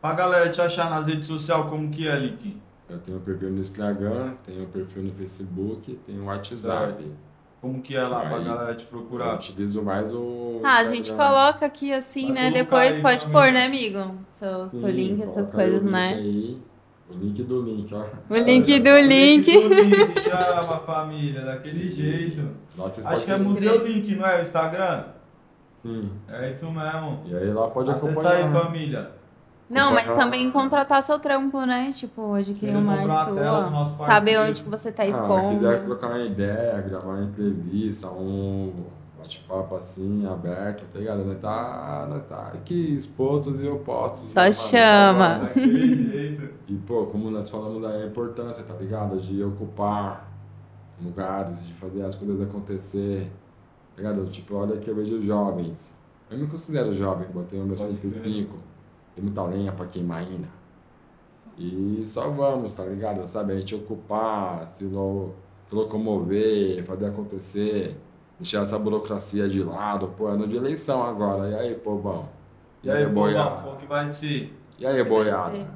Pra 0.00 0.14
galera 0.14 0.48
te 0.48 0.60
achar 0.60 0.88
nas 0.88 1.06
redes 1.06 1.26
sociais, 1.26 1.68
como 1.68 1.90
que 1.90 2.08
é, 2.08 2.16
Link? 2.16 2.60
Eu 2.88 2.98
tenho 2.98 3.18
um 3.18 3.20
perfil 3.20 3.50
no 3.50 3.60
Instagram, 3.60 4.34
tenho 4.44 4.64
um 4.64 4.70
perfil 4.70 5.02
no 5.02 5.12
Facebook, 5.12 5.94
tenho 6.06 6.22
um 6.22 6.26
WhatsApp. 6.26 7.02
Certo. 7.02 7.30
Como 7.60 7.82
que 7.82 7.94
é 7.94 8.02
lá 8.02 8.20
Mas 8.20 8.28
pra 8.28 8.38
galera 8.38 8.74
te 8.74 8.86
procurar? 8.86 9.28
Eu 9.28 9.34
utilizo 9.34 9.82
mais 9.82 10.10
o. 10.10 10.60
Ah, 10.64 10.78
a 10.78 10.84
gente 10.84 11.12
coloca 11.12 11.66
aqui 11.66 11.92
assim, 11.92 12.32
né? 12.32 12.50
Depois 12.50 12.96
aí, 12.96 13.02
pode 13.02 13.26
pôr, 13.26 13.52
né, 13.52 13.66
amigo? 13.66 14.16
Seu, 14.24 14.68
Sim, 14.70 14.80
seu 14.80 14.90
link, 14.90 15.22
essas 15.22 15.52
coisas, 15.52 15.82
né? 15.82 16.14
Aí. 16.14 16.62
O 17.12 17.18
link 17.18 17.42
do 17.42 17.62
link, 17.62 17.92
ó. 17.94 18.04
O 18.30 18.36
link 18.36 18.78
do 18.80 18.96
link. 18.98 19.56
O 19.56 19.68
link 19.68 19.68
do 19.68 19.82
link, 19.82 20.20
chama 20.20 20.78
família, 20.80 21.40
daquele 21.42 21.90
jeito. 21.90 22.48
Nossa, 22.76 23.02
Acho 23.06 23.24
que 23.24 23.30
é 23.32 23.36
Museu 23.36 23.84
Link, 23.84 24.14
não 24.14 24.26
é 24.26 24.38
o 24.38 24.42
Instagram? 24.42 25.04
Sim. 25.82 26.10
É 26.28 26.52
isso 26.52 26.66
mesmo. 26.70 27.20
E 27.26 27.34
aí 27.34 27.52
lá 27.52 27.68
pode 27.68 27.90
Acessa 27.90 28.06
acompanhar. 28.10 28.46
aí, 28.46 28.52
família. 28.52 29.10
Não, 29.68 29.92
mas 29.92 30.04
também 30.06 30.50
contratar 30.50 31.00
seu 31.02 31.18
trampo, 31.20 31.60
né? 31.64 31.92
Tipo, 31.94 32.34
adquirir 32.34 32.58
Querer 32.58 32.76
uma 32.76 32.96
comprar 32.98 33.18
arte 33.18 33.30
a 33.30 33.34
tela 33.34 33.62
do 33.62 33.70
nosso 33.70 33.96
sua. 33.96 34.06
Saber 34.06 34.38
onde 34.40 34.62
que 34.64 34.68
você 34.68 34.90
tá 34.92 35.02
Ah, 35.04 35.06
expondo. 35.08 35.56
quiser 35.58 35.82
trocar 35.84 36.06
uma 36.08 36.18
ideia, 36.24 36.80
gravar 36.80 37.06
uma 37.14 37.22
entrevista, 37.24 38.08
um 38.08 38.72
bate-papo 39.20 39.76
assim, 39.76 40.26
aberto, 40.26 40.84
tá 40.90 40.98
ligado? 40.98 41.24
Nós 41.24 41.38
tá, 41.38 42.06
nós 42.08 42.22
tá 42.22 42.48
aqui 42.48 42.94
expostos 42.94 43.62
e 43.62 43.68
opostos. 43.68 44.30
Só 44.30 44.40
né, 44.40 44.52
chama. 44.52 45.46
Jeito. 45.54 46.48
E, 46.66 46.74
pô, 46.74 47.06
como 47.06 47.30
nós 47.30 47.48
falamos 47.48 47.82
da 47.82 48.04
importância, 48.04 48.64
tá 48.64 48.74
ligado? 48.74 49.16
De 49.18 49.42
ocupar 49.44 50.28
lugares, 51.00 51.64
de 51.64 51.72
fazer 51.74 52.02
as 52.02 52.14
coisas 52.14 52.40
acontecer, 52.40 53.30
tá 53.94 54.02
ligado? 54.02 54.24
Tipo, 54.28 54.56
olha 54.56 54.76
que 54.78 54.88
eu 54.88 54.94
vejo 54.94 55.20
jovens. 55.20 55.96
Eu 56.30 56.38
me 56.38 56.46
considero 56.46 56.92
jovem, 56.92 57.28
botei 57.28 57.60
meus 57.60 57.80
Pode 57.80 57.96
35, 57.96 58.56
tem 59.14 59.24
muita 59.24 59.42
lenha 59.44 59.72
pra 59.72 59.86
queimar 59.86 60.18
ainda. 60.18 60.48
E 61.58 62.00
só 62.04 62.30
vamos, 62.30 62.74
tá 62.74 62.84
ligado? 62.84 63.26
Sabe, 63.26 63.52
a 63.52 63.58
gente 63.58 63.74
ocupar, 63.74 64.66
se, 64.66 64.84
lo, 64.84 65.34
se 65.68 65.74
locomover, 65.74 66.84
fazer 66.84 67.06
acontecer, 67.06 67.96
deixar 68.40 68.62
essa 68.62 68.78
burocracia 68.78 69.48
de 69.48 69.62
lado, 69.62 70.08
pô, 70.16 70.26
ano 70.26 70.46
de 70.48 70.56
eleição 70.56 71.02
agora, 71.04 71.48
e 71.50 71.54
aí, 71.54 71.74
povão? 71.74 72.28
E 72.82 72.90
aí, 72.90 73.06
boiada? 73.06 73.62
Qual 73.62 73.76
que 73.76 73.86
vai 73.86 74.10
ser? 74.10 74.56
E 74.78 74.86
aí, 74.86 75.02
Vai 75.02 75.04
boiada? 75.04 75.68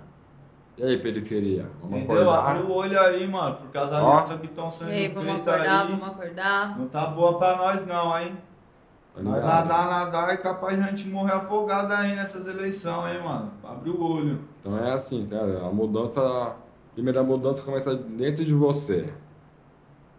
E 0.77 0.83
aí, 0.83 0.97
periferia? 0.99 1.71
Vamos 1.81 1.99
Entendeu? 2.01 2.31
acordar? 2.31 2.51
Abre 2.57 2.63
o 2.65 2.73
olho 2.75 3.01
aí, 3.01 3.29
mano, 3.29 3.57
por 3.57 3.69
causa 3.69 3.91
das 3.91 4.03
Ó. 4.03 4.09
alianças 4.13 4.41
que 4.41 4.47
estão 4.47 4.67
E 4.67 4.71
sendo 4.73 4.91
aí, 4.91 5.09
vamos 5.09 5.33
feitas 5.33 5.55
acordar, 5.55 5.81
aí. 5.83 5.89
vamos 5.93 6.09
acordar. 6.09 6.79
Não 6.79 6.89
tá 6.89 7.07
boa 7.07 7.39
pra 7.39 7.57
nós 7.57 7.87
não, 7.87 8.19
hein? 8.19 8.37
Tá 9.15 9.23
Nós 9.23 9.45
nadar, 9.45 9.89
nadar 9.89 10.31
é 10.31 10.37
capaz 10.39 10.77
de 10.77 10.83
a 10.83 10.87
gente 10.89 11.07
morrer 11.09 11.35
afogado 11.35 11.93
aí 11.93 12.17
nessas 12.17 12.49
eleições, 12.49 13.15
hein, 13.15 13.23
mano? 13.23 13.53
Abre 13.63 13.91
o 13.91 14.03
olho. 14.03 14.41
Então 14.61 14.77
é 14.77 14.91
assim, 14.93 15.25
tá? 15.27 15.37
A 15.39 15.71
mudança, 15.71 16.21
a 16.21 16.55
primeira 16.95 17.23
mudança 17.23 17.63
começa 17.63 17.95
dentro 17.95 18.45
de 18.45 18.55
você. 18.55 19.13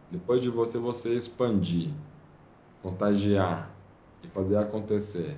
Depois 0.09 0.39
de 0.39 0.49
você, 0.49 0.77
você 0.77 1.09
expandir, 1.09 1.89
contagiar 2.85 3.71
e 4.21 4.27
fazer 4.27 4.57
acontecer. 4.57 5.35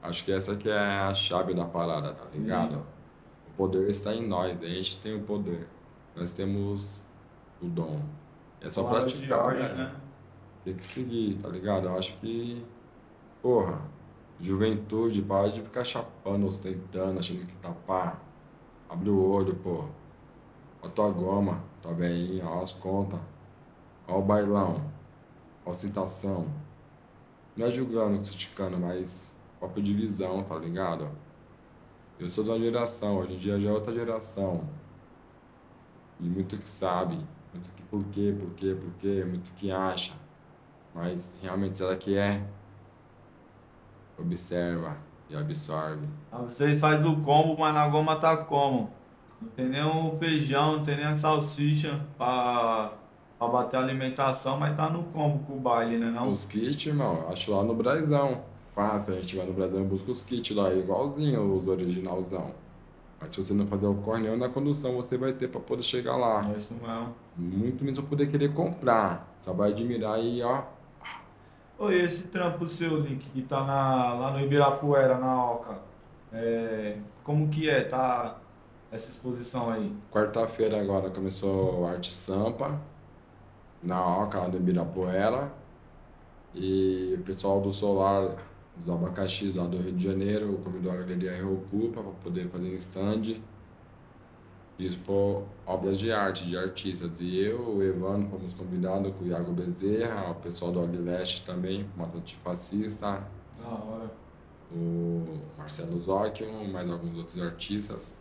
Acho 0.00 0.24
que 0.24 0.30
essa 0.30 0.54
que 0.54 0.70
é 0.70 0.78
a 0.78 1.12
chave 1.12 1.52
da 1.52 1.64
parada, 1.64 2.14
tá 2.14 2.24
ligado? 2.32 2.86
O 3.48 3.56
poder 3.56 3.90
está 3.90 4.14
em 4.14 4.24
nós, 4.24 4.56
a 4.62 4.66
gente 4.66 5.00
tem 5.00 5.16
o 5.16 5.22
poder. 5.22 5.66
Nós 6.14 6.30
temos 6.30 7.02
o 7.60 7.68
dom. 7.68 8.00
É 8.60 8.70
só 8.70 8.84
de 8.84 8.90
praticar, 8.90 9.46
ordem, 9.46 9.74
né? 9.74 9.92
Tem 10.64 10.74
que 10.74 10.84
seguir, 10.84 11.34
tá 11.38 11.48
ligado? 11.48 11.88
Eu 11.88 11.98
acho 11.98 12.16
que, 12.18 12.64
porra, 13.42 13.80
juventude, 14.38 15.20
para 15.20 15.50
de 15.50 15.60
ficar 15.62 15.84
chapando, 15.84 16.46
ostentando, 16.46 17.18
achando 17.18 17.44
que 17.44 17.54
tá 17.54 17.72
pá. 17.88 18.18
Abre 18.88 19.10
o 19.10 19.20
olho, 19.20 19.56
pô. 19.56 19.84
Ó 20.80 20.88
tua 20.88 21.10
goma, 21.10 21.60
tua 21.82 21.92
veinha, 21.92 22.46
ó 22.46 22.62
as 22.62 22.72
contas. 22.72 23.18
Ó 24.06 24.20
o 24.20 24.22
bailão. 24.22 24.80
Ó 25.66 25.68
a 25.68 25.70
ostentação. 25.70 26.46
Não 27.58 27.66
é 27.66 27.70
julgando, 27.72 28.20
criticando, 28.20 28.78
mas 28.78 29.34
papo 29.60 29.82
de 29.82 29.92
visão, 29.92 30.44
tá 30.44 30.56
ligado? 30.56 31.10
Eu 32.16 32.28
sou 32.28 32.44
de 32.44 32.50
uma 32.50 32.58
geração, 32.60 33.16
hoje 33.18 33.34
em 33.34 33.36
dia 33.36 33.58
já 33.58 33.70
é 33.70 33.72
outra 33.72 33.92
geração. 33.92 34.62
E 36.20 36.28
muito 36.28 36.56
que 36.56 36.68
sabe, 36.68 37.16
muito 37.52 37.68
que 37.74 37.82
por 37.82 38.04
quê, 38.04 38.32
por 38.38 38.50
quê, 38.50 38.76
por 38.80 38.92
quê, 39.00 39.24
muito 39.26 39.50
que 39.56 39.72
acha. 39.72 40.12
Mas 40.94 41.32
realmente 41.42 41.76
será 41.76 41.96
que 41.96 42.16
é? 42.16 42.46
Observa 44.16 44.96
e 45.28 45.34
absorve. 45.34 46.08
Ah, 46.30 46.42
Vocês 46.42 46.78
fazem 46.78 47.10
o 47.10 47.20
combo, 47.22 47.58
mas 47.58 47.74
na 47.74 47.88
goma 47.88 48.14
tá 48.14 48.36
como? 48.36 48.92
Não 49.42 49.48
tem 49.48 49.68
nem 49.68 49.82
o 49.82 50.16
feijão, 50.16 50.76
não 50.76 50.84
tem 50.84 50.96
nem 50.96 51.06
a 51.06 51.14
salsicha 51.16 52.06
pra, 52.16 52.92
pra 53.38 53.48
bater 53.48 53.76
a 53.76 53.80
alimentação, 53.80 54.58
mas 54.58 54.76
tá 54.76 54.88
no 54.90 55.04
combo 55.04 55.38
com 55.44 55.54
o 55.54 55.60
baile, 55.60 55.96
né 55.96 56.10
não? 56.10 56.30
Os 56.30 56.44
kits, 56.44 56.86
irmão, 56.86 57.26
acho 57.30 57.50
lá 57.50 57.62
no 57.62 57.74
Braizão. 57.74 58.42
Fácil, 58.74 59.14
a 59.14 59.20
gente 59.20 59.36
vai 59.36 59.46
no 59.46 59.52
Braizão 59.52 59.80
e 59.80 59.84
busca 59.84 60.10
os 60.10 60.22
kits 60.22 60.54
lá, 60.54 60.72
igualzinho 60.72 61.56
os 61.56 61.66
originalzão. 61.66 62.54
Mas 63.20 63.34
se 63.34 63.42
você 63.42 63.52
não 63.52 63.66
fazer 63.66 63.86
o 63.86 63.94
corre, 63.94 64.22
nem 64.22 64.36
na 64.36 64.48
condução 64.48 64.94
você 64.94 65.16
vai 65.16 65.32
ter 65.32 65.48
pra 65.48 65.60
poder 65.60 65.82
chegar 65.82 66.16
lá. 66.16 66.48
É 66.52 66.56
isso 66.56 66.72
mesmo. 66.74 67.14
Muito 67.36 67.82
menos 67.84 67.98
pra 67.98 68.08
poder 68.08 68.28
querer 68.28 68.52
comprar. 68.54 69.34
Só 69.40 69.52
vai 69.52 69.70
admirar 69.70 70.20
e 70.20 70.42
ó. 70.42 70.62
Oi, 71.78 71.94
esse 71.96 72.28
trampo 72.28 72.66
seu, 72.66 73.00
Link, 73.00 73.30
que 73.30 73.42
tá 73.42 73.62
na, 73.64 74.12
lá 74.12 74.30
no 74.32 74.40
Ibirapuera, 74.40 75.16
na 75.16 75.52
Oca, 75.52 75.78
é, 76.32 76.96
como 77.22 77.48
que 77.48 77.70
é, 77.70 77.82
tá 77.82 78.36
essa 78.90 79.10
exposição 79.10 79.70
aí? 79.70 79.92
Quarta-feira 80.10 80.80
agora 80.80 81.08
começou 81.10 81.86
Arte 81.86 82.12
Sampa, 82.12 82.80
na 83.82 84.22
Oca, 84.22 84.38
lá 84.38 84.48
do 84.48 84.56
Ibirapuera. 84.56 85.52
E 86.54 87.14
o 87.18 87.22
pessoal 87.22 87.60
do 87.60 87.72
Solar, 87.72 88.36
os 88.80 88.88
abacaxis 88.88 89.54
lá 89.54 89.66
do 89.66 89.76
Rio 89.76 89.92
de 89.92 90.04
Janeiro, 90.04 90.58
convidou 90.64 90.92
a 90.92 90.96
galeria 90.96 91.34
Reocupa 91.36 92.02
para 92.02 92.12
poder 92.22 92.48
fazer 92.48 92.68
um 92.68 92.74
stand 92.74 93.40
e 94.78 94.86
expor 94.86 95.42
obras 95.66 95.98
de 95.98 96.12
arte, 96.12 96.46
de 96.46 96.56
artistas. 96.56 97.20
E 97.20 97.38
eu, 97.38 97.76
o 97.76 97.82
Evandro, 97.82 98.28
fomos 98.30 98.52
convidados 98.54 99.12
com 99.16 99.24
o 99.24 99.26
Iago 99.28 99.52
Bezerra, 99.52 100.30
o 100.30 100.34
pessoal 100.36 100.70
do 100.72 101.04
Leste 101.04 101.44
também, 101.44 101.88
Mata 101.96 102.16
Antifascista, 102.16 103.24
Da 103.58 103.68
hora. 103.68 104.10
o 104.72 105.40
Marcelo 105.56 105.98
Zocchio, 105.98 106.46
mais 106.70 106.88
alguns 106.90 107.16
outros 107.18 107.42
artistas. 107.42 108.16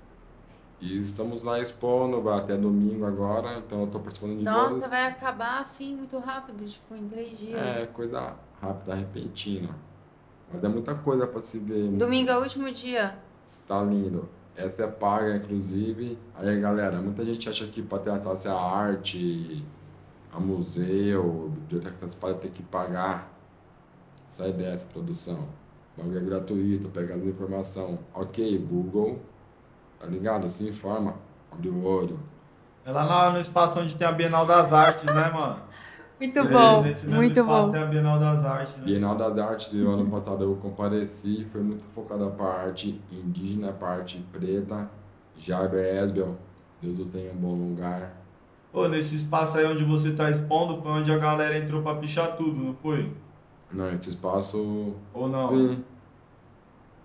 E 0.79 0.99
estamos 0.99 1.41
lá 1.41 1.59
expondo, 1.59 2.29
até 2.29 2.55
domingo 2.55 3.05
agora, 3.05 3.57
então 3.57 3.79
eu 3.79 3.85
estou 3.85 3.99
participando 3.99 4.37
de 4.37 4.45
Nossa, 4.45 4.69
vários- 4.69 4.89
vai 4.89 5.07
acabar 5.07 5.59
assim 5.59 5.95
muito 5.95 6.17
rápido, 6.19 6.63
tipo, 6.65 6.95
em 6.95 7.07
três 7.07 7.39
dias. 7.39 7.59
É, 7.59 7.85
coisa 7.87 8.35
rápida, 8.61 8.93
repentina. 8.93 9.69
Mas 10.53 10.63
é 10.63 10.67
muita 10.67 10.93
coisa 10.93 11.25
para 11.25 11.41
se 11.41 11.57
ver. 11.57 11.89
Domingo 11.91 12.29
é 12.29 12.37
o 12.37 12.41
último 12.41 12.71
dia. 12.71 13.17
Está 13.43 13.81
lindo. 13.81 14.29
Essa 14.55 14.83
é 14.83 14.87
paga, 14.87 15.35
inclusive. 15.35 16.17
Aí, 16.35 16.59
galera, 16.61 17.01
muita 17.01 17.25
gente 17.25 17.49
acha 17.49 17.65
que 17.67 17.81
para 17.81 17.99
ter 17.99 18.09
acesso 18.11 18.49
à 18.49 18.53
arte, 18.59 19.65
a 20.31 20.39
museu, 20.39 21.49
biblioteca 21.55 21.95
antecipada, 22.05 22.35
tem 22.35 22.51
que 22.51 22.63
pagar. 22.63 23.33
Sai 24.25 24.51
dessa 24.53 24.85
produção. 24.85 25.47
O 25.97 26.01
bagulho 26.01 26.17
é 26.19 26.21
gratuito, 26.21 26.87
pega 26.89 27.15
as 27.15 27.23
informação. 27.23 27.99
Ok, 28.13 28.57
Google, 28.59 29.19
tá 29.99 30.05
ligado? 30.05 30.49
Se 30.49 30.67
informa, 30.67 31.15
abre 31.51 31.69
o 31.69 31.83
olho. 31.83 32.19
É 32.85 32.91
lá 32.91 33.05
na- 33.05 33.31
no 33.31 33.39
espaço 33.39 33.79
onde 33.79 33.95
tem 33.95 34.07
a 34.07 34.11
Bienal 34.11 34.45
das 34.45 34.71
Artes, 34.71 35.03
né, 35.05 35.29
mano? 35.29 35.57
Muito 36.19 36.43
bom, 36.49 36.81
nesse 36.81 37.05
mesmo 37.05 37.21
muito 37.21 37.39
espaço 37.39 37.65
bom. 37.67 37.71
tem 37.73 37.81
a 37.81 37.85
Bienal 37.85 38.19
das 38.19 38.43
Artes, 38.43 38.75
né? 38.77 38.83
Bienal 38.85 39.15
das 39.15 39.37
Artes 39.37 39.69
do 39.69 39.87
ano 39.89 40.09
passado 40.09 40.43
eu 40.43 40.55
compareci, 40.55 41.45
foi 41.51 41.61
muito 41.61 41.83
focada 41.93 42.25
para 42.27 42.45
a 42.45 42.61
arte 42.67 42.99
indígena, 43.11 43.71
para 43.71 43.87
a 43.89 43.91
arte 43.97 44.25
preta. 44.31 44.89
Jarber 45.37 45.85
Esbel, 46.03 46.35
Deus 46.81 46.97
o 46.97 47.05
tenha 47.05 47.31
um 47.31 47.35
bom 47.35 47.53
lugar. 47.53 48.13
Pô, 48.71 48.87
nesse 48.87 49.15
espaço 49.15 49.57
aí 49.59 49.65
onde 49.65 49.83
você 49.83 50.11
tá 50.13 50.31
expondo, 50.31 50.81
foi 50.81 50.91
onde 50.91 51.11
a 51.11 51.17
galera 51.19 51.55
entrou 51.57 51.83
pra 51.83 51.93
pichar 51.95 52.35
tudo, 52.35 52.55
não 52.59 52.73
foi? 52.75 53.13
Não, 53.71 53.91
esse 53.91 54.09
espaço. 54.09 54.95
Ou 55.13 55.27
não? 55.29 55.49
Sim. 55.49 55.83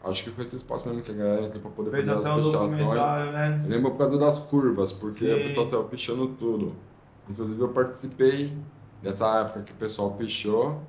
Acho 0.05 0.25
que 0.25 0.31
foi 0.31 0.45
esse 0.45 0.57
espaço 0.57 0.89
mesmo 0.89 1.03
que 1.03 1.13
a 1.13 1.15
galera 1.15 1.47
entrou 1.47 1.63
para 1.63 1.71
poder 1.71 1.91
Fez 1.91 2.05
fazer 2.05 2.19
até 2.19 2.31
as 2.31 2.45
documentário, 2.45 3.33
né? 3.33 3.61
Eu 3.65 3.71
lembro 3.71 3.91
por 3.93 3.99
causa 3.99 4.19
das 4.19 4.39
curvas, 4.41 4.93
porque 4.93 5.25
Sim. 5.25 5.33
o 5.33 5.49
pessoal 5.49 5.67
estava 5.67 5.85
pichando 5.85 6.29
tudo. 6.29 6.75
Inclusive 7.31 7.61
eu 7.61 7.69
participei 7.69 8.53
dessa 9.01 9.41
época 9.41 9.63
que 9.63 9.73
o 9.73 9.77
pessoal 9.77 10.11
pichou. 10.13 10.81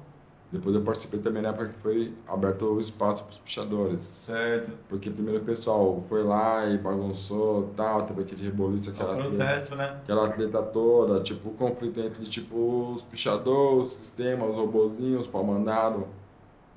Depois 0.51 0.75
eu 0.75 0.83
participei 0.83 1.19
também 1.19 1.41
na 1.41 1.49
época 1.49 1.69
que 1.69 1.79
foi 1.79 2.13
aberto 2.27 2.65
o 2.65 2.79
espaço 2.79 3.23
para 3.23 3.31
os 3.31 3.39
pichadores. 3.39 4.01
Certo. 4.01 4.71
Porque 4.87 5.09
primeiro 5.09 5.41
o 5.41 5.43
pessoal 5.43 6.03
foi 6.07 6.23
lá 6.23 6.67
e 6.67 6.77
bagunçou 6.77 7.71
tal, 7.75 8.03
teve 8.03 8.21
aquele 8.21 8.43
reboliço, 8.43 8.91
aquela, 8.91 9.15
protesto, 9.15 9.75
né? 9.75 9.97
aquela 10.03 10.29
treta 10.29 10.61
toda, 10.61 11.21
tipo, 11.21 11.49
o 11.49 11.53
conflito 11.53 11.99
entre 11.99 12.23
tipo, 12.25 12.91
os 12.93 13.01
pichadores, 13.01 13.87
o 13.87 13.91
sistema, 13.91 14.45
os 14.45 14.55
robozinhos, 14.55 15.21
os 15.21 15.27
pau 15.27 15.43
mandado, 15.43 16.07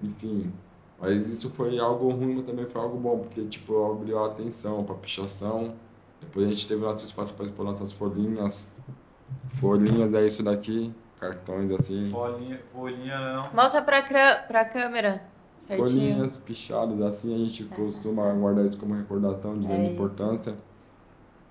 enfim. 0.02 0.50
Mas 0.98 1.26
isso 1.28 1.50
foi 1.50 1.78
algo 1.78 2.08
ruim, 2.10 2.36
mas 2.36 2.46
também 2.46 2.64
foi 2.66 2.80
algo 2.80 2.96
bom, 2.96 3.18
porque 3.18 3.44
tipo, 3.44 3.92
abriu 3.92 4.18
a 4.18 4.26
atenção 4.28 4.82
para 4.84 4.94
pichação. 4.94 5.74
Depois 6.20 6.46
a 6.46 6.50
gente 6.50 6.66
teve 6.66 6.80
nosso 6.80 7.04
espaço 7.04 7.34
para 7.34 7.44
expor 7.46 7.64
nossas 7.66 7.92
folhinhas. 7.92 8.68
Folhinhas 9.60 10.12
é 10.14 10.26
isso 10.26 10.42
daqui, 10.42 10.92
cartões 11.20 11.70
assim. 11.72 12.10
Folhinha, 12.10 12.60
folhinha, 12.72 13.18
né? 13.20 13.34
Não? 13.34 13.52
Mostra 13.52 13.82
pra, 13.82 14.02
pra 14.48 14.64
câmera. 14.64 15.22
Certinho. 15.58 15.88
Folhinhas 15.88 16.36
pichadas, 16.38 17.00
assim 17.02 17.34
a 17.34 17.38
gente 17.38 17.64
costuma 17.64 18.32
guardar 18.32 18.64
isso 18.66 18.78
como 18.78 18.94
recordação 18.94 19.58
de 19.58 19.66
É 19.66 19.68
grande 19.68 19.84
isso. 19.84 19.92
importância. 19.94 20.54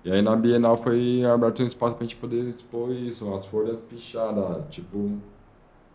E 0.04 0.10
aí 0.10 0.22
na 0.22 0.36
Bienal 0.36 0.76
foi 0.78 1.24
aberto 1.24 1.62
um 1.62 1.66
espaço 1.66 1.96
pra 1.96 2.04
gente 2.04 2.16
poder 2.16 2.44
expor 2.48 2.90
isso, 2.92 3.32
as 3.34 3.44
folhas 3.46 3.80
pichadas, 3.84 4.64
tipo, 4.70 5.18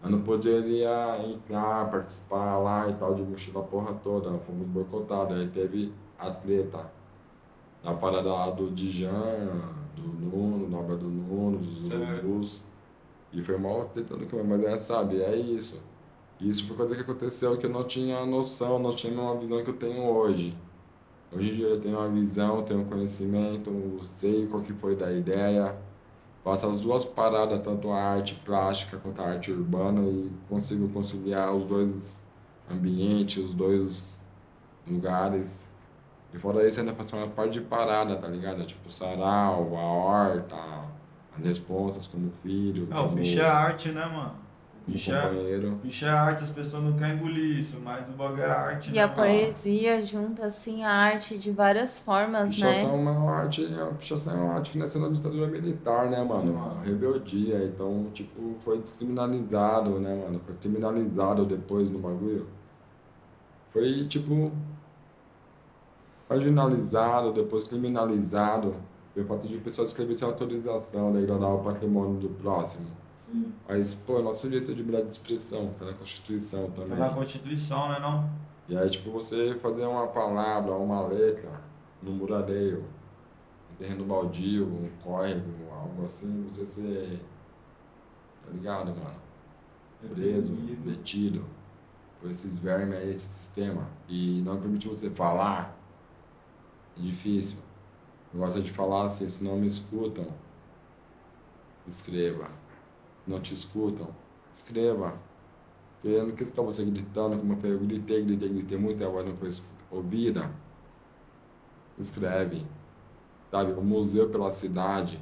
eu 0.03 0.09
não 0.09 0.21
poderia 0.21 1.19
entrar, 1.25 1.89
participar 1.91 2.57
lá 2.57 2.89
e 2.89 2.93
tal, 2.93 3.13
de 3.13 3.21
mochila 3.21 3.61
porra 3.61 3.93
toda, 4.03 4.31
fomos 4.39 4.67
boicotados, 4.67 5.37
aí 5.37 5.47
teve 5.49 5.93
a 6.17 6.31
treta. 6.31 6.91
na 7.83 7.93
parada 7.93 8.31
lá 8.31 8.49
do 8.49 8.71
Dijan, 8.71 9.11
do 9.95 10.03
Nuno, 10.03 10.69
na 10.69 10.77
obra 10.77 10.95
do 10.95 11.07
Nuno, 11.07 11.57
dos. 11.57 11.91
Urubus. 11.91 12.61
E 13.33 13.41
foi 13.41 13.57
mal 13.57 13.85
tentando 13.93 14.25
que 14.25 14.35
mas 14.35 14.63
é, 14.63 14.77
sabe, 14.77 15.21
é 15.21 15.35
isso. 15.35 15.81
Isso 16.39 16.67
por 16.67 16.75
coisa 16.75 16.95
que 16.95 17.01
aconteceu 17.01 17.55
que 17.57 17.65
eu 17.65 17.69
não 17.69 17.83
tinha 17.83 18.25
noção, 18.25 18.79
não 18.79 18.91
tinha 18.91 19.13
uma 19.13 19.35
visão 19.37 19.63
que 19.63 19.69
eu 19.69 19.77
tenho 19.77 20.03
hoje. 20.03 20.57
Hoje 21.31 21.49
em 21.49 21.55
dia 21.55 21.67
eu 21.67 21.79
tenho 21.79 21.97
uma 21.97 22.09
visão, 22.09 22.63
tenho 22.63 22.81
um 22.81 22.85
conhecimento, 22.85 23.71
sei 24.03 24.45
qual 24.47 24.61
que 24.61 24.73
foi 24.73 24.95
da 24.95 25.11
ideia. 25.11 25.75
Faço 26.43 26.67
as 26.67 26.81
duas 26.81 27.05
paradas, 27.05 27.61
tanto 27.61 27.91
a 27.91 28.01
arte 28.01 28.33
plástica 28.35 28.97
quanto 28.97 29.21
a 29.21 29.25
arte 29.25 29.51
urbana, 29.51 30.01
e 30.01 30.31
consigo 30.49 30.89
conciliar 30.89 31.53
os 31.53 31.65
dois 31.65 32.23
ambientes, 32.69 33.43
os 33.43 33.53
dois 33.53 34.25
lugares. 34.87 35.67
E 36.33 36.39
fora 36.39 36.67
isso, 36.67 36.79
ainda 36.79 36.93
faço 36.93 37.15
uma 37.15 37.27
parte 37.27 37.53
de 37.53 37.61
parada, 37.61 38.15
tá 38.15 38.27
ligado? 38.27 38.65
Tipo, 38.65 38.89
o 38.89 38.91
sarau, 38.91 39.77
a 39.77 39.81
horta, 39.81 40.55
as 41.37 41.45
responsas 41.45 42.07
como 42.07 42.31
filho, 42.41 42.85
o 42.85 42.87
como, 42.87 43.15
bicho 43.15 43.39
é 43.39 43.45
arte, 43.45 43.89
né, 43.89 44.05
mano? 44.05 44.33
Bicho 44.87 45.13
é, 45.13 45.21
companheiro. 45.21 45.79
bicho 45.83 46.05
é 46.05 46.09
arte, 46.09 46.43
as 46.43 46.49
pessoas 46.49 46.83
não 46.83 46.93
querem 46.93 47.15
engolir 47.15 47.59
isso, 47.59 47.79
mas 47.83 48.07
o 48.09 48.13
bagulho 48.13 48.41
é 48.41 48.49
arte, 48.49 48.89
E 48.89 48.93
né, 48.93 49.01
a 49.03 49.07
mano? 49.07 49.15
poesia 49.19 50.01
junta, 50.01 50.47
assim, 50.47 50.83
a 50.83 50.89
arte 50.91 51.37
de 51.37 51.51
várias 51.51 51.99
formas, 51.99 52.55
Pichação 52.55 52.83
é 52.83 52.87
né? 52.87 53.11
uma 53.11 53.31
arte, 53.31 53.63
é 53.65 53.83
uma 53.83 53.93
pichação 53.93 54.33
é 54.33 54.37
uma 54.37 54.53
arte 54.55 54.71
que 54.71 54.77
nasceu 54.79 54.99
na 54.99 55.09
ditadura 55.09 55.47
militar, 55.47 56.09
né, 56.09 56.23
mano? 56.23 56.51
Uma 56.51 56.81
rebeldia, 56.83 57.63
então, 57.63 58.07
tipo, 58.11 58.55
foi 58.61 58.79
descriminalizado, 58.79 59.99
né, 59.99 60.15
mano? 60.25 60.41
Foi 60.45 60.55
criminalizado 60.55 61.45
depois 61.45 61.89
no 61.89 61.99
bagulho. 61.99 62.47
Foi, 63.71 64.03
tipo, 64.05 64.51
marginalizado, 66.29 67.31
depois 67.33 67.67
criminalizado, 67.67 68.75
pelo 69.13 69.27
fato 69.27 69.47
de 69.47 69.57
pessoas 69.57 69.89
escrever 69.89 70.15
sem 70.15 70.27
autorização, 70.27 71.11
degradar 71.11 71.53
o 71.53 71.59
patrimônio 71.59 72.19
do 72.19 72.29
próximo. 72.29 72.87
Sim. 73.31 73.53
Mas, 73.67 73.93
pô, 73.93 74.19
é 74.19 74.21
nosso 74.21 74.47
direito 74.49 74.73
de 74.73 74.81
liberdade 74.81 75.07
de 75.07 75.13
expressão, 75.13 75.71
tá 75.71 75.85
na 75.85 75.93
Constituição 75.93 76.69
Tá 76.71 76.81
também. 76.81 76.97
na 76.97 77.09
Constituição, 77.09 77.89
né, 77.89 77.99
não? 77.99 78.29
E 78.67 78.77
aí, 78.77 78.89
tipo, 78.89 79.09
você 79.11 79.55
fazer 79.55 79.85
uma 79.85 80.07
palavra, 80.07 80.73
uma 80.75 81.01
letra, 81.07 81.49
num 82.01 82.13
murareio, 82.13 82.83
um 83.71 83.75
terreno 83.75 84.03
baldio, 84.05 84.65
um 84.65 84.89
córrego, 85.03 85.71
algo 85.71 86.03
assim, 86.03 86.45
você 86.49 86.65
ser, 86.65 87.19
tá 88.45 88.51
ligado, 88.51 88.87
mano? 88.95 89.21
Preso, 90.13 90.51
detido 90.83 91.45
por 92.19 92.29
esses 92.29 92.57
vermes 92.59 92.97
aí, 92.97 93.11
esse 93.11 93.25
sistema. 93.27 93.87
E 94.07 94.41
não 94.41 94.59
permite 94.59 94.87
você 94.87 95.09
falar, 95.09 95.77
é 96.97 97.01
difícil. 97.01 97.59
Eu 98.33 98.39
gosto 98.39 98.61
de 98.61 98.71
falar 98.71 99.03
assim, 99.03 99.27
se 99.27 99.43
não 99.43 99.57
me 99.57 99.67
escutam, 99.67 100.25
escreva. 101.87 102.49
Não 103.25 103.39
te 103.39 103.53
escutam, 103.53 104.09
escreva. 104.51 105.15
Querendo 106.01 106.33
que 106.33 106.43
está 106.43 106.61
você 106.61 106.83
gritando, 106.83 107.37
como 107.37 107.53
eu 107.63 107.79
gritei, 107.79 108.23
gritei, 108.23 108.49
gritei 108.49 108.77
muito, 108.77 109.03
a 109.05 109.09
voz 109.09 109.25
não 109.25 109.35
foi 109.35 109.49
ouvida. 109.91 110.49
Escreve. 111.97 112.65
Sabe, 113.51 113.73
o 113.73 113.81
museu 113.81 114.29
pela 114.29 114.49
cidade, 114.49 115.19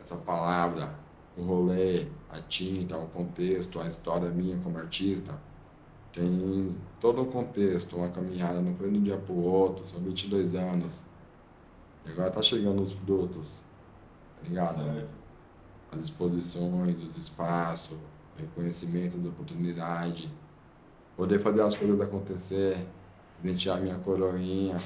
essa 0.00 0.16
palavra, 0.16 0.94
o 1.36 1.42
rolê, 1.42 2.06
a 2.30 2.40
tinta, 2.40 2.96
o 2.96 3.08
contexto, 3.08 3.80
a 3.80 3.86
história 3.86 4.30
minha 4.30 4.56
como 4.58 4.78
artista, 4.78 5.38
tem 6.12 6.76
todo 7.00 7.22
um 7.22 7.26
contexto, 7.26 7.96
uma 7.96 8.08
caminhada, 8.08 8.60
não 8.60 8.74
foi 8.74 8.90
de 8.90 8.98
um 8.98 9.02
dia 9.02 9.18
para 9.18 9.32
o 9.32 9.42
outro, 9.42 9.86
são 9.86 10.00
22 10.00 10.54
anos. 10.54 11.04
E 12.06 12.10
agora 12.10 12.30
tá 12.30 12.40
chegando 12.40 12.82
os 12.82 12.92
frutos, 12.92 13.62
tá 14.36 14.48
ligado? 14.48 14.82
Certo. 14.82 15.17
As 15.92 16.04
exposições, 16.04 17.00
os 17.00 17.16
espaços, 17.16 17.96
o 18.36 18.40
reconhecimento 18.40 19.16
da 19.18 19.28
oportunidade, 19.30 20.30
poder 21.16 21.40
fazer 21.40 21.62
as 21.62 21.74
coisas 21.76 22.00
acontecer, 22.00 22.86
presentear 23.40 23.80
minha 23.80 23.98
coroinha, 23.98 24.76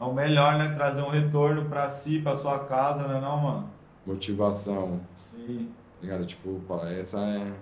É 0.00 0.04
o 0.04 0.14
melhor, 0.14 0.56
né? 0.56 0.74
Trazer 0.74 1.02
um 1.02 1.10
retorno 1.10 1.68
pra 1.68 1.90
si, 1.90 2.20
pra 2.20 2.36
sua 2.38 2.60
casa, 2.60 3.06
né, 3.06 3.20
não, 3.20 3.36
mano? 3.36 3.70
motivação, 4.06 5.00
Sim. 5.14 5.70
ligado? 6.00 6.24
Tipo, 6.24 6.60
essa 6.84 7.20
é, 7.20 7.52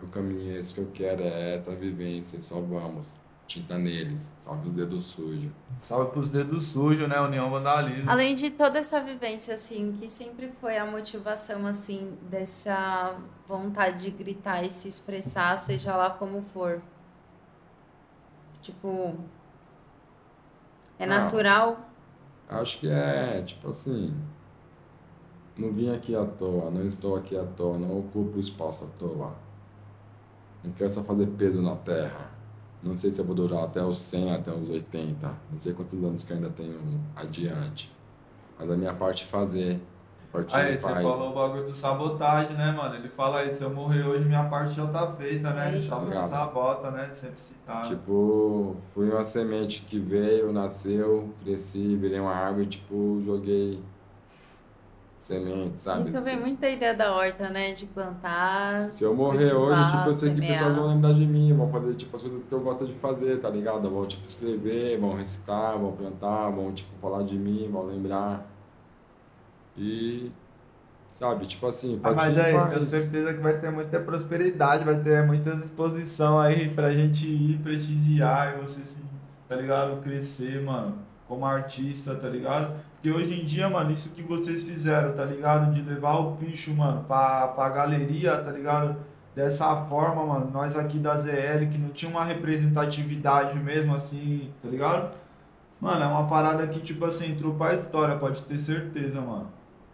é 0.00 0.04
o 0.04 0.08
caminho, 0.08 0.54
é 0.54 0.58
isso 0.58 0.74
que 0.74 0.80
eu 0.82 0.90
quero, 0.92 1.22
é 1.22 1.56
essa 1.56 1.74
vivência, 1.74 2.40
só 2.40 2.60
vamos. 2.60 3.14
Tinta 3.46 3.78
neles, 3.78 4.34
salve 4.36 4.66
os 4.68 4.74
dedos 4.74 5.04
sujos. 5.04 5.50
Salve 5.82 6.10
pros 6.10 6.26
dedos 6.28 6.64
sujos, 6.64 7.08
né? 7.08 7.20
União 7.20 7.48
Vandalismo. 7.48 8.10
Além 8.10 8.34
de 8.34 8.50
toda 8.50 8.80
essa 8.80 9.00
vivência, 9.00 9.54
assim, 9.54 9.92
que 9.92 10.08
sempre 10.08 10.50
foi 10.60 10.76
a 10.76 10.84
motivação, 10.84 11.64
assim, 11.64 12.18
dessa 12.28 13.14
vontade 13.46 14.02
de 14.02 14.10
gritar 14.10 14.64
e 14.64 14.70
se 14.70 14.88
expressar, 14.88 15.56
seja 15.58 15.94
lá 15.94 16.10
como 16.10 16.42
for. 16.42 16.82
Tipo, 18.60 19.14
é 20.98 21.04
Ah. 21.04 21.06
natural. 21.06 21.78
Acho 22.48 22.80
que 22.80 22.88
é, 22.88 23.42
tipo 23.42 23.68
assim, 23.70 24.12
não 25.56 25.72
vim 25.72 25.88
aqui 25.94 26.16
à 26.16 26.24
toa, 26.24 26.68
não 26.70 26.84
estou 26.84 27.14
aqui 27.16 27.36
à 27.36 27.44
toa, 27.44 27.78
não 27.78 27.98
ocupo 28.00 28.40
espaço 28.40 28.84
à 28.84 28.86
toa. 28.98 29.36
Não 30.64 30.72
quero 30.72 30.92
só 30.92 31.04
fazer 31.04 31.26
peso 31.28 31.62
na 31.62 31.76
terra. 31.76 32.34
Não 32.86 32.96
sei 32.96 33.10
se 33.10 33.20
eu 33.20 33.24
vou 33.24 33.34
durar 33.34 33.64
até 33.64 33.82
os 33.82 33.98
100, 33.98 34.32
até 34.32 34.52
os 34.52 34.68
80. 34.68 35.26
Não 35.50 35.58
sei 35.58 35.72
quantos 35.72 36.02
anos 36.02 36.22
que 36.24 36.32
eu 36.32 36.36
ainda 36.36 36.50
tenho 36.50 36.78
adiante. 37.14 37.92
Mas 38.58 38.70
a 38.70 38.76
minha 38.76 38.94
parte 38.94 39.24
é 39.24 39.26
fazer. 39.26 39.80
A 40.28 40.32
parte 40.32 40.56
Aí, 40.56 40.76
você 40.76 40.82
país. 40.88 41.06
falou 41.06 41.30
o 41.30 41.34
bagulho 41.34 41.66
do 41.66 41.72
sabotagem, 41.72 42.56
né, 42.56 42.72
mano? 42.72 42.94
Ele 42.94 43.08
fala 43.08 43.38
aí, 43.40 43.54
se 43.54 43.62
eu 43.62 43.70
morrer 43.70 44.04
hoje, 44.04 44.24
minha 44.24 44.44
parte 44.44 44.74
já 44.74 44.86
tá 44.86 45.12
feita, 45.12 45.50
né? 45.50 45.66
É 45.66 45.72
Ele 45.72 45.80
sabota, 45.80 46.90
né? 46.90 47.08
Sempre 47.12 47.40
citado. 47.40 47.88
Tipo, 47.90 48.76
fui 48.94 49.08
uma 49.10 49.24
semente 49.24 49.82
que 49.82 49.98
veio, 49.98 50.52
nasceu, 50.52 51.30
cresci, 51.42 51.96
virei 51.96 52.20
uma 52.20 52.34
árvore, 52.34 52.66
tipo, 52.66 53.20
joguei 53.24 53.82
semente, 55.26 55.78
sabe? 55.78 56.02
Isso 56.02 56.20
vem 56.20 56.38
muito 56.38 56.60
da 56.60 56.70
ideia 56.70 56.94
da 56.94 57.12
horta, 57.12 57.48
né? 57.48 57.72
De 57.72 57.86
plantar. 57.86 58.88
Se 58.90 59.02
eu 59.02 59.14
morrer 59.14 59.52
hoje, 59.54 59.84
tipo, 59.90 60.08
eu 60.08 60.18
sei 60.18 60.34
que 60.34 60.40
pessoas 60.40 60.74
vão 60.74 60.86
lembrar 60.88 61.12
de 61.12 61.26
mim, 61.26 61.52
vão 61.52 61.70
fazer 61.70 61.94
tipo 61.94 62.14
as 62.16 62.22
coisas 62.22 62.42
que 62.48 62.52
eu 62.52 62.60
gosto 62.60 62.86
de 62.86 62.94
fazer, 62.94 63.40
tá 63.40 63.48
ligado? 63.50 63.90
Vão 63.90 64.06
tipo 64.06 64.26
escrever, 64.26 64.98
vão 64.98 65.14
recitar, 65.14 65.78
vão 65.78 65.92
plantar, 65.92 66.50
vão 66.50 66.72
tipo 66.72 66.90
falar 67.00 67.24
de 67.24 67.36
mim, 67.36 67.68
vão 67.70 67.86
lembrar. 67.86 68.46
E 69.76 70.30
sabe, 71.12 71.46
tipo 71.46 71.66
assim, 71.66 71.98
Ah, 72.02 72.12
mas 72.12 72.38
aí, 72.38 72.68
tenho 72.68 72.82
certeza 72.82 73.34
que 73.34 73.40
vai 73.40 73.58
ter 73.58 73.70
muita 73.70 73.98
prosperidade, 74.00 74.84
vai 74.84 75.00
ter 75.00 75.24
muita 75.26 75.50
exposição 75.64 76.38
aí 76.38 76.68
pra 76.68 76.92
gente 76.92 77.26
ir 77.26 77.58
prestigiar 77.58 78.56
e 78.56 78.60
você 78.60 78.84
se, 78.84 78.98
tá 79.48 79.56
ligado? 79.56 80.00
Crescer, 80.02 80.62
mano, 80.62 80.98
como 81.26 81.44
artista, 81.44 82.14
tá 82.14 82.28
ligado? 82.28 82.74
Porque 83.06 83.22
hoje 83.22 83.40
em 83.40 83.44
dia, 83.44 83.70
mano, 83.70 83.92
isso 83.92 84.10
que 84.14 84.22
vocês 84.22 84.68
fizeram, 84.68 85.14
tá 85.14 85.24
ligado? 85.24 85.72
De 85.72 85.80
levar 85.80 86.18
o 86.18 86.32
bicho, 86.32 86.74
mano, 86.74 87.04
pra, 87.04 87.46
pra 87.46 87.68
galeria, 87.68 88.36
tá 88.36 88.50
ligado? 88.50 88.96
Dessa 89.32 89.84
forma, 89.84 90.26
mano, 90.26 90.50
nós 90.50 90.76
aqui 90.76 90.98
da 90.98 91.16
ZL, 91.16 91.68
que 91.70 91.78
não 91.78 91.90
tinha 91.90 92.10
uma 92.10 92.24
representatividade 92.24 93.56
mesmo, 93.60 93.94
assim, 93.94 94.50
tá 94.60 94.68
ligado? 94.68 95.16
Mano, 95.80 96.02
é 96.02 96.06
uma 96.08 96.26
parada 96.26 96.66
que, 96.66 96.80
tipo 96.80 97.04
assim, 97.04 97.30
entrou 97.30 97.54
pra 97.54 97.74
história, 97.74 98.16
pode 98.16 98.42
ter 98.42 98.58
certeza, 98.58 99.20
mano. 99.20 99.52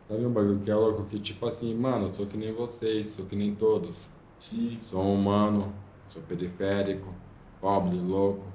Sabe 0.08 0.24
um 0.24 0.32
bagulho 0.32 0.60
que 0.60 0.70
é 0.70 0.74
louco? 0.74 1.02
Que 1.02 1.18
tipo 1.18 1.44
assim, 1.44 1.74
mano, 1.74 2.06
eu 2.06 2.08
sou 2.08 2.24
que 2.24 2.38
nem 2.38 2.54
vocês, 2.54 3.10
sou 3.10 3.26
que 3.26 3.36
nem 3.36 3.54
todos. 3.54 4.08
Sim. 4.38 4.78
Sou 4.80 5.02
humano, 5.12 5.70
sou 6.08 6.22
periférico, 6.22 7.12
pobre, 7.60 7.98
louco. 7.98 8.46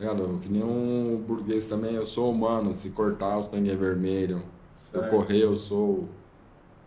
Ligado? 0.00 0.38
Que 0.38 0.50
nem 0.50 0.64
um 0.64 1.22
burguês 1.26 1.66
também, 1.66 1.94
eu 1.94 2.06
sou 2.06 2.32
humano, 2.32 2.72
se 2.72 2.88
cortar 2.88 3.36
o 3.36 3.42
sangue 3.42 3.70
é 3.70 3.76
vermelho. 3.76 4.42
Se 4.90 4.96
eu 4.96 5.02
correr, 5.10 5.44
eu 5.44 5.54
sou. 5.54 6.08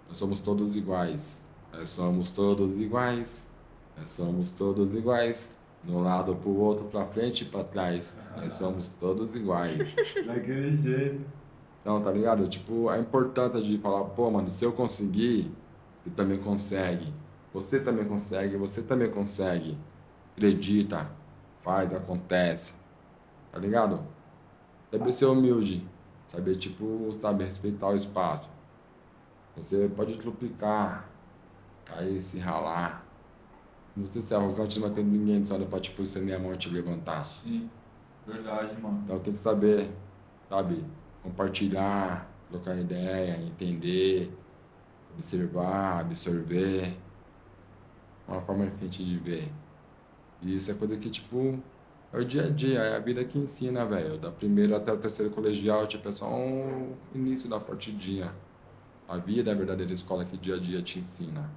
Nós 0.07 0.17
somos 0.17 0.41
todos 0.41 0.75
iguais. 0.75 1.37
Nós 1.71 1.89
somos 1.89 2.31
todos 2.31 2.79
iguais. 2.79 3.43
Nós 3.95 4.09
somos 4.09 4.49
todos 4.49 4.95
iguais. 4.95 5.51
De 5.83 5.91
um 5.91 6.01
lado 6.01 6.35
pro 6.35 6.57
outro, 6.57 6.85
pra 6.85 7.05
frente 7.05 7.43
e 7.43 7.45
pra 7.45 7.61
trás. 7.61 8.17
Nós 8.35 8.53
somos 8.53 8.87
todos 8.87 9.35
iguais. 9.35 9.77
Daquele 10.25 10.75
jeito. 10.81 11.23
Então, 11.81 12.01
tá 12.01 12.09
ligado? 12.09 12.47
Tipo, 12.47 12.89
a 12.89 12.97
importância 12.97 13.61
de 13.61 13.77
falar, 13.77 14.05
pô, 14.05 14.31
mano, 14.31 14.49
se 14.49 14.65
eu 14.65 14.71
conseguir, 14.71 15.51
você 16.03 16.09
também 16.09 16.39
consegue. 16.39 17.13
Você 17.53 17.79
também 17.79 18.05
consegue, 18.05 18.57
você 18.57 18.81
também 18.81 19.11
consegue. 19.11 19.77
Acredita, 20.35 21.11
faz, 21.61 21.93
acontece. 21.93 22.81
Tá 23.53 23.59
ligado? 23.59 24.05
Saber 24.87 25.13
ser 25.13 25.27
humilde. 25.27 25.87
Saber, 26.27 26.55
tipo, 26.55 27.09
saber 27.17 27.45
respeitar 27.45 27.87
o 27.87 27.95
espaço. 27.95 28.49
Você 29.55 29.87
pode 29.95 30.17
trupicar, 30.17 31.07
cair, 31.85 32.19
se 32.19 32.39
ralar. 32.39 33.05
Não 33.95 34.07
sei 34.07 34.21
se 34.21 34.33
é 34.33 34.37
arrogante, 34.37 34.79
não 34.79 34.87
vai 34.87 34.95
ter 34.95 35.03
ninguém 35.03 35.39
que 35.39 35.47
só 35.47 35.53
olha 35.53 35.67
pra, 35.67 35.79
tipo, 35.79 36.01
estender 36.01 36.35
a 36.35 36.39
mão 36.39 36.57
te 36.57 36.69
levantar. 36.69 37.23
Sim. 37.23 37.69
Verdade, 38.25 38.75
mano. 38.81 39.01
Então 39.03 39.19
tem 39.19 39.31
que 39.31 39.39
saber 39.39 39.91
sabe, 40.49 40.85
compartilhar, 41.23 42.29
trocar 42.49 42.77
ideia, 42.77 43.37
entender, 43.37 44.31
observar, 45.13 46.01
absorver. 46.01 46.93
Uma 48.27 48.41
forma 48.41 48.65
diferente 48.65 49.03
de 49.03 49.17
ver. 49.17 49.51
E 50.41 50.55
isso 50.55 50.71
é 50.71 50.73
coisa 50.75 50.95
que, 50.97 51.09
tipo, 51.09 51.59
é 52.13 52.17
o 52.19 52.23
dia 52.23 52.45
a 52.45 52.49
dia, 52.49 52.79
é 52.79 52.95
a 52.95 52.99
vida 52.99 53.23
que 53.25 53.39
ensina, 53.39 53.83
velho. 53.85 54.19
Da 54.19 54.29
primeira 54.29 54.77
até 54.77 54.93
o 54.93 54.97
terceiro 54.97 55.31
colegial, 55.31 55.87
tipo, 55.87 56.07
é 56.07 56.11
só 56.11 56.29
um 56.29 56.93
início 57.13 57.49
da 57.49 57.59
partidinha. 57.59 58.31
A 59.09 59.17
vida 59.17 59.49
é 59.49 59.53
a 59.53 59.57
verdadeira 59.57 59.91
escola 59.91 60.23
que 60.23 60.37
dia 60.37 60.55
a 60.55 60.59
dia 60.59 60.81
te 60.83 60.99
ensina. 60.99 61.49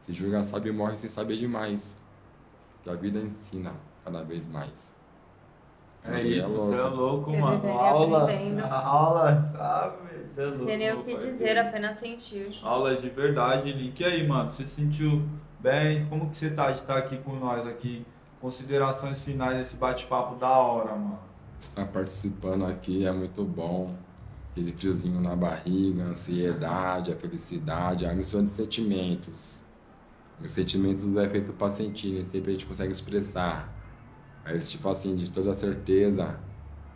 Se 0.00 0.14
julga 0.14 0.42
sabe, 0.42 0.72
morre 0.72 0.96
sem 0.96 1.10
saber 1.10 1.36
demais. 1.36 1.94
Que 2.82 2.88
a 2.88 2.94
vida 2.94 3.18
ensina 3.18 3.74
cada 4.02 4.22
vez 4.22 4.46
mais. 4.46 4.96
É 6.04 6.22
isso, 6.22 6.48
louco. 6.48 6.70
você 6.70 6.76
é 6.76 6.82
louco, 6.82 7.36
mano. 7.36 7.68
Aula, 7.68 8.30
aula, 8.70 9.52
sabe? 9.52 9.96
Você 10.26 10.40
é 10.40 10.46
louco. 10.46 10.64
Sem 10.64 10.78
nem 10.78 10.92
o 10.94 11.04
que 11.04 11.16
dizer, 11.18 11.58
apenas 11.58 11.98
sentir. 11.98 12.48
Aula 12.62 12.96
de 12.96 13.10
verdade, 13.10 13.72
Link. 13.72 14.00
E 14.00 14.04
aí, 14.04 14.26
mano, 14.26 14.50
você 14.50 14.64
se 14.64 14.76
sentiu 14.76 15.28
bem? 15.60 16.06
Como 16.06 16.30
que 16.30 16.36
você 16.36 16.50
tá 16.50 16.70
de 16.70 16.78
estar 16.78 16.96
aqui 16.96 17.18
com 17.18 17.34
nós 17.34 17.66
aqui? 17.66 18.06
Considerações 18.50 19.24
finais 19.24 19.58
desse 19.58 19.76
bate-papo 19.76 20.36
da 20.36 20.48
hora, 20.48 20.92
mano. 20.94 21.18
Estar 21.58 21.84
participando 21.88 22.64
aqui 22.64 23.04
é 23.04 23.10
muito 23.10 23.42
bom. 23.42 23.92
Aquele 24.52 24.70
friozinho 24.70 25.20
na 25.20 25.34
barriga, 25.34 26.04
a 26.04 26.06
ansiedade, 26.10 27.12
a 27.12 27.16
felicidade, 27.16 28.06
a 28.06 28.14
mistura 28.14 28.44
de 28.44 28.50
sentimentos. 28.50 29.64
Os 30.40 30.52
sentimentos 30.52 31.04
é 31.16 31.28
feito 31.28 31.52
para 31.54 31.68
sentir, 31.68 32.12
nem 32.12 32.22
sempre 32.22 32.50
a 32.50 32.52
gente 32.52 32.66
consegue 32.66 32.92
expressar. 32.92 33.68
Mas, 34.44 34.70
tipo 34.70 34.88
assim, 34.88 35.16
de 35.16 35.28
toda 35.28 35.52
certeza, 35.52 36.38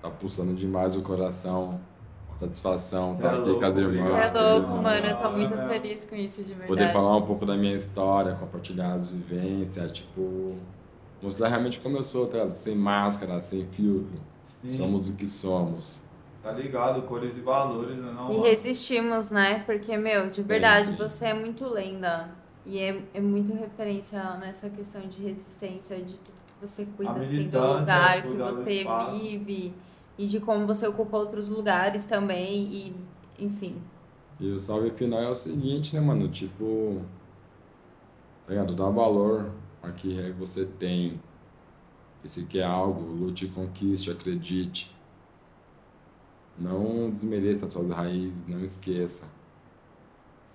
tá 0.01 0.09
pulsando 0.09 0.55
demais 0.55 0.97
o 0.97 1.03
coração. 1.03 1.81
Satisfação 2.37 3.15
estar 3.15 3.25
é 3.27 3.31
aqui 3.31 3.39
louco, 3.49 3.59
com 3.59 3.67
as 3.67 3.77
irmãs. 3.77 4.09
Você 4.33 4.39
é 4.39 4.41
louco, 4.41 4.69
mano. 4.69 5.05
Eu 5.05 5.19
tô 5.19 5.31
muito 5.33 5.55
É. 5.55 5.69
feliz 5.69 6.05
com 6.05 6.15
isso, 6.15 6.43
de 6.43 6.51
verdade. 6.51 6.69
Poder 6.69 6.93
falar 6.93 7.17
um 7.17 7.23
pouco 7.23 7.45
da 7.45 7.57
minha 7.57 7.75
história, 7.75 8.37
compartilhar 8.37 8.93
as 8.95 9.11
vivências, 9.11 9.91
tipo, 9.91 10.55
mostrar 11.23 11.49
realmente 11.49 11.81
como 11.81 11.97
eu 11.97 12.05
sou, 12.05 12.27
tá? 12.27 12.49
sem 12.51 12.75
máscara, 12.75 13.41
sem 13.41 13.67
filtro. 13.67 14.21
Sim, 14.43 14.77
Somos 14.77 15.09
o 15.09 15.13
que 15.15 15.29
somos. 15.29 16.01
tá 16.43 16.53
ligado? 16.53 17.03
Cores 17.03 17.37
e 17.37 17.41
valores, 17.41 17.97
né? 17.97 18.13
Não, 18.13 18.31
E 18.31 18.33
mano? 18.37 18.43
resistimos, 18.43 19.31
né? 19.31 19.61
Porque, 19.65 19.97
meu, 19.97 20.29
de 20.29 20.37
Sempre. 20.37 20.49
verdade, 20.55 20.93
você 20.97 21.27
é 21.27 21.35
muito 21.35 21.69
lenda. 21.69 22.31
E 22.67 22.79
é, 22.79 23.03
é 23.15 23.21
muito 23.21 23.53
referência 23.55 24.23
nessa 24.39 24.69
questão 24.71 25.01
de 25.03 25.23
resistência, 25.23 25.97
de 26.03 26.19
tudo 26.19 26.35
que 26.37 26.67
você 26.67 26.87
cuida, 26.97 27.13
assim, 27.13 27.25
do 27.25 27.31
militância, 27.37 27.79
lugar 27.81 28.23
que 28.23 28.29
você 28.37 28.87
vive. 29.13 29.75
E 30.19 30.27
de 30.27 30.41
como 30.41 30.67
você 30.67 30.87
ocupa 30.87 31.17
outros 31.17 31.49
lugares 31.49 32.05
também. 32.05 32.65
E, 32.71 32.97
enfim. 33.39 33.77
E 34.39 34.51
o 34.51 34.59
salve 34.61 34.91
final 34.91 35.21
é 35.23 35.29
o 35.29 35.35
seguinte, 35.35 35.95
né, 35.95 36.01
mano? 36.01 36.29
Tipo, 36.29 37.03
tá 38.47 38.53
ligado? 38.53 38.75
Dá 38.75 38.89
valor 38.91 39.51
a 39.83 39.91
que 39.91 40.33
você 40.33 40.65
tem. 40.65 41.21
E 42.23 42.29
se 42.29 42.45
quer 42.45 42.65
algo, 42.65 43.01
lute 43.01 43.47
e 43.47 43.49
conquiste, 43.49 44.11
acredite. 44.11 44.95
Não 46.59 47.11
desmereça 47.11 47.67
suas 47.67 47.91
raízes, 47.91 48.35
não 48.47 48.65
esqueça. 48.65 49.25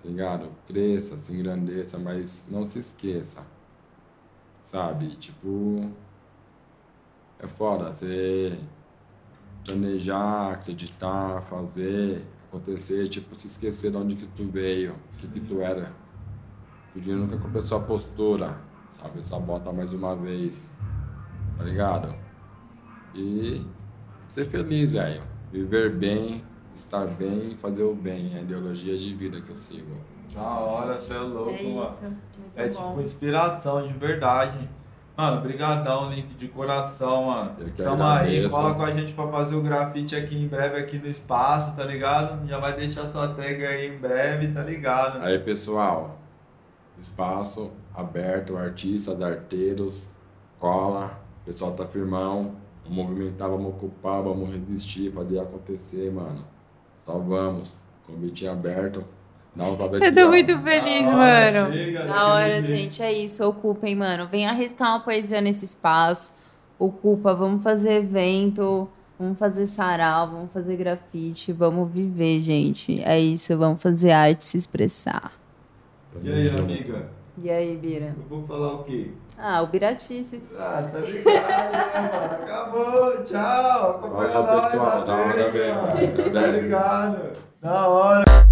Tá 0.02 0.08
ligado? 0.08 0.48
Cresça, 0.66 1.18
se 1.18 1.32
engrandeça, 1.32 1.98
mas 1.98 2.46
não 2.48 2.64
se 2.64 2.78
esqueça. 2.78 3.44
Sabe? 4.60 5.16
Tipo, 5.16 5.90
é 7.38 7.46
foda 7.48 7.92
você 7.92 8.58
planejar, 9.64 10.52
acreditar, 10.52 11.42
fazer 11.42 12.24
acontecer, 12.48 13.08
tipo, 13.08 13.38
se 13.38 13.46
esquecer 13.46 13.90
de 13.90 13.96
onde 13.96 14.16
que 14.16 14.26
tu 14.26 14.44
veio, 14.44 14.92
o 14.92 15.16
que, 15.18 15.28
que 15.28 15.40
tu 15.40 15.60
era. 15.60 15.92
O 16.94 17.00
dinheiro 17.00 17.24
nunca 17.24 17.36
comprou 17.36 17.62
sua 17.62 17.80
postura, 17.80 18.60
sabe? 18.88 19.26
Sabota 19.26 19.72
mais 19.72 19.92
uma 19.92 20.14
vez, 20.16 20.70
tá 21.56 21.64
ligado? 21.64 22.14
E 23.14 23.64
ser 24.26 24.44
feliz, 24.46 24.92
velho. 24.92 25.22
Viver 25.52 25.94
bem, 25.94 26.44
estar 26.74 27.06
bem 27.06 27.52
e 27.52 27.56
fazer 27.56 27.82
o 27.82 27.94
bem. 27.94 28.34
É 28.34 28.38
a 28.38 28.42
ideologia 28.42 28.96
de 28.96 29.14
vida 29.14 29.40
que 29.40 29.50
eu 29.50 29.54
sigo. 29.56 29.96
Da 30.34 30.42
hora, 30.42 30.98
você 30.98 31.14
é 31.14 31.18
louco, 31.18 31.50
é 31.50 31.62
mano. 31.62 31.84
isso. 31.84 32.02
Muito 32.02 32.20
É 32.56 32.68
bom. 32.68 32.88
tipo 32.88 33.00
inspiração 33.00 33.86
de 33.86 33.92
verdade. 33.94 34.68
Mano, 35.16 35.40
brigadão, 35.40 36.10
Link, 36.10 36.34
de 36.34 36.48
coração, 36.48 37.26
mano. 37.26 37.52
Eu 37.58 37.66
que 37.72 37.82
Tamo 37.82 38.02
aí, 38.02 38.18
agradeço. 38.36 38.54
cola 38.54 38.74
com 38.74 38.82
a 38.82 38.90
gente 38.90 39.14
pra 39.14 39.26
fazer 39.28 39.56
o 39.56 39.62
grafite 39.62 40.14
aqui 40.14 40.36
em 40.36 40.46
breve 40.46 40.76
aqui 40.78 40.98
no 40.98 41.06
espaço, 41.08 41.74
tá 41.74 41.84
ligado? 41.84 42.46
Já 42.46 42.58
vai 42.58 42.76
deixar 42.76 43.06
sua 43.06 43.28
tag 43.28 43.64
aí 43.64 43.86
em 43.94 43.98
breve, 43.98 44.48
tá 44.48 44.62
ligado? 44.62 45.22
Aí, 45.24 45.38
pessoal, 45.38 46.18
espaço 46.98 47.72
aberto, 47.96 48.56
artistas, 48.56 49.20
arteiros, 49.22 50.08
cola, 50.58 51.18
o 51.42 51.46
pessoal 51.46 51.72
tá 51.72 51.86
firmão, 51.86 52.52
vamos 52.84 53.04
movimentar, 53.06 53.48
vamos 53.48 53.68
ocupar, 53.68 54.22
vamos 54.22 54.50
resistir, 54.50 55.12
fazer 55.12 55.38
acontecer, 55.40 56.12
mano. 56.12 56.44
Só 57.04 57.18
vamos, 57.18 57.76
convite 58.06 58.46
aberto, 58.46 59.04
dá 59.56 59.64
um 59.64 59.76
Eu 60.02 60.14
tô 60.14 60.28
muito 60.28 60.58
feliz, 60.60 61.06
Da 61.06 61.16
hora, 61.16 61.62
mano. 61.62 61.74
chega, 61.74 62.04
Da 62.04 62.34
hora, 62.34 62.62
jeito. 62.62 62.66
gente. 62.80 63.02
É 63.02 63.12
isso. 63.12 63.44
Ocupem, 63.48 63.94
mano. 63.94 64.26
Venha 64.28 64.50
arriscar 64.50 64.90
uma 64.90 65.00
poesia 65.00 65.40
nesse 65.40 65.64
espaço. 65.64 66.36
Ocupa. 66.78 67.34
Vamos 67.34 67.64
fazer 67.64 67.94
evento. 67.94 68.86
Vamos 69.18 69.38
fazer 69.38 69.66
sarau. 69.66 70.28
Vamos 70.30 70.52
fazer 70.52 70.76
grafite. 70.76 71.52
Vamos 71.52 71.90
viver, 71.90 72.40
gente. 72.40 73.02
É 73.02 73.18
isso. 73.18 73.56
Vamos 73.56 73.82
fazer 73.82 74.10
arte 74.12 74.44
se 74.44 74.58
expressar. 74.58 75.32
E 76.22 76.30
aí, 76.30 76.48
amiga? 76.50 77.08
E 77.38 77.50
aí, 77.50 77.76
Bira? 77.76 78.14
Eu 78.16 78.24
vou 78.28 78.46
falar 78.46 78.74
o 78.74 78.84
quê? 78.84 79.10
Ah, 79.36 79.60
o 79.60 79.66
Biratices. 79.66 80.56
Ah, 80.58 80.88
tá 80.90 81.00
ligado, 81.00 81.72
né, 81.72 82.10
mano? 82.12 82.42
Acabou, 82.42 83.22
tchau. 83.24 83.90
Acompanha 83.90 84.38
Olha, 84.38 84.52
nós, 84.54 84.66
pessoal, 84.66 85.04
da 85.04 85.14
hora 85.16 85.52
mesmo. 85.52 86.32
Tá 86.32 86.46
ligado? 86.46 87.32
Da 87.60 87.88
hora. 87.88 88.45